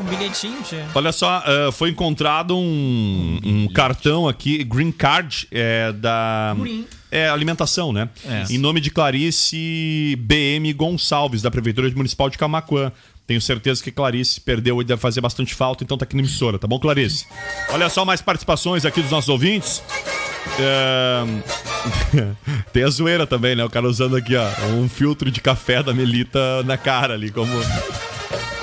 Um 0.00 0.04
bilhetinho, 0.04 0.60
tia. 0.62 0.84
Olha 0.94 1.12
só, 1.12 1.42
eh, 1.46 1.70
foi 1.70 1.90
encontrado 1.90 2.56
um, 2.56 3.38
um 3.44 3.68
cartão 3.72 4.26
aqui, 4.26 4.64
Green 4.64 4.90
Card, 4.90 5.46
é, 5.52 5.92
da. 5.92 6.56
É 7.12 7.28
alimentação, 7.28 7.92
né? 7.92 8.08
É. 8.24 8.54
Em 8.54 8.58
nome 8.58 8.80
de 8.80 8.90
Clarice 8.90 10.16
BM 10.18 10.72
Gonçalves, 10.72 11.42
da 11.42 11.50
Prefeitura 11.50 11.88
Municipal 11.94 12.30
de 12.30 12.38
Camaquã. 12.38 12.90
Tenho 13.26 13.40
certeza 13.40 13.82
que 13.84 13.92
Clarice 13.92 14.40
perdeu 14.40 14.80
e 14.80 14.84
deve 14.84 15.00
fazer 15.00 15.20
bastante 15.20 15.54
falta, 15.54 15.84
então 15.84 15.96
tá 15.96 16.04
aqui 16.04 16.16
na 16.16 16.22
emissora, 16.22 16.58
tá 16.58 16.66
bom, 16.66 16.78
Clarice? 16.80 17.26
Olha 17.68 17.88
só 17.88 18.04
mais 18.04 18.20
participações 18.20 18.84
aqui 18.84 19.00
dos 19.00 19.10
nossos 19.10 19.28
ouvintes. 19.28 19.82
É, 20.58 21.22
Tem 22.72 22.82
a 22.82 22.90
zoeira 22.90 23.26
também, 23.26 23.54
né? 23.54 23.64
O 23.64 23.70
cara 23.70 23.86
usando 23.86 24.16
aqui, 24.16 24.34
ó, 24.34 24.48
um 24.74 24.88
filtro 24.88 25.30
de 25.30 25.40
café 25.40 25.82
da 25.82 25.92
Melita 25.92 26.62
na 26.64 26.76
cara 26.76 27.14
ali, 27.14 27.30
como. 27.30 27.52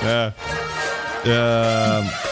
É. 0.02 0.32
É... 1.26 2.29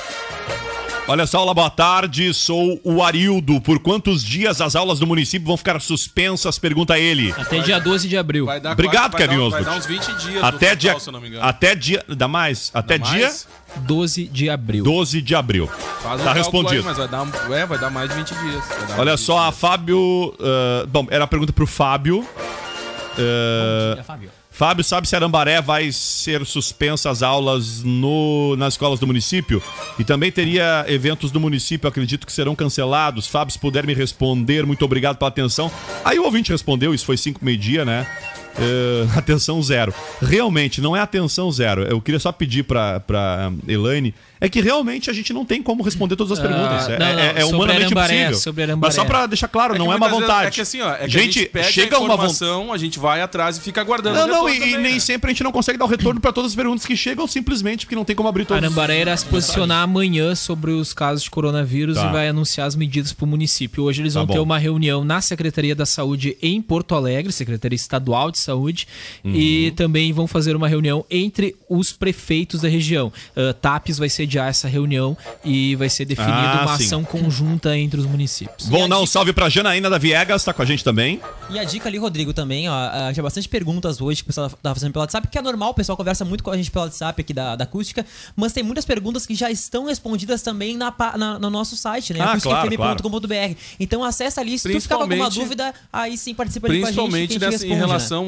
Olha 1.10 1.26
só, 1.26 1.42
olá, 1.42 1.54
boa 1.54 1.70
tarde. 1.70 2.34
Sou 2.34 2.78
o 2.84 3.02
Arildo. 3.02 3.62
Por 3.62 3.78
quantos 3.78 4.22
dias 4.22 4.60
as 4.60 4.76
aulas 4.76 4.98
do 4.98 5.06
município 5.06 5.46
vão 5.46 5.56
ficar 5.56 5.80
suspensas? 5.80 6.58
Pergunta 6.58 6.98
ele. 6.98 7.32
Até 7.32 7.60
dia 7.60 7.80
12 7.80 8.06
de 8.06 8.16
abril. 8.18 8.44
Vai 8.44 8.60
dar 8.60 8.72
Obrigado, 8.72 9.12
quase- 9.12 9.26
vai 9.26 9.36
Kevin 9.36 9.42
dar- 9.42 9.50
Vai 9.50 9.60
Oswald. 9.62 9.64
dar 9.64 9.76
uns 9.78 9.86
20 9.86 10.16
dias 10.18 10.44
Até 10.44 10.66
total, 10.70 10.76
dia. 10.76 11.00
se 11.00 11.10
não 11.10 11.20
me 11.20 11.28
engano. 11.28 11.44
Até 11.46 11.74
dia. 11.74 12.04
Dá 12.08 12.28
mais? 12.28 12.70
Até 12.74 12.98
Dá 12.98 13.06
dia 13.10 13.26
mais? 13.26 13.48
12 13.76 14.28
de 14.28 14.50
abril. 14.50 14.84
12 14.84 15.22
de 15.22 15.34
abril. 15.34 15.66
Faz 16.02 16.20
um 16.20 16.24
Tá 16.24 16.32
aí, 16.32 16.38
respondido. 16.38 16.84
mas 16.84 16.98
vai 16.98 17.08
dar, 17.08 17.26
é, 17.52 17.64
vai 17.66 17.78
dar 17.78 17.88
mais 17.90 18.10
de 18.10 18.14
20 18.14 18.28
dias. 18.34 18.64
Vai 18.68 18.86
dar 18.88 18.98
Olha 19.00 19.16
só, 19.16 19.36
20 19.36 19.40
a 19.40 19.48
dias. 19.50 19.60
Fábio. 19.60 20.34
ah, 20.40 20.86
bom, 20.88 21.06
era 21.10 21.24
a 21.24 21.26
pergunta 21.26 21.54
pro 21.54 21.66
Fábio. 21.66 22.22
Ah, 23.18 24.02
Fábio. 24.04 24.30
Fábio, 24.58 24.82
sabe 24.82 25.06
se 25.06 25.14
Arambaré 25.14 25.62
vai 25.62 25.92
ser 25.92 26.44
suspensa 26.44 27.08
as 27.08 27.22
aulas 27.22 27.80
no, 27.84 28.56
nas 28.56 28.74
escolas 28.74 28.98
do 28.98 29.06
município? 29.06 29.62
E 30.00 30.02
também 30.02 30.32
teria 30.32 30.84
eventos 30.88 31.30
do 31.30 31.38
município, 31.38 31.88
acredito 31.88 32.26
que 32.26 32.32
serão 32.32 32.56
cancelados. 32.56 33.28
Fábio, 33.28 33.52
se 33.52 33.58
puder 33.60 33.86
me 33.86 33.94
responder, 33.94 34.66
muito 34.66 34.84
obrigado 34.84 35.16
pela 35.16 35.28
atenção. 35.28 35.70
Aí 36.04 36.18
o 36.18 36.24
ouvinte 36.24 36.50
respondeu, 36.50 36.92
isso 36.92 37.06
foi 37.06 37.16
5 37.16 37.38
meio-dia, 37.40 37.84
né? 37.84 38.04
É, 38.56 39.06
atenção 39.18 39.62
zero. 39.62 39.92
Realmente, 40.22 40.80
não 40.80 40.96
é 40.96 41.00
atenção 41.00 41.50
zero. 41.50 41.82
Eu 41.82 42.00
queria 42.00 42.18
só 42.20 42.30
pedir 42.32 42.64
pra, 42.64 43.00
pra 43.00 43.52
Elaine. 43.66 44.14
É 44.40 44.48
que 44.48 44.60
realmente 44.60 45.10
a 45.10 45.12
gente 45.12 45.32
não 45.32 45.44
tem 45.44 45.60
como 45.60 45.82
responder 45.82 46.14
todas 46.14 46.38
as 46.38 46.38
Ah, 46.38 46.48
perguntas. 46.48 46.88
É, 46.88 46.98
não, 46.98 47.06
é- 47.06 47.40
é 47.40 47.44
humanamente 47.44 47.86
Arambaré, 47.86 48.26
impossível. 48.28 48.76
Mas 48.76 48.94
só 48.94 49.04
pra 49.04 49.26
deixar 49.26 49.48
claro, 49.48 49.74
É 49.74 49.78
não 49.78 49.86
é 49.92 49.96
uma 49.96 50.08
muitas 50.08 50.10
vezes- 50.18 50.28
vontade. 50.28 50.46
É 50.46 50.50
que 50.52 50.60
assim, 50.60 50.80
ó, 50.80 50.94
é 50.94 51.08
gente, 51.08 51.16
a 51.18 51.20
gente 51.22 51.46
pede 51.46 51.72
chega 51.72 51.96
a 51.96 51.98
uma 51.98 52.08
vontade. 52.16 52.32
informação, 52.36 52.72
a 52.72 52.78
gente 52.78 52.98
vai 53.00 53.20
atrás 53.20 53.56
e 53.56 53.60
fica 53.60 53.80
aguardando. 53.80 54.16
Não, 54.16 54.28
não, 54.28 54.48
e, 54.48 54.54
e 54.56 54.58
também, 54.60 54.78
nem 54.78 54.94
né? 54.94 55.00
sempre 55.00 55.30
a 55.30 55.34
gente 55.34 55.42
não 55.42 55.50
consegue 55.50 55.76
dar 55.76 55.86
o 55.86 55.88
retorno 55.88 56.20
pra 56.20 56.30
todas 56.32 56.52
as 56.52 56.56
perguntas 56.56 56.86
que 56.86 56.96
chegam, 56.96 57.26
simplesmente 57.26 57.84
porque 57.84 57.96
não 57.96 58.04
tem 58.04 58.14
como 58.14 58.28
abrir 58.28 58.44
todas. 58.44 58.62
Arambaré 58.62 59.00
irá 59.00 59.16
se 59.16 59.24
posicionar 59.26 59.82
amanhã 59.82 60.34
sobre 60.36 60.70
os 60.70 60.92
casos 60.94 61.24
de 61.24 61.30
coronavírus 61.30 61.96
Tá. 61.96 62.08
e 62.08 62.12
vai 62.12 62.28
anunciar 62.28 62.68
as 62.68 62.76
medidas 62.76 63.12
para 63.12 63.24
o 63.24 63.28
município. 63.28 63.82
Hoje 63.84 64.02
eles 64.02 64.14
Tá 64.14 64.20
vão 64.20 64.26
bom. 64.28 64.34
ter 64.34 64.38
uma 64.40 64.58
reunião 64.58 65.02
na 65.04 65.20
Secretaria 65.20 65.74
da 65.74 65.84
Saúde 65.84 66.36
em 66.40 66.62
Porto 66.62 66.94
Alegre, 66.94 67.32
Secretaria 67.32 67.74
Estadual 67.74 68.30
de 68.30 68.38
Saúde, 68.38 68.47
Uhum. 69.24 69.34
e 69.34 69.70
também 69.72 70.12
vão 70.12 70.26
fazer 70.26 70.54
uma 70.56 70.68
reunião 70.68 71.04
entre 71.10 71.54
os 71.68 71.92
prefeitos 71.92 72.60
da 72.60 72.68
região. 72.68 73.12
Uh, 73.36 73.52
TAPES 73.54 73.98
vai 73.98 74.08
sediar 74.08 74.48
essa 74.48 74.68
reunião 74.68 75.16
e 75.44 75.74
vai 75.76 75.88
ser 75.88 76.04
definida 76.04 76.32
Ah, 76.32 76.62
uma 76.62 76.76
sim. 76.76 76.84
ação 76.84 77.04
conjunta 77.04 77.76
entre 77.76 77.98
os 78.00 78.06
municípios. 78.06 78.68
Vou 78.68 78.88
dar 78.88 79.00
um 79.00 79.06
salve 79.06 79.32
pra 79.32 79.48
Janaína 79.48 79.88
da 79.90 79.98
Viegas, 79.98 80.44
tá 80.44 80.52
com 80.52 80.62
a 80.62 80.64
gente 80.64 80.82
também. 80.84 81.20
E 81.50 81.58
a 81.58 81.64
dica 81.64 81.88
ali, 81.88 81.98
Rodrigo, 81.98 82.32
também, 82.32 82.68
ó. 82.68 83.12
Tinha 83.12 83.22
bastante 83.22 83.48
perguntas 83.48 84.00
hoje 84.00 84.22
que 84.22 84.24
o 84.24 84.26
pessoal 84.26 84.50
tava 84.62 84.74
fazendo 84.74 84.92
pelo 84.92 85.02
WhatsApp, 85.02 85.28
que 85.28 85.38
é 85.38 85.42
normal, 85.42 85.70
o 85.70 85.74
pessoal 85.74 85.96
conversa 85.96 86.24
muito 86.24 86.44
com 86.44 86.50
a 86.50 86.56
gente 86.56 86.70
pelo 86.70 86.84
WhatsApp 86.84 87.20
aqui 87.20 87.32
da, 87.32 87.56
da 87.56 87.64
acústica, 87.64 88.04
mas 88.36 88.52
tem 88.52 88.62
muitas 88.62 88.84
perguntas 88.84 89.26
que 89.26 89.34
já 89.34 89.50
estão 89.50 89.86
respondidas 89.86 90.42
também 90.42 90.76
na, 90.76 90.92
na- 91.16 91.38
no 91.38 91.50
nosso 91.50 91.76
site, 91.76 92.12
né? 92.12 92.20
Ah, 92.20 92.32
acusticafm.com.br. 92.32 93.54
Então 93.80 94.04
acessa 94.04 94.40
ali, 94.40 94.58
se 94.58 94.70
tu 94.70 94.80
ficar 94.80 94.96
com 94.96 95.02
alguma 95.02 95.30
dúvida, 95.30 95.74
aí 95.92 96.16
sim 96.16 96.34
participa 96.34 96.66
ali 96.68 96.80
com 96.80 96.86
a 96.86 96.90
gente. 96.90 96.96
Principalmente 96.96 97.36
em 97.66 97.76
né? 97.76 97.76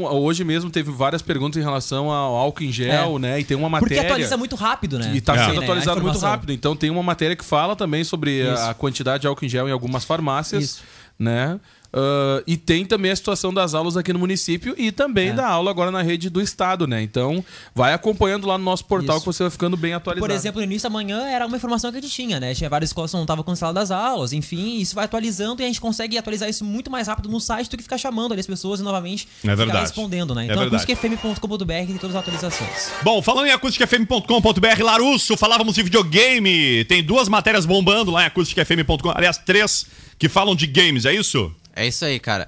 Relação. 0.03 0.23
Hoje 0.25 0.45
mesmo 0.45 0.71
teve 0.71 0.91
várias 0.91 1.23
perguntas 1.23 1.61
em 1.61 1.65
relação 1.65 2.11
ao 2.11 2.35
álcool 2.37 2.65
em 2.65 2.73
gel, 2.73 3.17
É. 3.17 3.19
né? 3.19 3.41
E 3.41 3.45
tem 3.45 3.57
uma 3.57 3.69
Porque 3.79 3.95
matéria. 3.95 4.03
atualiza 4.13 4.37
muito 4.37 4.57
rápido, 4.57 4.99
né? 4.99 5.13
E 5.15 5.21
tá 5.21 5.35
É. 5.37 5.47
sendo 5.47 5.59
né? 5.61 5.65
Atualizado 5.65 6.01
muito 6.03 6.19
rápido. 6.19 6.53
Então 6.53 6.75
tem 6.77 6.91
uma 6.91 7.03
matéria 7.03 7.37
que 7.37 7.45
fala 7.45 7.75
também 7.77 8.05
sobre 8.05 8.43
a- 8.49 8.55
Isso. 8.55 8.63
a 8.65 8.75
quantidade 8.75 9.23
de 9.23 9.27
álcool 9.27 9.45
em 9.45 9.49
gel 9.49 9.69
em 9.69 9.73
algumas 9.73 10.05
farmácias, 10.05 10.63
Isso. 10.65 10.83
né? 11.19 11.59
Ah, 11.93 12.43
e 12.47 12.57
tem 12.57 12.85
também 12.85 13.11
a 13.11 13.17
situação 13.17 13.53
das 13.53 13.75
aulas 13.75 13.97
aqui 13.97 14.13
no 14.13 14.19
município 14.19 14.75
e 14.79 14.93
também 14.93 15.31
É. 15.31 15.33
da 15.33 15.47
aula 15.49 15.71
agora 15.71 15.91
na 15.91 16.03
rede 16.03 16.31
do 16.31 16.41
estado, 16.41 16.87
né? 16.87 17.03
Então 17.03 17.45
vai 17.75 17.93
acompanhando 17.93 18.47
lá 18.47 18.57
no 18.57 18.65
nosso 18.65 18.85
portal 18.85 19.17
Isso. 19.17 19.25
que 19.25 19.33
você 19.33 19.43
vai 19.43 19.51
ficando 19.51 19.77
bem 19.77 19.93
atualizado. 19.95 20.27
Por 20.27 20.35
exemplo, 20.35 20.61
no 20.61 20.65
início 20.65 20.89
da 20.89 20.93
manhã 20.93 21.27
era 21.27 21.47
uma 21.47 21.57
informação 21.57 21.91
que 21.91 21.99
a 21.99 22.01
gente 22.01 22.13
tinha, 22.13 22.39
né? 22.39 22.55
Tinha 22.55 22.71
várias 22.71 22.91
escolas 22.91 23.11
que 23.11 23.17
não 23.17 23.25
estavam 23.25 23.45
canceladas 23.45 23.91
as 23.91 23.91
aulas, 23.91 24.33
enfim, 24.33 24.79
isso 24.79 24.95
vai 24.95 25.05
atualizando 25.05 25.63
e 25.63 25.65
a 25.65 25.67
gente 25.67 25.81
consegue 25.81 26.17
atualizar 26.17 26.49
isso 26.49 26.65
muito 26.65 26.91
mais 26.91 27.09
rápido 27.09 27.29
no 27.29 27.41
site 27.41 27.69
do 27.71 27.77
que 27.77 27.83
ficar 27.83 27.99
chamando 27.99 28.33
ali 28.33 28.41
as 28.41 28.47
pessoas 28.47 28.81
e 28.81 28.83
novamente 28.83 29.27
É 29.45 29.57
ficar 29.57 29.81
respondendo, 29.81 30.35
né? 30.35 30.47
É 30.47 30.51
Então, 30.51 30.63
acusticfm.com.br 30.63 31.65
tem 31.65 31.97
todas 31.99 32.15
as 32.15 32.21
atualizações. 32.23 32.91
Bom, 33.03 33.21
falando 33.23 33.47
em 33.47 33.51
acusticfm.com.br, 33.53 34.83
Larusso, 34.83 35.37
falávamos 35.37 35.75
de 35.75 35.83
videogame. 35.83 36.85
Tem 36.85 37.03
duas 37.03 37.29
matérias 37.29 37.67
bombando 37.67 38.11
lá 38.11 38.23
em 38.23 38.27
acusticfm.com. 38.27 39.11
Aliás, 39.15 39.39
três 39.39 39.87
que 40.19 40.29
falam 40.29 40.55
de 40.55 40.67
games, 40.67 41.05
é 41.05 41.15
isso? 41.15 41.53
É 41.81 41.87
isso 41.87 42.05
aí, 42.05 42.21
cara. 42.21 42.47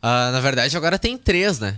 Ah, 0.00 0.30
na 0.32 0.40
verdade, 0.40 0.74
agora 0.74 0.98
tem 0.98 1.18
três, 1.18 1.58
né? 1.58 1.76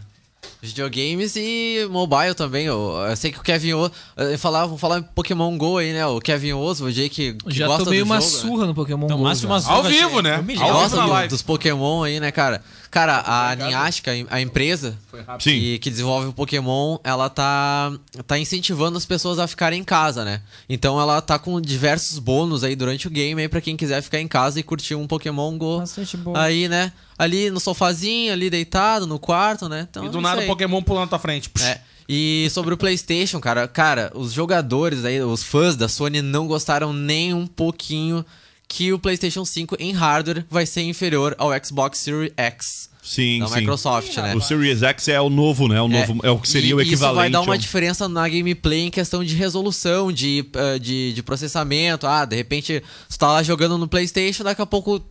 Videogames 0.62 1.34
e 1.34 1.88
mobile 1.90 2.34
também. 2.36 2.66
Eu, 2.66 2.92
eu 3.08 3.16
sei 3.16 3.32
que 3.32 3.38
o 3.40 3.42
Kevin 3.42 3.72
O. 3.72 3.90
Falar, 4.38 4.64
vamos 4.66 4.80
falar 4.80 5.00
em 5.00 5.02
Pokémon 5.02 5.58
GO 5.58 5.78
aí, 5.78 5.92
né? 5.92 6.06
O 6.06 6.20
Kevin 6.20 6.52
Oswald 6.52 7.00
aí 7.00 7.08
que, 7.08 7.32
que 7.34 7.50
Já 7.52 7.66
gosta 7.66 7.84
tomei 7.84 7.98
do 7.98 8.04
uma 8.04 8.20
jogo, 8.20 8.32
né? 8.32 8.40
surra 8.40 8.66
no 8.66 8.74
Pokémon 8.74 9.08
Go. 9.08 9.18
mais 9.18 9.38
de 9.38 9.42
já. 9.42 9.48
umas 9.52 9.66
Ao 9.66 9.82
vivo, 9.82 10.22
né? 10.22 10.36
Ao. 10.60 10.72
Gosta 10.72 10.96
na 11.04 11.22
do- 11.22 11.28
dos 11.30 11.42
Pokémon 11.42 12.04
aí, 12.04 12.20
né, 12.20 12.30
cara? 12.30 12.62
Cara, 12.92 13.24
a 13.26 13.54
Niantic, 13.56 14.06
a, 14.28 14.38
empresa 14.40 14.96
Sim. 15.40 15.58
que, 15.58 15.78
que 15.78 15.90
desenvolve 15.90 16.28
o 16.28 16.32
Pokémon, 16.32 16.98
ela 17.02 17.30
tá, 17.30 17.90
tá 18.26 18.38
incentivando 18.38 18.98
as 18.98 19.06
pessoas 19.06 19.38
a 19.38 19.46
ficarem 19.48 19.80
em 19.80 19.84
casa, 19.84 20.24
né? 20.26 20.42
Então 20.68 21.00
ela 21.00 21.20
tá 21.22 21.38
com 21.38 21.58
diversos 21.58 22.18
bônus 22.18 22.62
aí 22.62 22.76
durante 22.76 23.06
o 23.06 23.10
game 23.10 23.40
aí 23.40 23.48
pra 23.48 23.62
quem 23.62 23.76
quiser 23.78 24.02
ficar 24.02 24.20
em 24.20 24.28
casa 24.28 24.60
e 24.60 24.62
curtir 24.62 24.94
um 24.94 25.06
Pokémon 25.06 25.56
Go. 25.56 25.78
Bastante 25.78 26.16
bom. 26.18 26.36
Aí, 26.36 26.68
né? 26.68 26.92
Ali 27.18 27.50
no 27.50 27.60
sofazinho, 27.60 28.32
ali 28.32 28.50
deitado, 28.50 29.06
no 29.06 29.18
quarto, 29.18 29.68
né? 29.70 29.86
Então, 29.88 30.04
E 30.04 30.08
do 30.10 30.20
nada 30.20 30.38
o 30.38 30.40
aí. 30.40 30.46
Pokémon 30.54 30.82
pulando 30.82 31.02
na 31.02 31.08
tua 31.08 31.18
frente. 31.18 31.50
É. 31.60 31.80
E 32.08 32.48
sobre 32.50 32.74
o 32.74 32.76
PlayStation, 32.76 33.40
cara, 33.40 33.66
cara, 33.68 34.10
os 34.14 34.32
jogadores 34.32 35.04
aí, 35.04 35.20
os 35.22 35.42
fãs 35.42 35.76
da 35.76 35.88
Sony 35.88 36.20
não 36.20 36.46
gostaram 36.46 36.92
nem 36.92 37.32
um 37.32 37.46
pouquinho 37.46 38.24
que 38.68 38.92
o 38.92 38.98
PlayStation 38.98 39.44
5 39.44 39.76
em 39.78 39.92
hardware 39.92 40.44
vai 40.50 40.66
ser 40.66 40.82
inferior 40.82 41.34
ao 41.38 41.50
Xbox 41.64 41.98
Series 41.98 42.32
X 42.36 42.90
Sim, 43.02 43.40
da 43.40 43.48
sim. 43.48 43.56
Microsoft, 43.56 44.16
né? 44.16 44.34
O 44.34 44.40
Series 44.40 44.82
X 44.82 45.08
é 45.08 45.20
o 45.20 45.28
novo, 45.28 45.66
né? 45.68 45.80
O 45.82 45.88
novo, 45.88 46.20
é, 46.22 46.30
o 46.30 46.38
que 46.38 46.48
seria 46.48 46.70
e 46.70 46.74
o 46.74 46.80
equivalente. 46.80 46.94
Isso 46.94 47.14
vai 47.14 47.30
dar 47.30 47.40
uma 47.40 47.54
ao- 47.54 47.58
diferença 47.58 48.08
na 48.08 48.28
gameplay 48.28 48.80
em 48.86 48.90
questão 48.90 49.24
de 49.24 49.34
resolução, 49.34 50.12
de, 50.12 50.44
ah, 50.54 50.78
de, 50.78 51.12
de 51.12 51.22
processamento. 51.22 52.06
Ah, 52.06 52.24
de 52.24 52.36
repente, 52.36 52.82
você 53.08 53.18
tá 53.18 53.26
lá 53.32 53.42
jogando 53.42 53.76
no 53.76 53.88
PlayStation, 53.88 54.44
daqui 54.44 54.62
a 54.62 54.66
pouco 54.66 55.04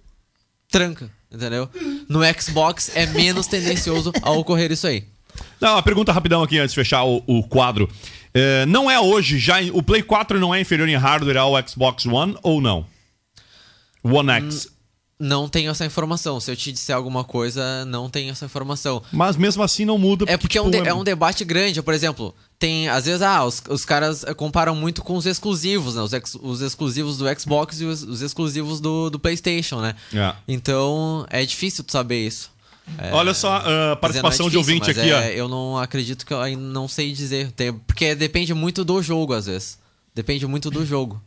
tranca, 0.70 1.12
entendeu? 1.32 1.70
No 2.08 2.22
Xbox 2.40 2.92
é 2.96 3.06
menos 3.06 3.46
tendencioso 3.46 4.14
a 4.22 4.32
ocorrer 4.32 4.72
isso 4.72 4.88
aí. 4.88 5.04
Não, 5.62 5.74
uma 5.76 5.84
pergunta 5.84 6.12
rapidão 6.12 6.42
aqui 6.44 6.58
antes 6.58 6.72
de 6.74 6.76
fechar 6.82 7.04
o, 7.06 7.22
o 7.28 7.44
quadro. 7.44 7.88
É, 8.34 8.66
não 8.66 8.90
é 8.90 9.00
hoje, 9.00 9.38
já 9.38 9.62
o 9.74 9.84
Play 9.84 10.02
4 10.02 10.40
não 10.40 10.54
é 10.56 10.60
inferior 10.60 10.90
em 10.90 10.96
hardware 10.96 11.38
ao 11.38 11.54
Xbox 11.68 12.06
One 12.06 12.36
ou 12.42 12.60
não? 12.60 12.86
One 14.04 14.30
X. 14.32 14.68
Não 15.20 15.48
tenho 15.48 15.70
essa 15.70 15.86
informação. 15.86 16.40
Se 16.40 16.50
eu 16.50 16.56
te 16.56 16.72
disser 16.72 16.96
alguma 16.96 17.24
coisa, 17.24 17.86
não 17.86 18.10
tenho 18.10 18.32
essa 18.32 18.44
informação. 18.46 19.04
Mas 19.12 19.36
mesmo 19.38 19.62
assim 19.62 19.86
não 19.86 19.96
muda. 20.00 20.26
É 20.28 20.36
porque 20.36 20.58
é 20.58 20.62
um, 20.62 20.72
tipo, 20.72 20.82
de- 20.84 20.90
é 20.90 20.94
um 20.96 21.04
debate 21.04 21.46
grande. 21.46 21.80
Por 21.84 21.94
exemplo, 21.94 22.34
tem. 22.58 22.90
Às 22.90 23.06
vezes, 23.06 23.22
ah, 23.22 23.46
os, 23.46 23.62
os 23.70 23.86
caras 23.86 24.26
comparam 24.36 24.74
muito 24.74 25.04
com 25.04 25.16
os 25.16 25.28
exclusivos, 25.28 25.94
né? 25.94 26.02
Os, 26.02 26.12
ex- 26.14 26.36
os 26.42 26.62
exclusivos 26.62 27.20
do 27.20 27.26
Xbox 27.40 27.82
e 27.82 27.86
os, 27.86 28.02
os 28.02 28.22
exclusivos 28.24 28.80
do, 28.82 29.12
do 29.12 29.20
PlayStation, 29.20 29.80
né? 29.80 29.94
É. 30.12 30.34
Então, 30.48 31.24
é 31.30 31.46
difícil 31.46 31.84
tu 31.84 31.92
saber 31.92 32.26
isso. 32.26 32.50
É, 32.98 33.12
Olha 33.14 33.34
só, 33.34 33.56
a 33.56 33.60
quer 33.62 33.68
dizer, 33.70 33.96
participação 33.98 34.48
é 34.48 34.50
de 34.50 34.58
difícil, 34.58 34.74
ouvinte 34.76 34.88
mas 34.88 34.98
aqui, 34.98 35.12
é- 35.12 35.40
Eu 35.40 35.48
não 35.48 35.78
acredito 35.78 36.26
que 36.26 36.34
eu 36.34 36.42
ainda 36.42 36.62
não 36.62 36.88
sei 36.88 37.14
dizer. 37.14 37.52
Tem- 37.52 37.72
porque 37.74 38.16
depende 38.16 38.54
muito 38.54 38.84
do 38.84 39.02
jogo, 39.02 39.34
às 39.34 39.46
vezes. 39.46 39.80
Depende 40.14 40.46
muito 40.46 40.70
do 40.70 40.86
jogo. 40.86 41.22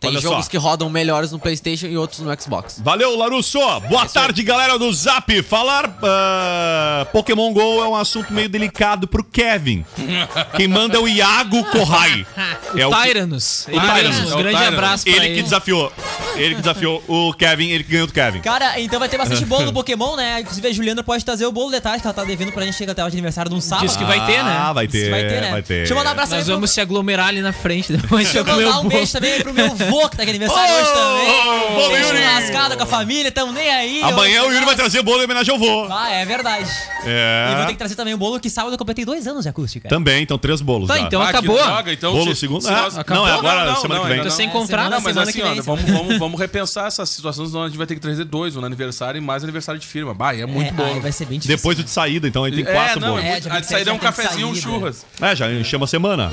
Tem 0.00 0.10
Olha 0.12 0.20
jogos 0.20 0.46
só. 0.46 0.50
que 0.50 0.56
rodam 0.56 0.88
melhores 0.88 1.30
no 1.30 1.38
PlayStation 1.38 1.84
e 1.86 1.96
outros 1.96 2.20
no 2.20 2.40
Xbox. 2.40 2.80
Valeu, 2.82 3.14
Larusso! 3.18 3.58
Boa 3.80 4.06
tarde, 4.08 4.42
galera 4.42 4.78
do 4.78 4.90
Zap! 4.94 5.42
Falar 5.42 5.94
ah, 6.02 7.06
Pokémon 7.12 7.52
GO 7.52 7.82
é 7.84 7.86
um 7.88 7.94
assunto 7.94 8.32
meio 8.32 8.48
delicado 8.48 9.06
pro 9.06 9.22
Kevin. 9.22 9.84
Quem 10.56 10.66
manda 10.66 10.96
é 10.96 10.98
o 10.98 11.06
Iago 11.06 11.62
Corrai. 11.64 12.26
É 12.74 12.86
o 12.86 12.90
Tyrannus, 12.90 13.66
mesmo, 13.68 13.78
é 13.78 13.82
um 13.82 14.34
o 14.34 14.38
grande 14.38 14.56
Tyrannus. 14.56 14.66
abraço 14.78 15.04
pra 15.04 15.12
ele 15.12 15.26
ele. 15.26 15.34
que 15.36 15.42
desafiou. 15.42 15.92
Ele 16.40 16.54
que 16.54 16.60
desafiou 16.62 17.02
o 17.08 17.32
Kevin, 17.34 17.68
ele 17.70 17.84
que 17.84 17.90
ganhou 17.92 18.06
do 18.06 18.12
Kevin. 18.12 18.40
Cara, 18.40 18.80
então 18.80 18.98
vai 18.98 19.08
ter 19.08 19.18
bastante 19.18 19.44
bolo 19.44 19.66
no 19.66 19.72
Pokémon, 19.74 20.16
né? 20.16 20.40
Inclusive 20.40 20.66
a 20.68 20.72
Juliana 20.72 21.02
pode 21.02 21.24
trazer 21.24 21.46
o 21.46 21.52
bolo 21.52 21.70
de 21.70 21.80
tarde 21.80 22.00
que 22.00 22.06
ela 22.06 22.14
tá 22.14 22.24
devendo 22.24 22.52
pra 22.52 22.64
gente 22.64 22.76
chegar 22.76 22.92
até 22.92 23.02
o 23.02 23.06
aniversário 23.06 23.50
de 23.50 23.56
um 23.56 23.60
sábado. 23.60 23.86
Diz 23.86 23.96
que 23.96 24.04
vai 24.04 24.24
ter, 24.26 24.42
né? 24.42 24.56
Ah, 24.60 24.72
vai 24.72 24.86
Diz 24.86 24.96
que 25.00 25.04
ter, 25.06 25.10
vai 25.10 25.26
ter, 25.28 25.40
né? 25.40 25.50
vai 25.50 25.62
ter. 25.62 25.74
Deixa 25.78 25.92
eu 25.92 25.96
mandar 25.96 26.10
um 26.10 26.12
abraço 26.12 26.30
Nós 26.32 26.38
aí 26.40 26.44
pro- 26.44 26.54
vamos 26.54 26.70
se 26.70 26.80
aglomerar 26.80 27.28
ali 27.28 27.40
na 27.42 27.52
frente 27.52 27.92
depois 27.96 28.26
de 28.28 28.32
Deixa 28.34 28.38
eu 28.50 28.56
mandar 28.56 28.76
o 28.76 28.80
um 28.80 28.82
bolo. 28.84 28.88
beijo 28.90 29.12
também 29.12 29.40
pro 29.40 29.52
meu 29.54 29.68
vô, 29.74 30.08
que 30.08 30.16
tá 30.16 30.24
de 30.24 30.30
aniversário 30.30 30.74
hoje 30.74 30.90
também. 30.94 31.74
vô 31.74 31.88
Beijo 31.90 32.06
Yuri. 32.08 32.24
lascado 32.24 32.76
com 32.76 32.82
a 32.82 32.86
família, 32.86 33.30
tamo 33.32 33.52
nem 33.52 33.68
aí. 33.70 34.02
Amanhã 34.02 34.42
o 34.44 34.52
Yuri 34.52 34.64
vai 34.64 34.74
trazer 34.76 35.02
bolo 35.02 35.20
em 35.20 35.24
homenagem 35.24 35.52
ao 35.52 35.58
vô. 35.58 35.86
Ah, 35.90 36.10
é 36.10 36.24
verdade. 36.24 36.68
E 37.04 37.54
vou 37.54 37.56
ter 37.56 37.62
É. 37.62 37.66
que 37.72 37.76
trazer 37.76 37.94
também 37.94 38.14
o 38.14 38.18
bolo 38.18 38.38
que 38.40 38.50
sábado 38.50 38.74
eu 38.74 38.78
completei 38.78 39.04
dois 39.04 39.26
anos 39.26 39.42
de 39.44 39.48
acústica. 39.48 39.88
Também, 39.88 40.22
então 40.22 40.38
três 40.38 40.60
bolos. 40.60 40.88
Tá, 40.88 40.96
já. 40.98 41.02
então 41.04 41.20
Ah, 41.22 41.28
acabou. 41.28 41.56
droga, 41.56 41.92
então 41.92 42.12
Bolo 42.12 42.34
se- 42.34 42.40
segundo? 42.40 42.62
se 42.62 42.68
Ah, 42.68 42.82
nós- 42.82 42.94
não, 43.08 43.26
é 43.28 43.32
agora, 43.32 43.76
semana 43.76 44.00
que 44.02 44.08
vem. 44.08 44.22
Tô 44.22 44.30
sem 44.30 44.48
É, 44.50 44.52
Não, 44.52 44.60
mas 44.60 45.02
semana 45.02 45.22
assim, 45.22 45.32
que 45.32 45.42
vem. 45.42 45.60
vamos, 45.60 46.18
vamos, 46.30 46.40
repensar 46.40 46.86
essas 46.86 47.08
situações 47.10 47.54
onde 47.54 47.64
a 47.64 47.68
gente 47.68 47.78
vai 47.78 47.86
ter 47.86 47.94
que 47.94 48.00
trazer 48.00 48.24
dois, 48.24 48.56
um 48.56 48.60
no 48.60 48.66
aniversário 48.66 49.18
e 49.18 49.20
mais 49.20 49.42
aniversário 49.42 49.80
de 49.80 49.86
firma. 49.86 50.14
Bah, 50.14 50.34
e 50.34 50.40
é 50.42 50.46
muito 50.46 50.68
é, 50.68 50.72
bom. 50.72 50.84
aí 50.84 51.00
vai 51.00 51.12
ser 51.12 51.24
bem 51.26 51.38
difícil. 51.38 51.56
Depois 51.56 51.76
do 51.76 51.84
de 51.84 51.90
saída, 51.90 52.28
então 52.28 52.44
aí 52.44 52.52
tem 52.52 52.64
é, 52.66 52.72
quatro 52.72 53.00
não, 53.00 53.08
bolos. 53.10 53.24
é 53.24 53.28
É, 53.28 53.32
muito, 53.32 53.46
a 53.48 53.50
de 53.50 53.56
27 53.56 53.72
saída 53.72 53.90
é 53.90 53.92
um 53.92 53.96
já 53.96 54.00
tem 54.00 54.10
cafezinho 54.24 54.40
e 54.46 54.50
um 54.50 54.54
saída. 54.54 54.60
churras. 54.70 55.06
É, 55.20 55.36
já 55.36 55.52
enchemos 55.52 55.88
a 55.88 55.90
semana. 55.90 56.32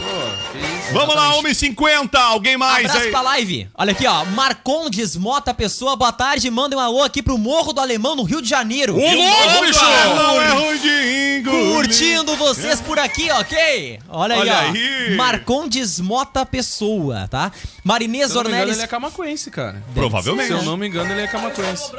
Vamos 0.94 1.16
lá, 1.16 1.34
1h50, 1.42 2.16
alguém 2.16 2.56
mais 2.58 2.86
Abraço 2.86 3.06
aí? 3.06 3.12
pra 3.12 3.22
live. 3.22 3.68
Olha 3.76 3.92
aqui, 3.92 4.08
ó. 4.08 4.24
Marcondes 4.26 5.18
Mota 5.18 5.54
Pessoa, 5.54 5.96
boa 5.98 6.14
tarde. 6.14 6.50
Manda 6.50 6.78
um 6.78 6.80
alô 6.80 7.04
aqui 7.04 7.22
pro 7.22 7.38
Morro 7.38 7.74
do 7.74 7.82
Alemão, 7.82 8.16
no 8.16 8.24
Rio 8.24 8.42
de 8.42 8.48
Janeiro. 8.50 8.96
Um 8.96 9.16
louco, 9.16 9.66
bicho! 9.66 9.84
Não 10.16 10.42
é 10.42 10.50
ruim 10.52 10.78
de 10.80 11.40
engolir. 11.40 11.74
Curtindo 11.74 12.36
vocês 12.38 12.80
por 12.80 12.98
aqui, 13.00 13.30
ok? 13.32 14.00
Olha 14.08 14.36
aí, 14.36 14.42
Olha 14.42 14.54
ó. 14.56 14.60
aí. 14.72 15.16
Marcondes 15.18 16.00
Mota 16.00 16.46
Pessoa, 16.46 17.28
tá? 17.28 17.52
Marinês 17.84 18.32
Se 18.32 18.38
eu 18.38 18.44
não 18.44 18.44
me 18.44 18.50
engano, 18.50 18.62
Ornelis. 18.62 18.78
ele 18.78 18.84
é 18.86 18.88
camacuense, 18.88 19.52
cara. 19.52 19.84
Provavelmente. 19.94 20.48
Se 20.48 20.54
eu 20.54 20.64
não 20.64 20.78
me 20.78 20.88
engano, 20.88 21.12
ele 21.12 21.22
é 21.22 21.28
camacuense. 21.28 21.92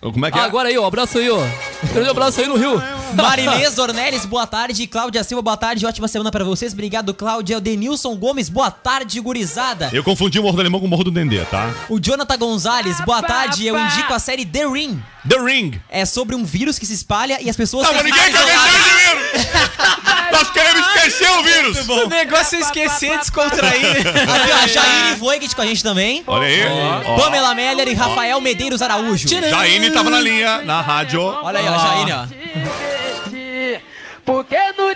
Como 0.00 0.26
é 0.26 0.30
que 0.30 0.38
é? 0.38 0.40
Ah, 0.40 0.44
agora 0.44 0.68
aí, 0.68 0.78
ó. 0.78 0.86
Abraço 0.86 1.18
aí, 1.18 1.28
ó. 1.28 1.40
Grande 1.92 2.10
abraço 2.10 2.40
aí 2.40 2.46
no 2.46 2.56
Rio. 2.56 2.80
Marinês 3.14 3.78
Ornelis, 3.78 4.24
boa 4.24 4.46
tarde. 4.46 4.86
Cláudia 4.86 5.24
Silva, 5.24 5.42
boa 5.42 5.56
tarde. 5.56 5.84
Ótima 5.84 6.06
semana 6.06 6.30
pra 6.30 6.44
vocês. 6.44 6.72
Obrigado, 6.72 7.12
Cláudia. 7.12 7.58
O 7.58 7.60
Denilson 7.60 8.14
Gomes, 8.16 8.48
boa 8.48 8.70
tarde, 8.70 9.20
gurizada. 9.20 9.90
Eu 9.92 10.04
confundi 10.04 10.38
o 10.38 10.42
Morro 10.42 10.56
do 10.56 10.60
Alemão 10.60 10.78
com 10.80 10.86
o 10.86 10.88
Morro 10.88 11.04
do 11.04 11.10
Dendê, 11.10 11.44
tá? 11.46 11.74
O 11.88 11.98
Jonathan 11.98 12.38
Gonzalez, 12.38 13.00
boa 13.00 13.22
tarde. 13.22 13.66
Eu 13.66 13.78
indico 13.78 14.14
a 14.14 14.18
série 14.18 14.46
The 14.46 14.66
Ring. 14.66 15.02
The 15.28 15.38
Ring. 15.38 15.80
É 15.88 16.04
sobre 16.04 16.36
um 16.36 16.44
vírus 16.44 16.78
que 16.78 16.86
se 16.86 16.92
espalha 16.92 17.38
e 17.40 17.48
as 17.48 17.56
pessoas 17.56 17.86
Não, 17.86 17.94
mas 17.94 18.02
que 18.02 18.10
ninguém 18.10 18.32
quer 18.32 18.44
vencer 18.44 18.74
esse 18.74 18.90
vírus! 19.06 19.48
Nós 20.32 20.50
queremos 20.50 20.86
esquecer 20.86 21.30
o 21.30 21.42
vírus! 21.42 21.88
O 21.88 22.08
negócio 22.08 22.58
é 22.58 22.60
esquecer, 22.60 23.18
descontrair. 23.18 24.06
Aqui, 24.06 24.52
ó, 24.52 24.68
Jair 24.68 25.16
Voigt 25.16 25.56
com 25.56 25.62
a 25.62 25.66
gente 25.66 25.82
também. 25.82 26.22
Olha 26.26 26.46
aí. 26.46 26.60
Ó. 27.06 27.16
Pamela 27.18 27.54
Meller 27.54 27.88
e 27.88 27.94
Rafael 27.94 28.40
Medeiros 28.40 28.82
Araújo. 28.82 29.28
Jaine 29.28 29.90
tava 29.90 30.10
na 30.10 30.20
linha, 30.20 30.62
na 30.62 30.80
rádio. 30.80 31.20
Olha 31.22 31.58
aí, 31.58 31.66
ó, 31.66 31.78
Jair, 31.78 32.16
ó. 32.16 32.26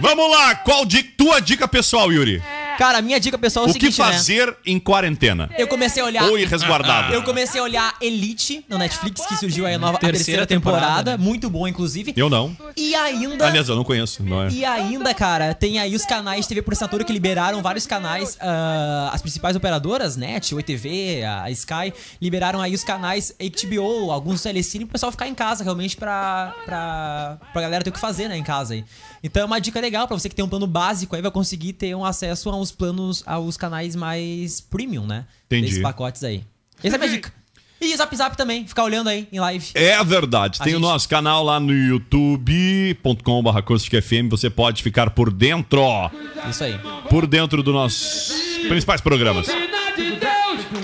Vamos 0.00 0.30
lá, 0.30 0.54
qual 0.56 0.84
di 0.84 1.02
tua 1.02 1.40
dica 1.40 1.66
pessoal, 1.66 2.12
Yuri? 2.12 2.42
Cara, 2.78 2.98
a 2.98 3.02
minha 3.02 3.18
dica 3.20 3.36
pessoal 3.38 3.64
é 3.66 3.68
o, 3.68 3.70
O 3.70 3.74
que 3.74 3.80
seguinte, 3.92 3.98
né? 4.00 4.12
fazer 4.12 4.56
em 4.64 4.78
quarentena? 4.78 5.50
Eu 5.58 5.66
comecei 5.68 6.02
a 6.02 6.06
olhar. 6.06 6.24
Ou 6.24 6.38
ir 6.38 6.46
resguardado? 6.48 7.12
Eu 7.12 7.22
comecei 7.22 7.60
a 7.60 7.64
olhar 7.64 7.94
Elite 8.00 8.64
no 8.68 8.78
Netflix, 8.78 9.24
que 9.26 9.36
surgiu 9.36 9.66
aí 9.66 9.74
a 9.74 9.78
nova 9.78 9.96
a 9.96 10.00
Terceira 10.00 10.16
terceira, 10.16 10.46
temporada. 10.46 10.86
temporada, 10.86 11.10
né? 11.12 11.16
Muito 11.24 11.48
boa, 11.50 11.68
inclusive. 11.68 12.12
Eu 12.16 12.28
não. 12.30 12.56
E 12.76 12.94
ainda. 12.94 13.46
Aliás, 13.46 13.68
eu 13.68 13.76
não 13.76 13.84
conheço, 13.84 14.22
não 14.22 14.42
é? 14.42 14.48
E 14.50 14.64
ainda, 14.64 15.12
cara, 15.14 15.54
tem 15.54 15.78
aí 15.78 15.94
os 15.94 16.04
canais 16.04 16.42
de 16.42 16.48
TV 16.48 16.62
por 16.62 16.72
assinatura 16.72 17.04
que 17.04 17.12
liberaram 17.12 17.62
vários 17.62 17.86
canais. 17.86 18.36
ah, 18.40 19.10
as 19.12 19.20
principais 19.22 19.56
operadoras, 19.56 20.16
Net, 20.16 20.54
Oi 20.54 20.62
TV, 20.62 21.22
a 21.24 21.50
Sky, 21.50 21.92
liberaram 22.20 22.60
aí 22.60 22.74
os 22.74 22.84
canais 22.84 23.34
HBO, 23.38 24.10
alguns 24.10 24.42
Telecine, 24.42 24.84
pro 24.84 24.92
pessoal 24.92 25.12
ficar 25.12 25.28
em 25.28 25.34
casa 25.34 25.62
realmente 25.64 25.96
pra, 25.96 26.54
pra, 26.64 27.38
pra 27.52 27.62
galera 27.62 27.84
ter 27.84 27.90
o 27.90 27.92
que 27.92 28.00
fazer, 28.00 28.28
né, 28.28 28.36
em 28.36 28.42
casa 28.42 28.74
aí. 28.74 28.84
Então 29.22 29.42
é 29.42 29.46
uma 29.46 29.60
dica 29.60 29.80
legal 29.80 30.08
pra 30.08 30.18
você 30.18 30.28
que 30.28 30.34
tem 30.34 30.44
um 30.44 30.48
plano 30.48 30.66
básico 30.66 31.14
aí, 31.14 31.22
vai 31.22 31.30
conseguir 31.30 31.74
ter 31.74 31.94
um 31.94 32.04
acesso 32.04 32.50
aos 32.50 32.72
planos, 32.72 33.22
aos 33.26 33.56
canais 33.56 33.94
mais 33.94 34.60
premium, 34.60 35.06
né? 35.06 35.26
Entendi. 35.46 35.66
Desses 35.68 35.82
pacotes 35.82 36.24
aí. 36.24 36.42
Essa 36.82 36.96
é 36.96 36.98
a 36.98 36.98
minha 36.98 37.10
dica. 37.12 37.32
E 37.80 37.96
Zap 37.96 38.14
Zap 38.16 38.36
também, 38.36 38.66
ficar 38.66 38.84
olhando 38.84 39.08
aí 39.08 39.26
em 39.32 39.40
live. 39.40 39.70
É 39.74 40.02
verdade. 40.04 40.58
A 40.60 40.64
Tem 40.64 40.74
o 40.74 40.76
gente- 40.76 40.86
nosso 40.86 41.08
canal 41.08 41.42
lá 41.42 41.58
no 41.58 41.72
youtube.com.br 41.72 44.00
FM. 44.00 44.28
Você 44.30 44.48
pode 44.50 44.82
ficar 44.82 45.10
por 45.10 45.32
dentro, 45.32 45.80
ó, 45.80 46.10
Isso 46.48 46.62
aí. 46.64 46.78
por 47.10 47.26
dentro 47.26 47.62
dos 47.62 47.74
nossos 47.74 48.32
principais 48.68 49.00
programas. 49.00 49.46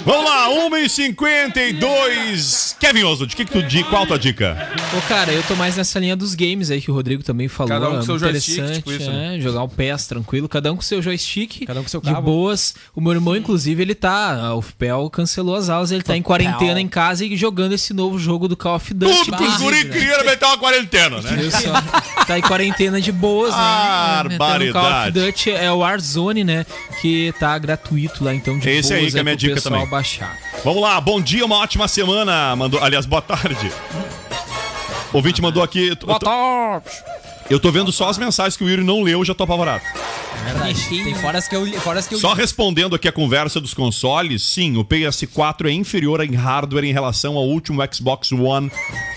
Vamos 0.05 0.25
lá, 0.25 0.49
1h52. 0.71 2.77
Kevin 2.79 3.05
Oswald, 3.05 3.33
o 3.33 3.37
que, 3.37 3.45
que 3.45 3.53
tu 3.53 3.63
diz? 3.63 3.87
Qual 3.87 4.03
a 4.03 4.07
tua 4.07 4.19
dica? 4.19 4.69
Ô, 4.97 5.01
cara, 5.09 5.33
eu 5.33 5.43
tô 5.43 5.57
mais 5.57 5.77
nessa 5.77 5.99
linha 5.99 6.15
dos 6.15 6.35
games 6.35 6.71
aí 6.71 6.81
que 6.81 6.91
o 6.91 6.95
Rodrigo 6.95 7.23
também 7.23 7.49
falou. 7.49 7.71
Cada 7.71 7.89
um 7.89 7.95
com 7.95 8.01
é 8.01 8.03
seu 8.03 8.19
joystick, 8.19 8.55
interessante, 8.55 8.79
tipo 8.79 8.93
isso, 8.93 9.11
é, 9.11 9.41
jogar 9.41 9.63
o 9.63 9.69
PES 9.69 10.07
tranquilo, 10.07 10.49
cada 10.49 10.73
um 10.73 10.77
com 10.77 10.83
seu 10.83 11.01
joystick. 11.01 11.65
Cada 11.67 11.81
um 11.81 11.83
com 11.83 11.89
seu 11.89 12.01
De 12.01 12.13
cabo. 12.13 12.31
boas. 12.31 12.75
O 12.95 13.01
meu 13.01 13.13
irmão, 13.13 13.37
inclusive, 13.37 13.81
ele 13.81 13.95
tá. 13.95 14.55
O 14.55 14.63
FPEL 14.63 15.09
cancelou 15.11 15.57
as 15.57 15.71
aulas, 15.71 15.91
ele 15.91 16.03
tá 16.03 16.17
em 16.17 16.23
quarentena 16.23 16.81
em 16.81 16.89
casa 16.89 17.25
e 17.25 17.37
jogando 17.37 17.73
esse 17.73 17.95
novo 17.95 18.19
jogo 18.19 18.47
do 18.47 18.57
Call 18.57 18.77
of 18.77 18.93
Duty. 18.93 19.25
Tudo 19.25 19.37
que 19.39 19.45
os 19.45 19.57
guri 19.57 19.85
né? 19.85 19.93
queriam 19.93 20.25
meter 20.25 20.45
uma 20.45 20.59
quarentena, 20.59 21.21
né? 21.21 21.37
Viu 21.37 21.51
só? 21.51 21.73
Tá 22.27 22.39
em 22.39 22.43
quarentena 22.43 23.01
de 23.01 23.11
boas, 23.11 23.53
né? 23.53 23.57
Barbaridade. 23.57 24.69
Então, 24.69 24.83
Call 24.83 25.01
of 25.01 25.11
Duty 25.13 25.51
é 25.51 25.73
o 25.73 25.79
Warzone, 25.79 26.45
né? 26.45 26.67
Que 27.01 27.33
tá 27.41 27.59
gratuito 27.59 28.23
lá, 28.23 28.35
então 28.35 28.59
de 28.59 28.69
Esse 28.69 28.93
aí 28.93 29.01
boas 29.01 29.13
que 29.13 29.19
é 29.19 29.21
a 29.21 29.25
minha 29.25 29.37
dica 29.37 29.55
pessoal 29.55 29.78
também. 29.81 29.91
baixar. 29.91 30.39
Vamos 30.65 30.83
lá, 30.83 31.01
bom 31.01 31.21
dia, 31.21 31.45
uma 31.45 31.57
ótima 31.57 31.87
semana. 31.89 32.55
Mandou, 32.57 32.83
aliás, 32.83 33.07
boa 33.07 33.23
tarde. 33.23 33.73
O 35.13 35.17
ouvinte 35.17 35.41
mandou 35.41 35.63
aqui. 35.63 35.89
Eu 35.89 35.97
tô, 35.97 36.07
eu 37.51 37.61
tô 37.61 37.71
vendo 37.73 37.91
só 37.91 38.09
as 38.09 38.19
mensagens 38.19 38.57
que 38.57 38.65
o 38.65 38.69
Yuri 38.69 38.85
não 38.85 39.03
leu, 39.03 39.25
já 39.25 39.35
tô 39.35 39.45
apavorado. 39.45 39.83
É 40.41 40.53
verdade. 40.53 40.89
Tem 40.89 41.15
foras 41.15 41.49
que 41.49 41.55
eu, 41.57 41.67
foras 41.81 42.07
que 42.07 42.15
eu 42.15 42.19
Só 42.19 42.33
respondendo 42.35 42.95
aqui 42.95 43.09
a 43.09 43.13
conversa 43.13 43.61
dos 43.61 43.75
consoles, 43.75 44.43
sim, 44.43 44.77
o 44.77 44.85
PS4 44.85 45.67
é 45.69 45.73
inferior 45.73 46.21
em 46.23 46.35
hardware 46.35 46.85
em 46.85 46.93
relação 46.93 47.37
ao 47.37 47.45
último 47.47 47.81
Xbox 47.93 48.33
One. 48.33 48.71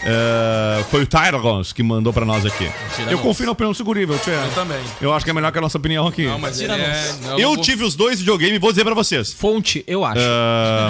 É, 0.03 0.84
foi 0.89 1.03
o 1.03 1.07
Tyragons 1.07 1.72
que 1.74 1.84
mandou 1.84 2.11
pra 2.11 2.26
nós 2.26 2.45
aqui. 2.45 2.69
Eu 3.09 3.19
confio 3.19 3.45
na 3.45 3.51
opinião 3.51 3.74
segurível, 3.74 4.17
Tchê. 4.19 4.32
Eu 4.32 4.51
também. 4.53 4.80
Eu 4.99 5.13
acho 5.13 5.24
que 5.24 5.32
é 5.32 5.34
melhor 5.34 5.51
que 5.51 5.57
a 5.57 5.61
nossa 5.61 5.78
opinião 5.78 6.07
aqui. 6.07 6.26
Não, 6.26 6.39
mas 6.39 6.59
ele 6.59 6.74
é... 6.74 7.13
não, 7.24 7.39
eu 7.39 7.53
vou- 7.55 7.63
tive 7.63 7.84
os 7.84 7.95
dois 7.95 8.19
videogames 8.19 8.55
e 8.55 8.59
vou 8.59 8.72
dizer 8.72 8.84
pra 8.84 8.93
vocês. 8.93 9.32
Fonte, 9.34 9.84
eu 9.88 10.03
acho. 10.03 10.22
Ah, 10.22 10.89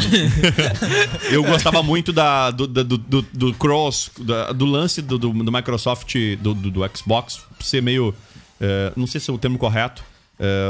eu 1.31 1.43
gostava 1.43 1.83
muito 1.83 2.11
da, 2.13 2.51
do, 2.51 2.67
do, 2.67 2.83
do, 2.97 3.21
do 3.33 3.53
cross, 3.55 4.09
da- 4.19 4.51
do 4.51 4.65
lance 4.65 5.01
do, 5.01 5.17
do, 5.17 5.29
do 5.31 5.51
Microsoft, 5.51 6.15
do, 6.39 6.53
do, 6.53 6.71
do 6.71 6.81
Xbox, 6.97 7.39
ser 7.59 7.81
meio. 7.81 8.13
eh, 8.59 8.91
não 8.95 9.05
sei 9.07 9.19
se 9.19 9.29
é 9.29 9.33
o 9.33 9.37
termo 9.37 9.57
correto, 9.57 10.03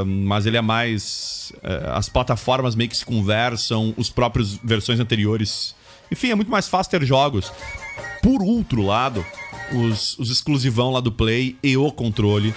mas 0.04 0.46
ele 0.46 0.56
é 0.56 0.62
mais. 0.62 1.52
eh, 1.62 1.90
as 1.92 2.08
plataformas 2.08 2.74
meio 2.74 2.90
que 2.90 2.96
se 2.96 3.04
conversam, 3.04 3.94
os 3.96 4.10
próprios 4.10 4.56
versões 4.62 5.00
anteriores. 5.00 5.74
Enfim, 6.10 6.30
é 6.30 6.34
muito 6.34 6.50
mais 6.50 6.68
fácil 6.68 6.90
ter 6.90 7.04
jogos. 7.04 7.52
Por 8.22 8.42
outro 8.42 8.82
lado, 8.82 9.24
os, 9.72 10.18
os 10.18 10.30
exclusivão 10.30 10.90
lá 10.92 11.00
do 11.00 11.10
Play 11.10 11.56
e 11.62 11.76
o 11.76 11.90
controle 11.90 12.54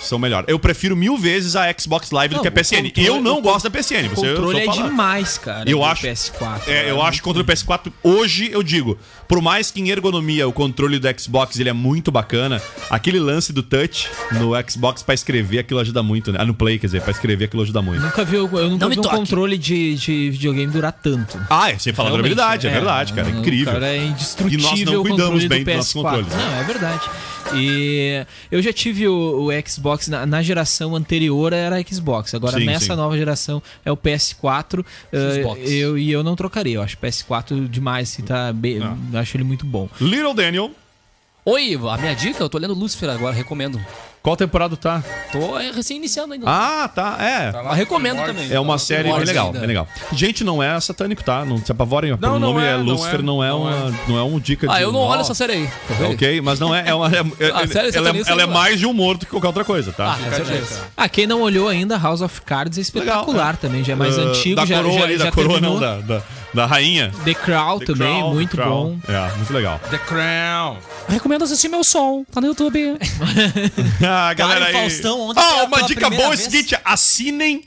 são 0.00 0.18
melhor. 0.18 0.44
Eu 0.48 0.58
prefiro 0.58 0.96
mil 0.96 1.16
vezes 1.16 1.56
a 1.56 1.72
Xbox 1.78 2.10
Live 2.10 2.34
do 2.34 2.36
Não, 2.36 2.42
que 2.42 2.48
a 2.48 2.52
PSN. 2.52 2.82
controle- 2.88 3.06
eu 3.08 3.20
não 3.20 3.40
gosto 3.40 3.68
da 3.68 3.70
PSN. 3.70 4.06
O 4.06 4.14
Você, 4.14 4.26
eu 4.26 4.34
controle 4.36 4.60
é 4.60 4.66
demais, 4.70 5.38
cara. 5.38 5.68
Eu 5.70 5.78
do 5.78 5.84
acho- 5.84 6.02
PS4. 6.06 6.62
É, 6.68 6.90
eu 6.90 6.96
né? 6.96 7.02
acho 7.02 7.18
que 7.18 7.22
o 7.22 7.24
controle 7.24 7.46
do 7.46 7.52
PS4, 7.52 7.92
hoje 8.02 8.50
eu 8.52 8.62
digo, 8.62 8.98
por 9.26 9.40
mais 9.42 9.70
que 9.70 9.80
em 9.80 9.88
ergonomia 9.90 10.46
o 10.48 10.52
controle 10.52 10.98
do 10.98 11.20
Xbox 11.20 11.58
ele 11.58 11.68
é 11.68 11.72
muito 11.72 12.10
bacana, 12.10 12.60
aquele 12.90 13.18
lance 13.18 13.52
do 13.52 13.62
touch 13.62 14.08
no 14.32 14.52
Xbox 14.68 15.02
pra 15.02 15.14
escrever 15.14 15.58
aquilo 15.60 15.80
ajuda 15.80 16.02
muito, 16.02 16.32
né? 16.32 16.38
Ah, 16.40 16.44
no 16.44 16.54
Play, 16.54 16.78
quer 16.78 16.86
dizer, 16.86 17.02
pra 17.02 17.10
escrever 17.10 17.46
aquilo 17.46 17.62
ajuda 17.62 17.82
muito. 17.82 18.02
Nunca 18.02 18.24
vi, 18.24 18.36
eu 18.36 18.48
nunca 18.48 18.88
me 18.88 18.94
vi 18.94 19.00
um 19.00 19.02
toque. 19.02 19.16
controle 19.16 19.58
de, 19.58 19.94
de 19.96 20.30
videogame 20.30 20.72
durar 20.72 20.92
tanto. 20.92 21.38
Ah, 21.50 21.70
é, 21.70 21.78
sem 21.78 21.92
falar 21.92 22.10
durabilidade, 22.10 22.66
é, 22.66 22.70
verdade, 22.70 23.12
cara, 23.12 23.28
é 23.28 23.32
o 23.32 23.38
incrível. 23.40 23.72
Cara, 23.72 23.88
é 23.88 24.04
indestrutível 24.06 24.58
E 24.58 24.62
nós 24.62 24.80
não 24.94 25.02
cuidamos 25.02 25.44
bem 25.46 25.64
do 25.64 25.64
dos 25.66 25.76
nossos 25.76 25.92
PS4. 25.94 26.02
controles, 26.02 26.28
né? 26.28 26.44
Não, 26.50 26.60
é 26.60 26.64
verdade. 26.64 27.00
E 27.54 28.24
eu 28.50 28.60
já 28.62 28.72
tive 28.72 29.06
o, 29.08 29.46
o 29.46 29.68
Xbox 29.68 30.08
na, 30.08 30.26
na 30.26 30.42
geração 30.42 30.94
anterior 30.94 31.52
era 31.52 31.76
Xbox. 31.82 32.34
Agora 32.34 32.58
Sim, 32.58 32.66
nessa 32.66 32.86
sim. 32.86 32.96
nova 32.96 33.16
geração 33.16 33.62
é 33.84 33.92
o 33.92 33.96
PS4. 33.96 34.84
eh, 35.12 35.40
Xbox. 35.40 35.70
eu, 35.70 35.98
e 35.98 36.10
eu 36.10 36.22
não 36.22 36.36
trocaria. 36.36 36.76
Eu 36.76 36.82
acho 36.82 36.96
PS4 36.98 37.68
demais. 37.68 38.10
Assim, 38.12 38.22
tá 38.22 38.52
bem, 38.52 38.78
acho 39.14 39.36
ele 39.36 39.44
muito 39.44 39.66
bom. 39.66 39.88
Little 40.00 40.34
Daniel, 40.34 40.70
Oi, 41.44 41.78
a 41.90 41.96
minha 41.96 42.14
dica, 42.14 42.42
eu 42.42 42.48
tô 42.48 42.58
lendo 42.58 42.74
Lucifer 42.74 43.08
agora, 43.08 43.34
recomendo. 43.34 43.80
Qual 44.22 44.36
temporada 44.36 44.76
tá? 44.76 45.02
Tô 45.32 45.58
é, 45.58 45.70
recém 45.70 45.96
iniciando 45.96 46.34
ainda. 46.34 46.46
Ah, 46.48 46.88
tá, 46.88 47.16
é. 47.20 47.52
Mas 47.62 47.76
recomendo 47.76 48.24
também. 48.24 48.52
É 48.52 48.58
uma 48.60 48.74
Tá 48.74 48.78
série 48.78 49.08
lá, 49.10 49.16
bem 49.16 49.26
legal, 49.26 49.52
bem 49.52 49.66
legal. 49.66 49.88
Gente, 50.12 50.44
não 50.44 50.62
é 50.62 50.78
satânico, 50.80 51.22
tá? 51.22 51.44
Não 51.44 51.58
se 51.58 51.70
apavorem. 51.72 52.16
Não, 52.20 52.36
o 52.36 52.38
não 52.38 52.52
nome 52.52 52.64
é, 52.64 52.70
é, 52.70 52.76
não 52.76 52.84
Lucifer, 52.84 53.20
é, 53.20 53.22
não 53.22 53.42
é, 53.44 53.48
não 53.48 53.62
uma, 53.62 53.94
não 54.08 54.18
é 54.18 54.22
um 54.22 54.38
dica 54.38 54.66
de. 54.66 54.72
Ah, 54.72 54.80
eu 54.80 54.92
não 54.92 55.00
olho 55.00 55.20
essa 55.20 55.34
série 55.34 55.52
aí. 55.52 55.68
Ok, 56.12 56.40
mas 56.40 56.58
não 56.60 56.74
é. 56.74 56.88
é, 56.88 56.94
uma, 56.94 57.08
é, 57.08 57.18
é- 57.18 57.50
Ah, 57.54 57.66
sério, 57.66 57.90
ela, 57.94 58.10
é, 58.10 58.22
ela 58.26 58.40
é 58.42 58.44
é. 58.44 58.46
mais 58.46 58.78
de 58.78 58.86
humor 58.86 59.16
do 59.18 59.26
que 59.26 59.30
qualquer 59.30 59.48
outra 59.48 59.64
coisa, 59.64 59.92
tá? 59.92 60.12
Ah, 60.14 60.18
com 60.24 60.34
certeza. 60.36 60.80
Ah, 60.96 61.08
quem 61.08 61.26
não 61.26 61.42
olhou 61.42 61.68
ainda, 61.68 61.96
House 61.98 62.20
of 62.20 62.40
Cards 62.42 62.78
é 62.78 62.80
espetacular 62.80 63.26
Legal, 63.26 63.50
é. 63.50 63.56
também. 63.56 63.84
Já 63.84 63.92
é 63.92 63.96
mais 63.96 64.18
Ah, 64.18 64.22
antigo, 64.22 64.56
da 64.56 64.66
já, 64.66 64.76
coroa 64.76 64.98
já, 64.98 65.04
ali, 65.04 65.18
já 65.18 65.24
da 65.24 65.32
coroa 65.32 65.52
terminou. 65.60 65.80
não, 65.80 66.00
da, 66.00 66.00
da, 66.18 66.22
Da 66.54 66.64
rainha. 66.66 67.12
The 67.24 67.34
Crown 67.34 67.78
The 67.80 67.86
também, 67.86 68.18
Crown, 68.18 68.34
muito 68.34 68.50
The 68.50 68.62
Crown. 68.62 69.00
bom. 69.06 69.12
É, 69.12 69.36
muito 69.36 69.52
legal. 69.52 69.78
The 69.90 69.98
Crown. 69.98 70.78
Recomendo 71.08 71.44
assistir 71.44 71.68
meu 71.68 71.84
som. 71.84 72.24
Tá 72.32 72.40
no 72.40 72.46
YouTube. 72.48 72.96
Ah, 74.06 74.32
galera 74.34 74.66
aí. 74.66 74.72
Faustão 74.72 75.20
ontem 75.20 75.40
Ah, 75.42 75.64
uma 75.64 75.82
dica 75.82 76.08
boa 76.08 76.22
é 76.22 76.26
o 76.26 76.28
vez. 76.30 76.40
seguinte: 76.40 76.76
assinem 76.84 77.62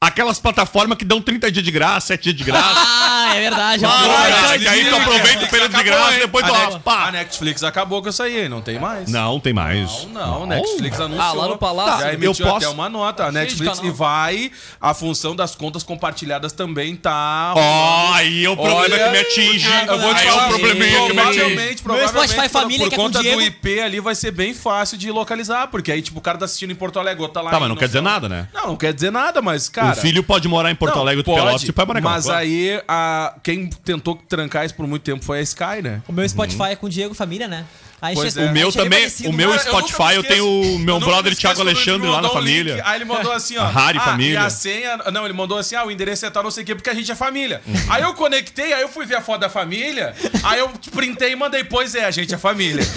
aquelas 0.00 0.38
plataformas 0.38 0.98
que 0.98 1.04
dão 1.04 1.20
30 1.20 1.50
dias 1.50 1.64
de 1.64 1.70
graça, 1.70 2.08
7 2.08 2.22
dias 2.24 2.36
de 2.36 2.44
graça. 2.44 2.74
Ah, 2.76 3.21
é 3.36 3.40
verdade. 3.40 3.84
Ah, 3.84 4.54
é 4.54 4.58
que 4.58 4.68
aí 4.68 4.84
tu 4.84 4.96
aproveita 4.96 5.44
o 5.44 5.48
período 5.48 5.76
de 5.76 5.82
graça, 5.82 6.18
depois 6.18 6.46
tu 6.46 6.52
a, 6.86 7.10
Netflix 7.12 7.62
acabou 7.62 8.02
com 8.02 8.08
isso 8.08 8.22
aí, 8.22 8.48
não 8.48 8.60
tem 8.60 8.78
mais. 8.78 9.10
Não, 9.10 9.40
tem 9.40 9.52
mais. 9.52 10.06
Não, 10.12 10.40
não, 10.40 10.46
Netflix 10.46 11.00
anunciou. 11.00 11.22
Ah, 11.22 11.32
lá 11.32 11.48
no 11.48 11.58
Palácio. 11.58 11.92
Já 11.92 12.06
Tá, 12.06 12.14
emitiu 12.14 12.46
eu 12.46 12.52
posso- 12.52 12.66
até 12.66 12.68
uma 12.68 12.88
nota. 12.88 13.26
A 13.26 13.32
Netflix 13.32 13.78
canal. 13.78 13.92
e 13.92 13.94
vai. 13.94 14.52
A 14.80 14.94
função 14.94 15.36
das 15.36 15.54
contas 15.54 15.82
compartilhadas 15.82 16.52
também 16.52 16.96
tá. 16.96 17.52
Ó, 17.56 18.12
aí 18.14 18.44
é 18.44 18.50
o 18.50 18.56
problema 18.56 18.80
Olha, 18.80 18.98
que 18.98 19.10
me 19.10 19.18
atinge. 19.18 19.68
Eu 19.86 19.98
vou 19.98 20.14
te 20.14 20.20
aí 20.20 20.26
é 20.26 20.30
falar, 20.30 20.46
o 20.46 20.48
probleminha 20.48 21.06
que 21.06 21.12
me 21.12 21.20
atinge. 21.20 21.38
provavelmente, 21.38 21.82
provavelmente, 21.82 22.28
Spotify 22.28 22.48
por, 22.48 22.60
Família, 22.60 22.88
por 22.88 22.96
conta 22.96 23.22
do 23.22 23.40
IP 23.42 23.80
ali 23.80 24.00
vai 24.00 24.14
ser 24.14 24.30
bem 24.30 24.54
fácil 24.54 24.98
de 24.98 25.10
localizar, 25.10 25.68
porque 25.68 25.92
aí, 25.92 26.02
tipo, 26.02 26.18
o 26.18 26.22
cara 26.22 26.38
tá 26.38 26.44
assistindo 26.44 26.70
em 26.70 26.74
Porto 26.74 26.98
Alegre, 26.98 27.22
outro 27.22 27.34
tá 27.34 27.40
lá 27.40 27.50
Tá, 27.50 27.60
mas 27.60 27.68
não 27.68 27.76
quer 27.76 27.86
dizer 27.86 28.02
nada, 28.02 28.28
né? 28.28 28.48
Não, 28.52 28.68
não 28.68 28.76
quer 28.76 28.92
dizer 28.92 29.10
nada, 29.10 29.40
mas, 29.42 29.68
cara... 29.68 29.92
o 29.92 29.96
filho 29.96 30.22
pode 30.22 30.48
morar 30.48 30.70
em 30.70 30.74
Porto 30.74 30.98
Alegre, 30.98 31.22
Pelotas, 31.22 31.62
e 31.62 31.72
pai 31.72 31.84
morar 31.84 32.00
em 32.00 32.02
Mas 32.02 32.28
aí, 32.28 32.80
a, 32.88 33.21
quem 33.42 33.68
tentou 33.68 34.16
trancar 34.28 34.64
isso 34.64 34.74
por 34.74 34.86
muito 34.86 35.02
tempo 35.02 35.24
foi 35.24 35.38
a 35.38 35.42
Sky, 35.42 35.82
né? 35.82 36.02
O 36.08 36.12
meu 36.12 36.28
Spotify 36.28 36.70
é 36.70 36.76
com 36.76 36.86
o 36.86 36.90
Diego 36.90 37.14
Família, 37.14 37.48
né? 37.48 37.64
Aí 38.02 38.16
Pois 38.16 38.36
é. 38.36 38.46
O 38.46 38.52
meu 38.52 38.72
também, 38.72 39.06
o 39.26 39.32
meu 39.32 39.50
Cara, 39.50 39.62
eu 39.62 39.72
nunca 39.72 39.86
Spotify, 39.86 40.08
me 40.08 40.14
eu, 40.16 40.22
tenho 40.24 40.44
esqueço. 40.44 40.74
o 40.74 40.78
meu 40.80 40.94
Eu 40.96 41.00
nunca 41.00 41.12
brother 41.12 41.30
me 41.30 41.36
Thiago 41.36 41.54
esqueço 41.54 41.54
quando 41.54 41.68
ele 41.68 41.76
Alexandre 41.76 42.08
lá 42.08 42.16
na 42.16 42.22
mandou 42.22 42.36
o 42.36 42.40
link, 42.40 42.56
família. 42.56 42.82
Aí 42.84 42.98
ele 42.98 43.04
mandou 43.04 43.32
assim, 43.32 43.56
ó. 43.58 43.62
A 43.62 43.68
Harry 43.68 43.98
ah, 43.98 44.00
família. 44.00 44.34
E 44.34 44.36
a 44.38 44.50
senha. 44.50 44.96
Não, 45.12 45.24
ele 45.24 45.32
mandou 45.32 45.56
assim, 45.56 45.76
ah, 45.76 45.84
o 45.84 45.90
endereço 45.90 46.26
é 46.26 46.30
tal, 46.30 46.42
não 46.42 46.50
sei 46.50 46.64
o 46.64 46.66
quê, 46.66 46.74
porque 46.74 46.90
a 46.90 46.94
gente 46.94 47.12
é 47.12 47.14
família. 47.14 47.62
Uhum. 47.64 47.74
Aí 47.88 48.02
eu 48.02 48.12
conectei, 48.14 48.72
aí 48.72 48.82
eu 48.82 48.88
fui 48.88 49.06
ver 49.06 49.18
a 49.18 49.20
foto 49.20 49.42
da 49.42 49.48
família, 49.48 50.16
aí 50.42 50.58
eu 50.58 50.68
printei 50.92 51.30
e 51.30 51.36
mandei, 51.36 51.62
pois 51.62 51.94
é, 51.94 52.04
a 52.04 52.10
gente 52.10 52.34
é 52.34 52.38
família. 52.38 52.84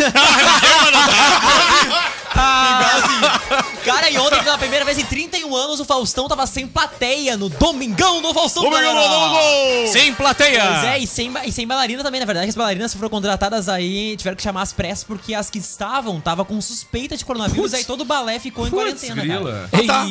Cara, 3.85 4.09
e 4.09 4.17
ontem, 4.17 4.43
pela 4.43 4.57
primeira 4.57 4.83
vez 4.83 4.97
em 4.97 5.05
31 5.05 5.55
anos, 5.55 5.79
o 5.79 5.85
Faustão 5.85 6.27
tava 6.27 6.45
sem 6.47 6.67
plateia 6.67 7.37
no 7.37 7.49
Domingão 7.49 8.21
do 8.21 8.33
Faustão. 8.33 8.63
Domingão, 8.63 8.93
galera. 8.93 9.09
Domingão! 9.09 9.91
Sem 9.91 10.13
plateia! 10.13 10.63
Pois 10.63 10.83
é, 10.85 10.99
e 10.99 11.07
sem, 11.07 11.31
e 11.45 11.51
sem 11.51 11.67
bailarina 11.67 12.03
também, 12.03 12.19
na 12.19 12.25
verdade. 12.25 12.47
que 12.47 12.49
As 12.49 12.55
bailarinas 12.55 12.93
foram 12.93 13.09
contratadas 13.09 13.69
aí 13.69 14.17
tiveram 14.17 14.35
que 14.35 14.43
chamar 14.43 14.63
as 14.63 14.73
pressas 14.73 15.03
porque 15.03 15.33
as 15.33 15.49
que 15.49 15.59
estavam 15.59 16.19
tava 16.19 16.43
com 16.43 16.59
suspeita 16.59 17.15
de 17.15 17.23
coronavírus, 17.23 17.73
aí 17.73 17.83
todo 17.83 18.01
o 18.01 18.05
balé 18.05 18.39
ficou 18.39 18.67
em 18.67 18.71
quarentena, 18.71 19.15
cara. 19.15 19.27
grila. 19.27 19.69
Ah, 19.71 19.87
tá. 19.87 20.07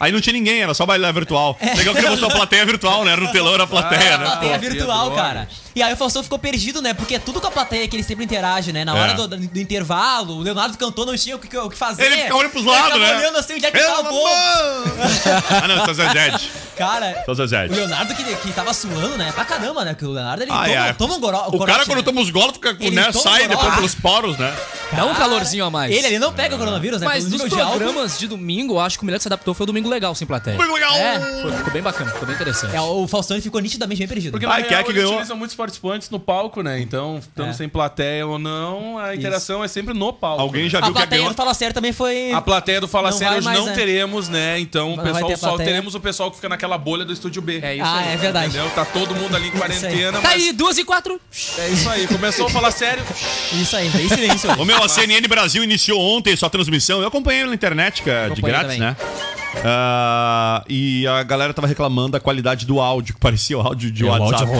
Aí 0.00 0.12
não 0.12 0.20
tinha 0.20 0.32
ninguém, 0.32 0.60
era 0.62 0.74
só 0.74 0.84
bailar 0.86 1.12
virtual. 1.12 1.56
Legal 1.76 1.94
que 1.94 2.00
ele 2.00 2.10
botou 2.10 2.28
a 2.28 2.32
plateia 2.32 2.64
virtual, 2.66 3.04
né? 3.04 3.12
Era 3.12 3.20
no 3.20 3.32
telão, 3.32 3.54
era 3.54 3.64
a 3.64 3.66
plateia, 3.66 4.18
né? 4.18 4.24
Plateia 4.26 4.54
Pô, 4.54 4.60
virtual, 4.60 5.10
cara. 5.12 5.48
E 5.74 5.82
aí 5.82 5.92
o 5.92 5.96
Faustão 5.96 6.22
ficou 6.22 6.38
perdido, 6.38 6.80
né? 6.80 6.94
Porque 6.94 7.16
é 7.16 7.18
tudo 7.18 7.38
com 7.40 7.46
a 7.48 7.50
plateia 7.50 7.86
que 7.86 7.94
ele 7.96 8.02
sempre 8.02 8.24
interage, 8.24 8.72
né? 8.72 8.82
Na 8.84 8.94
hora 8.94 9.12
É. 9.12 9.14
do, 9.14 9.28
do- 9.28 9.36
do 9.36 9.60
intervalo, 9.60 10.36
o 10.38 10.40
Leonardo 10.40 10.76
cantou, 10.78 11.04
não 11.04 11.14
tinha 11.16 11.36
o 11.36 11.38
que, 11.38 11.54
o 11.56 11.68
que 11.68 11.76
fazer. 11.76 12.04
Ele 12.06 12.16
fica 12.22 12.34
olhando 12.34 12.50
pros 12.52 12.64
lados, 12.64 12.84
ficava 12.94 13.06
né? 13.12 13.16
olhando 13.18 13.36
assim, 13.38 13.54
onde 13.54 13.66
é 13.66 13.70
que 13.70 13.78
tá 13.78 14.00
o 14.00 14.04
povo. 14.04 14.26
ah, 15.62 15.68
não, 15.68 15.76
esse 15.78 15.88
é 15.88 15.92
o 15.92 15.94
Zezé. 15.94 16.32
Cara, 16.76 17.10
Esse 17.10 17.28
é 17.28 17.32
o 17.32 17.34
Zezé. 17.34 17.66
o 17.66 17.72
Leonardo 17.74 18.14
que, 18.14 18.22
que 18.24 18.52
tava 18.52 18.72
suando, 18.74 19.16
né? 19.16 19.32
Pra 19.32 19.44
caramba, 19.44 19.84
né? 19.84 19.92
Porque 19.92 20.04
o 20.06 20.12
Leonardo, 20.12 20.42
ele 20.42 20.50
Ai, 20.52 20.70
toma, 20.70 20.80
ai. 20.84 20.94
toma 20.94 21.14
um 21.14 21.20
goró. 21.20 21.48
O 21.48 21.64
cara, 21.64 21.86
quando 21.86 22.02
toma 22.02 22.20
os 22.20 22.30
golos, 22.30 22.52
fica, 22.54 22.76
Ele 22.80 22.94
né, 22.96 23.10
sai 23.12 23.46
goró. 23.46 23.48
depois 23.56 23.72
Ah. 23.72 23.76
pelos 23.76 23.94
poros, 23.94 24.38
né? 24.38 24.54
Dá 24.92 25.04
um 25.04 25.14
calorzinho 25.14 25.64
a 25.64 25.70
mais. 25.70 25.94
Ele, 25.94 26.06
ele 26.06 26.18
não 26.18 26.32
pega 26.32 26.54
o 26.54 26.58
coronavírus, 26.58 27.00
né? 27.00 27.06
Mas 27.06 27.24
dos 27.26 27.42
programas 27.42 28.18
de 28.18 28.28
domingo, 28.28 28.78
acho 28.78 28.98
que 28.98 29.02
o 29.02 29.06
melhor 29.06 29.18
que 29.18 29.22
se 29.22 29.28
adaptou 29.28 29.52
foi 29.54 29.64
o 29.64 29.66
Domingo 29.66 29.85
Legal, 29.88 30.14
sem 30.14 30.26
plateia. 30.26 30.56
Muito 30.56 30.72
legal! 30.72 30.94
É. 30.94 31.20
Foi, 31.42 31.52
ficou 31.52 31.72
bem 31.72 31.82
bacana, 31.82 32.10
ficou 32.10 32.26
bem 32.26 32.34
interessante. 32.34 32.74
É, 32.76 32.80
o 32.80 33.06
Faustão 33.06 33.40
ficou 33.40 33.60
nitidamente 33.60 33.98
bem 33.98 34.08
perdido. 34.08 34.32
Porque 34.32 34.46
Ai, 34.46 34.62
na 34.62 34.66
quem 34.66 34.66
é 34.66 34.70
real, 34.76 34.84
que 34.84 34.90
eles 34.90 35.00
ganhou? 35.02 35.12
utilizam 35.14 35.36
muitos 35.36 35.56
participantes 35.56 36.10
no 36.10 36.18
palco, 36.20 36.62
né? 36.62 36.80
Então, 36.80 37.18
estando 37.18 37.50
É. 37.50 37.52
sem 37.52 37.68
plateia 37.68 38.26
ou 38.26 38.38
não, 38.38 38.98
a 38.98 39.14
interação 39.14 39.62
é 39.64 39.68
sempre 39.68 39.94
no 39.94 40.12
palco. 40.12 40.42
Alguém 40.42 40.64
né? 40.64 40.68
já 40.70 40.78
a 40.78 40.82
viu 40.82 40.90
que 40.92 40.98
plateia 40.98 41.18
ganhou? 41.20 41.32
do 41.32 41.36
Fala 41.36 41.54
Sério 41.54 41.74
também 41.74 41.92
foi... 41.92 42.32
A 42.32 42.40
plateia 42.40 42.80
do 42.80 42.88
Fala 42.88 43.10
Não 43.10 43.18
Sério 43.18 43.38
hoje 43.38 43.48
não 43.52 43.66
né? 43.66 43.72
teremos, 43.74 44.28
né? 44.28 44.58
Então, 44.58 44.94
o 44.94 44.98
pessoal 45.02 45.26
ter 45.28 45.36
só 45.36 45.48
plateia. 45.48 45.68
teremos 45.68 45.94
o 45.94 46.00
pessoal 46.00 46.30
que 46.30 46.36
fica 46.36 46.48
naquela 46.48 46.76
bolha 46.78 47.04
do 47.04 47.12
estúdio 47.12 47.40
B. 47.42 47.60
É 47.62 47.74
isso 47.76 47.84
Ah, 47.84 47.98
aí. 47.98 48.12
é 48.14 48.16
verdade. 48.16 48.48
Entendeu? 48.48 48.70
Tá 48.70 48.84
todo 48.84 49.14
mundo 49.14 49.34
ali 49.36 49.48
em 49.48 49.52
quarentena, 49.52 50.12
Tá 50.20 50.20
mas 50.22 50.42
aí, 50.42 50.52
duas 50.52 50.78
e 50.78 50.84
quatro. 50.84 51.20
é 51.58 51.68
isso 51.68 51.88
aí. 51.88 52.06
Começou 52.06 52.46
a 52.46 52.50
falar 52.50 52.70
sério. 52.70 53.04
Isso 53.52 53.76
aí, 53.76 53.88
bem 53.90 54.08
silêncio. 54.08 54.50
O 54.60 54.64
meu, 54.64 54.82
a 54.82 54.88
CNN 54.88 55.26
Brasil 55.28 55.62
iniciou 55.62 56.00
ontem 56.00 56.34
sua 56.36 56.50
transmissão. 56.50 57.00
Eu 57.00 57.08
acompanhei 57.08 57.44
na 57.44 57.54
internet, 57.54 58.02
que 58.02 58.10
é 58.10 58.28
de 58.30 58.40
grátis, 58.42 58.76
também. 58.76 58.80
né? 58.80 58.96
Ah, 59.64 60.64
e 60.68 61.06
a 61.06 61.22
galera 61.22 61.52
tava 61.54 61.66
reclamando 61.66 62.10
da 62.12 62.20
qualidade 62.20 62.66
do 62.66 62.80
áudio, 62.80 63.14
que 63.14 63.20
parecia 63.20 63.58
o 63.58 63.60
áudio 63.60 63.90
de 63.90 64.04
WhatsApp. 64.04 64.50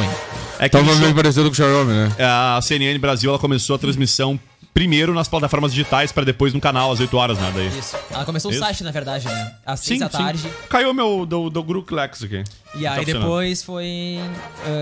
É 0.59 0.68
que 0.68 0.76
eles- 0.76 1.12
parecido 1.14 1.44
com 1.47 1.53
o 1.53 1.55
Xiaomi, 1.55 1.92
né? 1.92 2.12
a 2.18 2.59
CNN 2.62 2.99
Brasil 2.99 3.30
ela 3.30 3.38
começou 3.38 3.76
a 3.76 3.78
transmissão 3.78 4.38
primeiro 4.72 5.14
nas 5.14 5.26
plataformas 5.26 5.72
digitais 5.72 6.12
para 6.12 6.22
depois 6.24 6.53
no 6.53 6.61
canal 6.61 6.92
às 6.92 7.01
8 7.01 7.16
horas, 7.16 7.38
né? 7.38 7.51
Daí. 7.55 7.68
Isso. 7.78 7.97
Ela 8.11 8.24
começou 8.26 8.51
o 8.51 8.55
Isso. 8.55 8.62
site, 8.62 8.84
na 8.84 8.90
verdade, 8.90 9.26
né? 9.26 9.55
Às 9.64 9.80
seis 9.80 10.01
da 10.01 10.09
tarde. 10.09 10.47
Caiu 10.68 10.92
meu 10.92 11.24
do, 11.24 11.49
do 11.49 11.62
Grupo 11.62 11.94
Lex 11.94 12.22
aqui. 12.24 12.44
E 12.74 12.82
Tá 12.82 12.92
aí 12.92 12.99
funcionando. 12.99 13.22
depois 13.22 13.62
foi. 13.62 14.18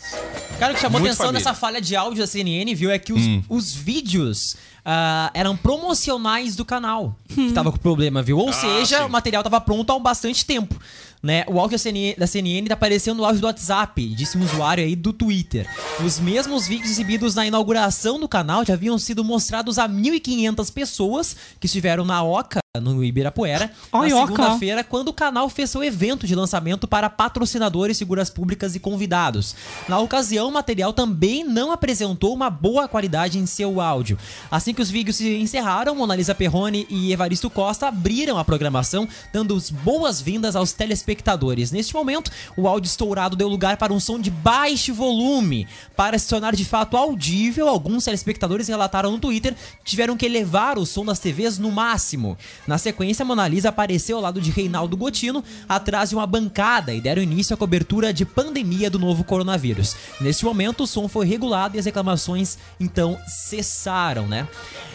Cara, 0.59 0.73
o 0.73 0.75
que 0.75 0.81
chamou 0.81 0.99
Muito 0.99 1.11
atenção 1.11 1.27
família. 1.27 1.43
nessa 1.45 1.53
falha 1.59 1.81
de 1.81 1.95
áudio 1.95 2.19
da 2.19 2.27
CNN, 2.27 2.73
viu, 2.75 2.91
é 2.91 2.99
que 2.99 3.13
os, 3.13 3.21
Hum. 3.21 3.43
os 3.49 3.73
vídeos 3.73 4.55
ah, 4.85 5.29
eram 5.33 5.55
promocionais 5.55 6.55
do 6.55 6.63
canal 6.65 7.15
que 7.27 7.51
tava 7.51 7.71
com 7.71 7.77
problema, 7.77 8.21
viu? 8.21 8.37
Ou 8.37 8.51
seja, 8.53 8.97
Ah, 8.97 9.01
sim. 9.01 9.05
o 9.05 9.09
material 9.09 9.43
tava 9.43 9.59
pronto 9.61 9.91
há 9.91 9.99
bastante 9.99 10.45
tempo. 10.45 10.75
Né? 11.21 11.43
O 11.47 11.59
áudio 11.59 11.77
da 12.17 12.25
CNN, 12.25 12.67
tá 12.67 12.75
aparecendo 12.75 13.17
no 13.17 13.25
áudio 13.25 13.41
do 13.41 13.47
WhatsApp, 13.47 14.07
disse 14.15 14.37
um 14.37 14.43
usuário 14.43 14.83
aí 14.83 14.95
do 14.95 15.11
Twitter. 15.11 15.67
Os 16.03 16.17
mesmos 16.19 16.65
vídeos 16.65 16.91
exibidos 16.91 17.35
na 17.35 17.45
inauguração 17.45 18.17
do 18.17 18.27
canal 18.27 18.63
já 18.63 18.73
haviam 18.73 18.97
sido 18.97 19.23
mostrados 19.23 19.77
a 19.77 19.87
1.500 19.87 20.71
pessoas 20.71 21.35
que 21.59 21.65
estiveram 21.65 22.05
na 22.05 22.23
Oca, 22.23 22.59
no 22.77 23.03
Ibirapuera, 23.03 23.71
Ai, 23.91 24.09
na 24.09 24.27
segunda-feira, 24.27 24.83
quando 24.83 25.07
o 25.07 25.13
canal 25.13 25.49
fez 25.49 25.71
seu 25.71 25.83
evento 25.83 26.27
de 26.27 26.35
lançamento 26.35 26.87
para 26.87 27.09
patrocinadores, 27.09 27.97
figuras 27.97 28.29
públicas 28.29 28.75
e 28.75 28.79
convidados. 28.79 29.55
Na 29.87 29.97
ocasião, 29.97 30.47
o 30.49 30.51
material 30.51 30.93
também 30.93 31.43
não 31.43 31.71
apresentou 31.71 32.31
uma 32.31 32.47
boa 32.47 32.87
qualidade 32.87 33.39
em 33.39 33.47
seu 33.47 33.81
áudio. 33.81 34.19
Assim 34.51 34.71
que 34.71 34.83
os 34.83 34.91
vídeos 34.91 35.15
se 35.15 35.35
encerraram, 35.37 35.95
Mona 35.95 36.15
Lisa 36.15 36.35
Perrone 36.35 36.85
e 36.91 37.11
Evaristo 37.11 37.49
Costa 37.49 37.87
abriram 37.87 38.37
a 38.37 38.45
programação, 38.45 39.07
dando 39.33 39.55
as 39.55 39.71
boas-vindas 39.71 40.55
aos 40.55 40.71
telespectadores. 40.71 41.71
Neste 41.71 41.95
momento, 41.95 42.29
o 42.55 42.67
áudio 42.67 42.87
estourado 42.87 43.35
deu 43.35 43.47
lugar 43.47 43.77
para 43.77 43.91
um 43.91 43.99
som 43.99 44.19
de 44.19 44.29
baixo 44.29 44.93
volume. 44.93 45.67
Para 45.95 46.19
se 46.19 46.27
tornar 46.27 46.55
de 46.55 46.65
fato 46.65 46.95
audível, 46.95 47.67
alguns 47.67 48.05
telespectadores 48.05 48.67
relataram 48.67 49.11
no 49.11 49.17
Twitter 49.17 49.55
que 49.83 49.89
tiveram 49.89 50.15
que 50.15 50.27
elevar 50.27 50.77
o 50.77 50.85
som 50.85 51.03
das 51.03 51.17
TVs 51.17 51.57
no 51.57 51.71
máximo. 51.71 52.37
Na 52.69 52.77
sequência, 52.77 53.25
Mona 53.25 53.47
Lisa 53.47 53.69
apareceu 53.69 54.17
ao 54.17 54.21
lado 54.21 54.39
de 54.39 54.51
Reinaldo 54.51 54.95
Gotino, 54.95 55.43
atrás 55.67 56.09
de 56.09 56.15
uma 56.15 56.27
bancada, 56.27 56.93
e 56.93 57.01
deram 57.01 57.19
início 57.19 57.51
à 57.51 57.57
cobertura 57.57 58.13
de 58.13 58.23
pandemia 58.23 58.91
do 58.91 58.99
novo 58.99 59.23
coronavírus. 59.23 59.95
Neste 60.21 60.45
momento, 60.45 60.83
o 60.83 60.87
som 60.87 61.07
foi 61.07 61.25
regulado 61.25 61.75
e 61.75 61.79
as 61.79 61.85
reclamações 61.85 62.59
então 62.79 63.17
cessaram, 63.25 64.27
né? 64.27 64.47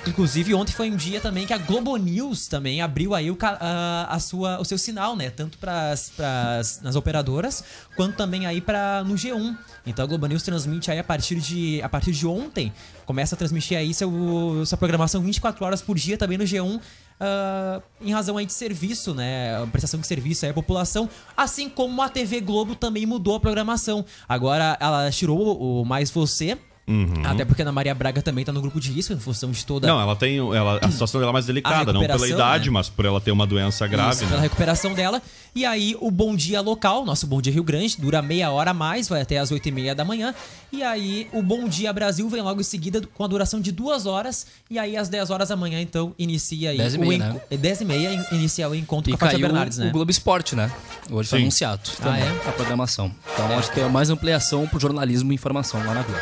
Inclusive, 0.07 0.55
ontem 0.55 0.72
foi 0.72 0.89
um 0.89 0.95
dia 0.95 1.20
também 1.20 1.49
que 1.49 1.53
a 1.53 1.59
Globo 1.59 1.97
News 1.97 2.47
também 2.47 2.81
abriu 2.81 3.12
aí 3.12 3.29
o, 3.29 3.37
a, 3.43 4.07
a 4.09 4.20
sua, 4.20 4.61
o 4.61 4.64
seu 4.64 4.79
sinal, 4.79 5.16
né? 5.16 5.31
Tanto 5.31 5.59
pras, 5.59 6.12
nas 6.81 6.95
operadoras, 6.95 7.64
quanto 7.97 8.14
também 8.14 8.47
aí 8.47 8.61
para 8.61 9.03
no 9.03 9.16
G1. 9.16 9.57
Então 9.85 10.05
a 10.05 10.07
Globo 10.07 10.27
News 10.27 10.45
transmite 10.45 10.93
aí 10.93 11.01
a 11.01 11.05
partir 11.05 11.41
de, 11.41 11.83
a 11.83 11.89
partir 11.89 12.12
de 12.12 12.25
ontem, 12.25 12.72
começa 13.05 13.35
a 13.35 13.39
transmitir 13.39 13.77
aí 13.77 13.93
seu, 13.93 14.62
sua 14.64 14.79
programação 14.79 15.20
24 15.20 15.64
horas 15.64 15.83
por 15.83 15.97
dia 15.97 16.16
também 16.16 16.39
no 16.39 16.45
G1, 16.45 16.81
ah, 17.21 17.81
em 18.01 18.12
razão 18.12 18.37
aí 18.37 18.47
de 18.47 18.53
serviço, 18.53 19.15
né? 19.15 19.65
Prestação 19.71 20.01
de 20.01 20.07
serviço 20.07 20.45
aí 20.45 20.51
à 20.51 20.55
população, 20.55 21.09
assim 21.37 21.69
como 21.69 22.03
a 22.03 22.09
TV 22.09 22.41
Globo 22.41 22.75
também 22.75 23.07
mudou 23.07 23.37
a 23.37 23.41
programação. 23.41 24.05
Agora 24.29 24.77
ela 24.81 25.11
tirou 25.11 25.81
o 25.81 25.85
Mais 25.85 26.11
Você. 26.11 26.59
Até 27.24 27.45
porque 27.45 27.62
a 27.62 27.64
Ana 27.64 27.72
Maria 27.72 27.95
Braga 27.95 28.20
também 28.20 28.45
tá 28.45 28.53
no 28.53 28.61
grupo 28.61 28.78
de 28.78 28.93
risco, 28.93 29.12
em 29.12 29.18
função 29.18 29.51
de 29.51 29.64
toda 29.64 29.87
Não, 29.87 30.01
ela 30.01 30.14
tem. 30.14 30.37
Ela, 30.39 30.78
a 30.82 30.91
situação 30.91 31.18
dela 31.20 31.30
é 31.30 31.32
mais 31.32 31.47
delicada, 31.47 31.93
não 31.93 32.01
pela 32.07 32.28
idade, 32.28 32.66
né? 32.68 32.74
mas 32.74 32.89
por 32.91 33.05
ela 33.07 33.20
ter 33.20 33.30
uma 33.30 33.47
doença 33.47 33.87
grave. 33.87 34.16
Isso, 34.16 34.24
pela 34.26 34.37
né? 34.37 34.43
recuperação 34.43 34.93
dela. 34.93 35.22
E 35.55 35.64
aí, 35.64 35.97
o 36.01 36.11
Bom 36.11 36.35
Dia 36.37 36.61
Local, 36.61 37.05
nosso 37.05 37.26
Bom 37.26 37.41
Dia 37.41 37.53
Rio 37.53 37.62
Grande, 37.62 37.97
dura 37.99 38.20
meia 38.20 38.51
hora 38.51 38.72
a 38.72 38.74
mais, 38.74 39.09
vai 39.09 39.22
até 39.22 39.39
as 39.39 39.51
8 39.53 39.68
e 39.68 39.72
meia 39.72 39.95
da 39.95 40.05
manhã. 40.05 40.35
E 40.72 40.82
aí, 40.82 41.28
o 41.32 41.41
Bom 41.43 41.68
Dia 41.68 41.93
Brasil 41.93 42.28
vem 42.28 42.43
logo 42.43 42.61
em 42.61 42.64
seguida 42.64 43.01
com 43.14 43.24
a 43.24 43.26
duração 43.28 43.61
de 43.61 43.70
duas 43.72 44.05
horas. 44.05 44.47
E 44.68 44.78
aí, 44.78 44.97
às 44.97 45.09
10 45.09 45.30
horas 45.30 45.49
da 45.51 45.57
manhã, 45.57 45.80
então, 45.80 46.12
inicia 46.18 46.70
aí 46.70 46.76
10 46.76 46.95
e 46.95 46.99
o 46.99 47.01
meia, 47.01 47.18
né? 47.18 47.41
é 47.51 47.57
10 47.57 47.80
e 47.80 47.85
meia, 47.85 48.12
in- 48.12 48.24
inicia 48.32 48.68
o 48.68 48.74
encontro 48.74 49.11
E 49.11 49.16
com 49.16 49.24
a 49.24 49.28
Fátia 49.28 49.39
Bernardes, 49.39 49.78
né? 49.78 49.89
o 49.89 49.93
Globo 49.93 50.11
Esporte, 50.11 50.57
né? 50.57 50.70
Hoje 51.11 51.28
foi 51.30 51.39
Sim. 51.39 51.45
anunciado 51.45 51.82
Ah, 52.01 52.03
também 52.03 52.22
é? 52.24 52.49
a 52.49 52.53
programação. 52.53 53.11
Então 53.32 53.57
acho 53.59 53.68
que 53.70 53.76
tem 53.76 53.89
mais 53.89 54.11
ampliação 54.11 54.66
pro 54.66 54.80
jornalismo 54.80 55.30
e 55.30 55.35
informação 55.37 55.78
lá 55.87 55.95
na 55.95 56.03
Globo. 56.03 56.20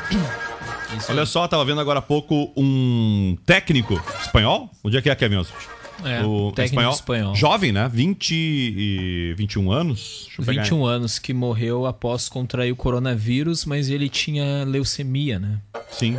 Olha 1.08 1.26
só, 1.26 1.46
tava 1.48 1.64
vendo 1.64 1.80
agora 1.80 1.98
há 1.98 2.02
pouco 2.02 2.52
um 2.56 3.36
técnico 3.46 4.00
espanhol. 4.20 4.70
Onde 4.84 4.96
é 4.96 5.02
que 5.02 5.10
é, 5.10 5.14
Kevin 5.14 5.36
Oswald? 5.36 5.66
É, 6.04 6.22
o 6.24 6.50
técnico 6.52 6.90
espanhol. 6.92 7.34
Jovem, 7.34 7.70
né? 7.70 7.88
20 7.92 8.32
e 8.34 9.34
21 9.36 9.70
anos. 9.70 10.22
Deixa 10.26 10.40
eu 10.42 10.44
pegar 10.44 10.62
21 10.62 10.84
anos 10.84 11.18
que 11.18 11.32
morreu 11.32 11.86
após 11.86 12.28
contrair 12.28 12.72
o 12.72 12.76
coronavírus, 12.76 13.64
mas 13.64 13.88
ele 13.88 14.08
tinha 14.08 14.64
leucemia, 14.64 15.38
né? 15.38 15.58
Sim. 15.90 16.16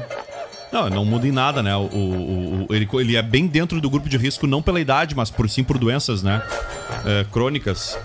Não, 0.71 0.89
não 0.89 1.05
muda 1.05 1.28
em 1.28 1.32
nada, 1.32 1.61
né? 1.61 1.76
O, 1.76 1.82
o- 1.82 2.65
o- 2.69 2.74
ele, 2.74 2.88
ele 2.93 3.15
é 3.15 3.21
bem 3.21 3.45
dentro 3.45 3.80
do 3.80 3.89
grupo 3.89 4.09
de 4.09 4.17
risco, 4.17 4.47
não 4.47 4.61
pela 4.61 4.80
idade, 4.80 5.15
mas 5.15 5.30
por 5.30 5.47
sim 5.49 5.63
por 5.63 5.78
doenças, 5.78 6.24
né? 6.24 6.41
É, 7.05 7.26
crônicas. 7.32 7.97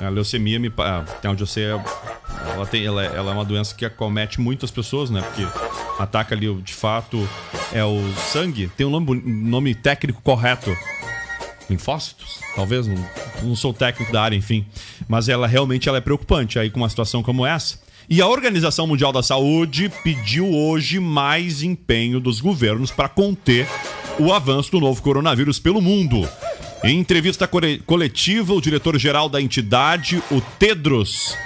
A 0.00 0.08
leucemia, 0.08 0.58
me, 0.58 0.70
pa- 0.70 1.00
até 1.00 1.28
onde 1.28 1.42
eu 1.42 1.46
sei, 1.46 1.64
é- 1.66 1.84
ela, 2.58 2.66
tem, 2.66 2.84
ela, 2.84 3.04
é- 3.04 3.16
ela 3.16 3.30
é 3.30 3.34
uma 3.34 3.44
doença 3.44 3.74
que 3.74 3.84
acomete 3.84 4.40
muitas 4.40 4.70
pessoas, 4.70 5.10
né? 5.10 5.22
Porque 5.22 5.46
ataca 5.98 6.34
ali, 6.34 6.52
de 6.62 6.74
fato, 6.74 7.28
é 7.72 7.84
o 7.84 8.00
sangue. 8.32 8.70
Tem 8.76 8.86
um 8.86 8.90
nome, 8.90 9.22
nome 9.24 9.74
técnico 9.74 10.20
correto. 10.22 10.76
Linfócitos? 11.70 12.40
Talvez, 12.54 12.86
não, 12.86 12.96
não 13.42 13.54
sou 13.56 13.72
técnico 13.72 14.12
da 14.12 14.22
área, 14.22 14.36
enfim. 14.36 14.66
Mas 15.06 15.28
ela 15.28 15.46
realmente 15.46 15.88
ela 15.88 15.98
é 15.98 16.00
preocupante 16.00 16.58
aí 16.58 16.70
com 16.70 16.80
uma 16.80 16.88
situação 16.88 17.22
como 17.22 17.44
essa. 17.46 17.78
E 18.10 18.22
a 18.22 18.26
Organização 18.26 18.86
Mundial 18.86 19.12
da 19.12 19.22
Saúde 19.22 19.92
pediu 20.02 20.50
hoje 20.50 20.98
mais 20.98 21.62
empenho 21.62 22.18
dos 22.18 22.40
governos 22.40 22.90
para 22.90 23.08
conter 23.08 23.68
o 24.18 24.32
avanço 24.32 24.70
do 24.72 24.80
novo 24.80 25.02
coronavírus 25.02 25.58
pelo 25.60 25.80
mundo. 25.82 26.26
Em 26.82 26.98
entrevista 26.98 27.46
coletiva, 27.84 28.54
o 28.54 28.60
diretor-geral 28.60 29.28
da 29.28 29.42
entidade, 29.42 30.22
o 30.30 30.40
Tedros. 30.58 31.36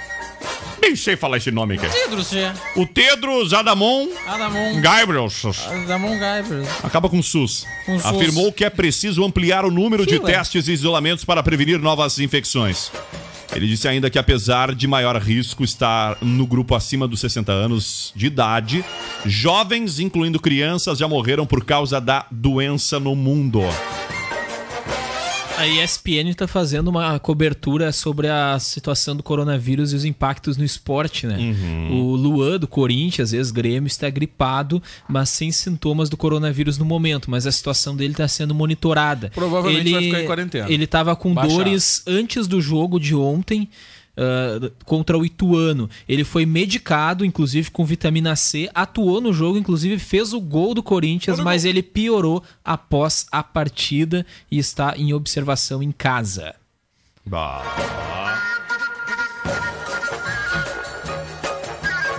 Nem 0.83 0.97
sei 0.97 1.15
falar 1.15 1.37
esse 1.37 1.49
nome 1.49 1.75
aqui. 1.75 1.87
Pedro, 1.87 2.21
Che. 2.21 2.51
O 2.75 2.85
Tedros 2.85 3.53
Adamon 3.53 4.09
Adamon. 4.27 4.81
Ghebreyesus. 4.81 5.65
Adamon 5.65 6.19
Gabriel. 6.19 6.67
Acaba 6.83 7.07
com 7.07 7.23
SUS. 7.23 7.65
Com 7.85 7.97
SUS. 7.97 8.05
Afirmou 8.05 8.51
que 8.51 8.65
é 8.65 8.69
preciso 8.69 9.23
ampliar 9.23 9.63
o 9.63 9.71
número 9.71 10.05
de 10.05 10.19
testes 10.19 10.67
e 10.67 10.73
isolamentos 10.73 11.23
para 11.23 11.41
prevenir 11.41 11.79
novas 11.79 12.19
infecções. 12.19 12.91
Ele 13.55 13.65
disse 13.65 13.87
ainda 13.87 14.09
que, 14.09 14.19
apesar 14.19 14.75
de 14.75 14.85
maior 14.85 15.15
risco 15.15 15.63
estar 15.63 16.17
no 16.21 16.45
grupo 16.45 16.75
acima 16.75 17.07
dos 17.07 17.21
60 17.21 17.51
anos 17.51 18.11
de 18.13 18.25
idade, 18.25 18.83
jovens, 19.25 19.99
incluindo 19.99 20.39
crianças, 20.41 20.97
já 20.97 21.07
morreram 21.07 21.45
por 21.45 21.63
causa 21.63 22.01
da 22.01 22.25
doença 22.29 22.99
no 22.99 23.15
mundo. 23.15 23.61
A 25.57 25.67
ESPN 25.67 26.29
está 26.29 26.47
fazendo 26.47 26.89
uma 26.89 27.19
cobertura 27.19 27.91
sobre 27.91 28.27
a 28.27 28.57
situação 28.59 29.15
do 29.15 29.21
coronavírus 29.21 29.93
e 29.93 29.95
os 29.95 30.03
impactos 30.03 30.57
no 30.57 30.63
esporte, 30.63 31.27
né? 31.27 31.37
O 31.91 32.15
Luan, 32.15 32.59
do 32.59 32.67
Corinthians, 32.67 33.33
ex-grêmio, 33.33 33.87
está 33.87 34.09
gripado, 34.09 34.81
mas 35.07 35.29
sem 35.29 35.51
sintomas 35.51 36.09
do 36.09 36.17
coronavírus 36.17 36.77
no 36.77 36.85
momento, 36.85 37.29
mas 37.29 37.45
a 37.45 37.51
situação 37.51 37.95
dele 37.95 38.13
está 38.13 38.27
sendo 38.27 38.53
monitorada. 38.53 39.31
Provavelmente 39.33 39.91
vai 39.91 40.03
ficar 40.03 40.21
em 40.21 40.25
quarentena. 40.25 40.71
Ele 40.71 40.83
estava 40.85 41.15
com 41.15 41.33
dores 41.33 42.03
antes 42.07 42.47
do 42.47 42.59
jogo 42.59 42.99
de 42.99 43.15
ontem. 43.15 43.69
Ah, 44.15 44.71
contra 44.85 45.17
o 45.17 45.25
Ituano. 45.25 45.89
Ele 46.07 46.23
foi 46.23 46.45
medicado, 46.45 47.25
inclusive 47.25 47.71
com 47.71 47.83
vitamina 47.83 48.35
C, 48.35 48.69
atuou 48.73 49.19
no 49.19 49.33
jogo, 49.33 49.57
inclusive 49.57 49.97
fez 49.97 50.33
o 50.33 50.39
gol 50.39 50.73
do 50.73 50.83
Corinthians, 50.83 51.39
mas 51.39 51.65
ele 51.65 51.81
piorou 51.81 52.43
após 52.63 53.25
a 53.31 53.41
partida 53.43 54.25
e 54.51 54.57
está 54.57 54.95
em 54.97 55.13
observação 55.13 55.81
em 55.81 55.91
casa. 55.91 56.55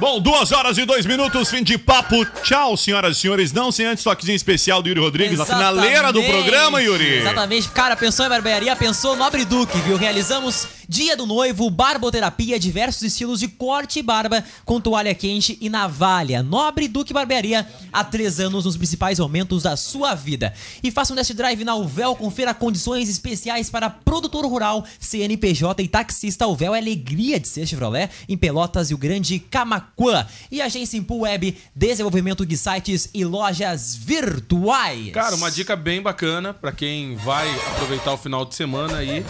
Bom, 0.00 0.20
duas 0.20 0.52
horas 0.52 0.76
e 0.76 0.84
dois 0.84 1.06
minutos, 1.06 1.48
fim 1.48 1.62
de 1.62 1.78
papo. 1.78 2.26
Tchau, 2.42 2.76
senhoras 2.76 3.16
e 3.16 3.20
senhores. 3.20 3.52
Não 3.52 3.72
sem 3.72 3.86
antes 3.86 4.04
toquezinho 4.04 4.36
especial 4.36 4.82
do 4.82 4.88
Yuri 4.88 5.00
Rodrigues, 5.00 5.40
a 5.40 5.46
finaleira 5.46 6.12
do 6.12 6.22
programa, 6.24 6.82
Yuri. 6.82 7.20
Exatamente. 7.20 7.68
Cara, 7.70 7.96
pensou 7.96 8.26
em 8.26 8.28
barbearia, 8.28 8.76
pensou 8.76 9.16
Nobre 9.16 9.44
Duque, 9.44 9.78
viu? 9.78 9.96
Realizamos 9.96 10.66
Dia 10.88 11.16
do 11.16 11.26
Noivo, 11.26 11.70
barboterapia, 11.70 12.58
diversos 12.58 13.02
estilos 13.02 13.40
de 13.40 13.48
corte 13.48 13.98
e 13.98 14.02
barba, 14.02 14.44
com 14.64 14.80
toalha 14.80 15.14
quente 15.14 15.56
e 15.60 15.68
navalha. 15.68 16.42
Nobre 16.42 16.88
Duque 16.88 17.12
Barbearia, 17.12 17.66
há 17.92 18.04
três 18.04 18.38
anos 18.38 18.64
nos 18.64 18.76
principais 18.76 19.18
momentos 19.18 19.62
da 19.62 19.76
sua 19.76 20.14
vida. 20.14 20.52
E 20.82 20.90
faça 20.90 21.12
um 21.12 21.16
test 21.16 21.32
drive 21.32 21.64
na 21.64 21.74
Uvel, 21.74 22.14
confira 22.14 22.52
condições 22.52 23.08
especiais 23.08 23.70
para 23.70 23.88
produtor 23.88 24.44
rural, 24.46 24.84
CNPJ 25.00 25.82
e 25.82 25.88
taxista. 25.88 26.46
Uvel 26.46 26.74
é 26.74 26.78
alegria 26.78 27.40
de 27.40 27.48
ser 27.48 27.66
Chevrolet 27.66 28.10
em 28.28 28.36
Pelotas 28.36 28.90
e 28.90 28.94
o 28.94 28.98
Grande 28.98 29.38
Camaquã. 29.38 30.26
E 30.50 30.60
agência 30.60 30.98
Impul 30.98 31.20
Web, 31.20 31.56
desenvolvimento 31.74 32.44
de 32.44 32.56
sites 32.56 33.08
e 33.14 33.24
lojas 33.24 33.94
virtuais. 33.94 35.12
Cara, 35.12 35.34
uma 35.36 35.50
dica 35.50 35.74
bem 35.74 36.02
bacana 36.02 36.52
pra 36.52 36.72
quem 36.72 37.16
vai 37.16 37.48
aproveitar 37.72 38.12
o 38.12 38.18
final 38.18 38.44
de 38.44 38.54
semana 38.54 38.98
aí 38.98 39.24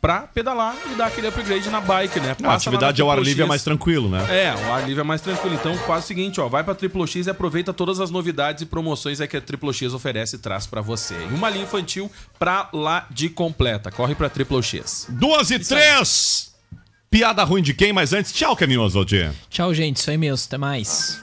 pra 0.00 0.20
pedalar 0.22 0.76
e 0.90 0.94
dar 0.94 1.06
aquele 1.06 1.26
upgrade 1.26 1.68
na 1.70 1.80
bike, 1.80 2.20
né? 2.20 2.30
A 2.30 2.34
Passa 2.34 2.46
lá 2.48 2.54
atividade 2.54 3.02
ao 3.02 3.10
ar 3.10 3.20
livre 3.20 3.42
é 3.42 3.46
mais 3.46 3.62
tranquilo, 3.62 4.08
né? 4.08 4.24
É, 4.30 4.54
o 4.54 4.72
ar 4.72 4.86
livre 4.86 5.00
é 5.00 5.04
mais 5.04 5.20
tranquilo. 5.20 5.54
Então 5.54 5.76
faz 5.78 6.04
o 6.04 6.06
seguinte, 6.06 6.40
ó, 6.40 6.48
vai 6.48 6.62
pra 6.62 6.74
Triplo 6.74 7.06
X 7.06 7.26
e 7.26 7.30
aproveita 7.30 7.72
todas 7.72 8.00
as 8.00 8.10
novidades 8.10 8.62
e 8.62 8.66
promoções 8.66 9.18
que 9.18 9.36
a 9.36 9.40
Triplo 9.40 9.72
X 9.72 9.92
oferece 9.92 10.36
e 10.36 10.38
traz 10.38 10.66
pra 10.66 10.80
você. 10.80 11.14
E 11.14 11.34
uma 11.34 11.50
linha 11.50 11.64
infantil 11.64 12.10
pra 12.38 12.68
lá 12.72 13.06
de 13.10 13.28
completa. 13.28 13.90
Corre 13.90 14.14
pra 14.14 14.28
Triplo 14.28 14.62
X. 14.62 15.06
Duas 15.08 15.50
e 15.50 15.58
três. 15.58 16.52
Piada 17.10 17.42
ruim 17.42 17.62
de 17.62 17.72
quem? 17.72 17.92
Mas 17.92 18.12
antes, 18.12 18.32
tchau, 18.32 18.54
Caminho 18.54 18.82
Oswald. 18.82 19.30
Tchau, 19.48 19.74
gente. 19.74 19.96
Isso 19.96 20.10
aí 20.10 20.18
mesmo. 20.18 20.44
Até 20.46 20.58
mais. 20.58 21.18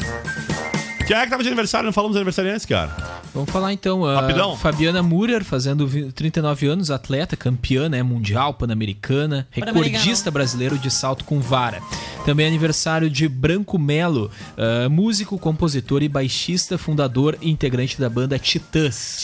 Quem 1.07 1.15
é 1.15 1.23
que 1.23 1.29
tava 1.29 1.43
de 1.43 1.49
aniversário? 1.49 1.85
Não 1.85 1.93
falamos 1.93 2.15
de 2.15 2.19
aniversário 2.19 2.51
antes, 2.51 2.65
cara. 2.65 2.95
Vamos 3.33 3.49
falar 3.51 3.71
então. 3.71 4.03
a 4.05 4.21
Rapidão. 4.21 4.57
Fabiana 4.57 5.03
Murer, 5.03 5.43
fazendo 5.43 5.85
vi- 5.87 6.11
39 6.11 6.67
anos, 6.67 6.89
atleta, 6.89 7.37
campeã 7.37 7.87
né, 7.87 8.01
mundial, 8.01 8.53
pan-americana, 8.55 9.47
recordista 9.51 10.31
brasileiro 10.31 10.77
de 10.79 10.89
salto 10.89 11.23
com 11.23 11.39
vara. 11.39 11.79
Também 12.25 12.47
aniversário 12.47 13.09
de 13.09 13.27
Branco 13.27 13.77
Melo, 13.77 14.31
ah, 14.57 14.89
músico, 14.89 15.37
compositor 15.37 16.01
e 16.01 16.09
baixista, 16.09 16.77
fundador 16.77 17.37
e 17.41 17.49
integrante 17.49 17.99
da 17.99 18.09
banda 18.09 18.39
Titãs. 18.39 19.21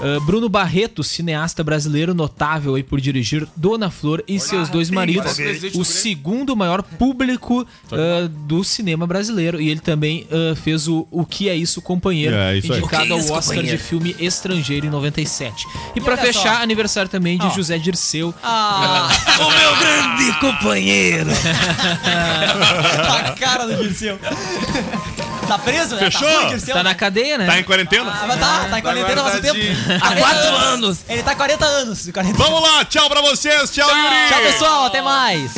Ah, 0.00 0.18
Bruno 0.24 0.48
Barreto, 0.48 1.04
cineasta 1.04 1.62
brasileiro 1.62 2.14
notável 2.14 2.74
aí 2.74 2.82
por 2.82 3.00
dirigir 3.00 3.46
Dona 3.54 3.90
Flor 3.90 4.24
e 4.26 4.40
seus 4.40 4.68
dois 4.68 4.90
maridos, 4.90 5.36
o 5.74 5.84
segundo 5.84 6.56
maior 6.56 6.82
público 6.82 7.66
ah, 7.92 8.28
do 8.46 8.64
cinema 8.64 9.06
brasileiro. 9.06 9.60
E 9.60 9.68
ele 9.68 9.80
também 9.80 10.26
fez 10.62 10.88
o 10.88 11.06
O 11.10 11.24
Que 11.26 11.48
É 11.48 11.54
Isso, 11.54 11.82
Companheiro, 11.82 12.34
É, 12.34 12.56
isso 12.56 12.72
indicado 12.72 13.06
é 13.06 13.10
ao 13.12 13.18
Isso, 13.18 13.32
Oscar 13.32 13.56
Companheiro? 13.56 13.76
de 13.78 13.82
filme 13.82 14.16
estrangeiro 14.18 14.86
em 14.86 14.90
97. 14.90 15.66
E, 15.94 16.00
pra 16.00 16.14
olha 16.14 16.22
fechar, 16.22 16.56
só. 16.56 16.62
aniversário 16.62 17.10
também 17.10 17.36
de 17.38 17.46
Ó. 17.46 17.50
José 17.50 17.76
Dirceu. 17.78 18.34
Ah, 18.42 19.08
o 19.38 19.50
meu 19.50 19.76
grande 19.76 20.38
companheiro. 20.40 21.30
a 23.26 23.32
cara 23.32 23.66
do 23.66 23.76
Dirceu. 23.82 24.18
Tá 25.48 25.58
preso, 25.58 25.96
né? 25.96 26.10
Fechou? 26.10 26.28
Tá, 26.28 26.36
ruim, 26.38 26.48
Dirceu, 26.48 26.74
Tá 26.74 26.82
né? 26.82 26.90
na 26.90 26.94
cadeia, 26.94 27.38
né? 27.38 27.46
Tá 27.46 27.58
em 27.58 27.64
quarentena? 27.64 28.10
Ah, 28.10 28.24
mas 28.26 28.40
tá, 28.40 28.66
tá 28.70 28.78
em 28.78 28.82
quarentena 28.82 29.20
há 29.20 29.24
muito 29.24 29.42
tempo. 29.42 29.58
Há 30.00 30.16
40 30.16 30.38
anos. 30.48 30.98
Ele 31.08 31.22
tá 31.22 31.34
40 31.34 31.64
anos. 31.64 32.10
40 32.12 32.38
Vamos 32.38 32.62
lá, 32.62 32.84
tchau 32.84 33.08
pra 33.10 33.20
vocês. 33.20 33.70
Tchau, 33.70 33.88
Yuri. 33.88 34.28
Tchau, 34.28 34.40
pessoal. 34.40 34.84
Até 34.86 35.02
mais. 35.02 35.52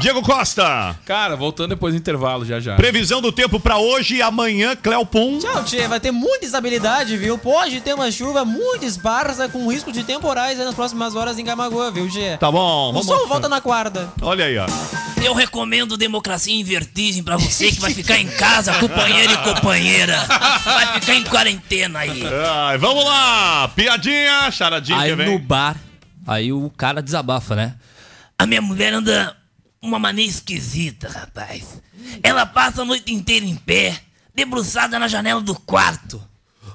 Diego 0.00 0.22
Costa. 0.22 0.96
Cara, 1.04 1.34
voltando 1.36 1.70
depois 1.70 1.92
do 1.92 1.98
intervalo 1.98 2.44
já 2.44 2.60
já. 2.60 2.76
Previsão 2.76 3.20
do 3.20 3.32
tempo 3.32 3.58
pra 3.58 3.78
hoje 3.78 4.16
e 4.16 4.22
amanhã, 4.22 4.76
Cleopon. 4.76 5.38
Tchau, 5.38 5.64
Tchê. 5.64 5.88
Vai 5.88 5.98
ter 5.98 6.10
muita 6.12 6.44
instabilidade, 6.46 7.16
viu? 7.16 7.36
Pode 7.36 7.80
ter 7.80 7.94
uma 7.94 8.10
chuva 8.10 8.44
muito 8.44 8.84
esparsa 8.84 9.48
com 9.48 9.70
risco 9.70 9.90
de 9.90 10.04
temporais 10.04 10.58
aí 10.58 10.64
nas 10.64 10.74
próximas 10.74 11.14
horas 11.16 11.38
em 11.38 11.44
Camagoa, 11.44 11.90
viu, 11.90 12.08
Tchê? 12.08 12.36
Tá 12.38 12.50
bom, 12.50 12.90
O 12.90 12.92
vamos. 12.92 13.06
sol 13.06 13.26
volta 13.26 13.48
na 13.48 13.60
quarta. 13.60 14.12
Olha 14.22 14.44
aí, 14.44 14.56
ó. 14.58 14.66
Eu 15.22 15.34
recomendo 15.34 15.96
Democracia 15.96 16.54
em 16.54 16.62
Vertigem 16.62 17.24
pra 17.24 17.36
você 17.36 17.72
que 17.72 17.80
vai 17.80 17.92
ficar 17.92 18.18
em 18.18 18.28
casa, 18.28 18.72
companheiro 18.74 19.32
e 19.32 19.36
companheira. 19.38 20.16
Vai 20.64 21.00
ficar 21.00 21.14
em 21.14 21.24
quarentena 21.24 21.98
aí. 22.00 22.22
Ai, 22.46 22.78
vamos 22.78 23.04
lá. 23.04 23.68
Piadinha, 23.74 24.48
charadinha 24.52 24.98
Aí 24.98 25.10
que 25.10 25.16
vem. 25.16 25.26
no 25.32 25.38
bar, 25.40 25.76
aí 26.26 26.52
o 26.52 26.70
cara 26.76 27.02
desabafa, 27.02 27.56
né? 27.56 27.74
A 28.38 28.46
minha 28.46 28.62
mulher 28.62 28.92
anda 28.92 29.34
uma 29.80 29.98
maneira 29.98 30.30
esquisita, 30.30 31.08
rapaz. 31.08 31.80
Ela 32.22 32.46
passa 32.46 32.82
a 32.82 32.84
noite 32.84 33.12
inteira 33.12 33.46
em 33.46 33.56
pé, 33.56 34.00
debruçada 34.34 34.98
na 34.98 35.08
janela 35.08 35.40
do 35.40 35.54
quarto. 35.54 36.22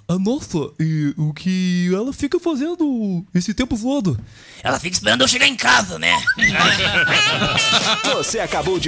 Ah, 0.08 0.20
nossa, 0.20 0.58
e 0.80 1.14
o 1.18 1.34
que 1.34 1.90
ela 1.94 2.12
fica 2.12 2.38
fazendo 2.38 3.26
esse 3.34 3.54
tempo 3.54 3.78
todo? 3.78 4.20
Ela 4.62 4.78
fica 4.78 4.94
esperando 4.94 5.22
eu 5.22 5.28
chegar 5.28 5.48
em 5.48 5.56
casa, 5.56 5.98
né? 5.98 6.14
Você 8.16 8.40
acabou 8.40 8.78
de 8.78 8.82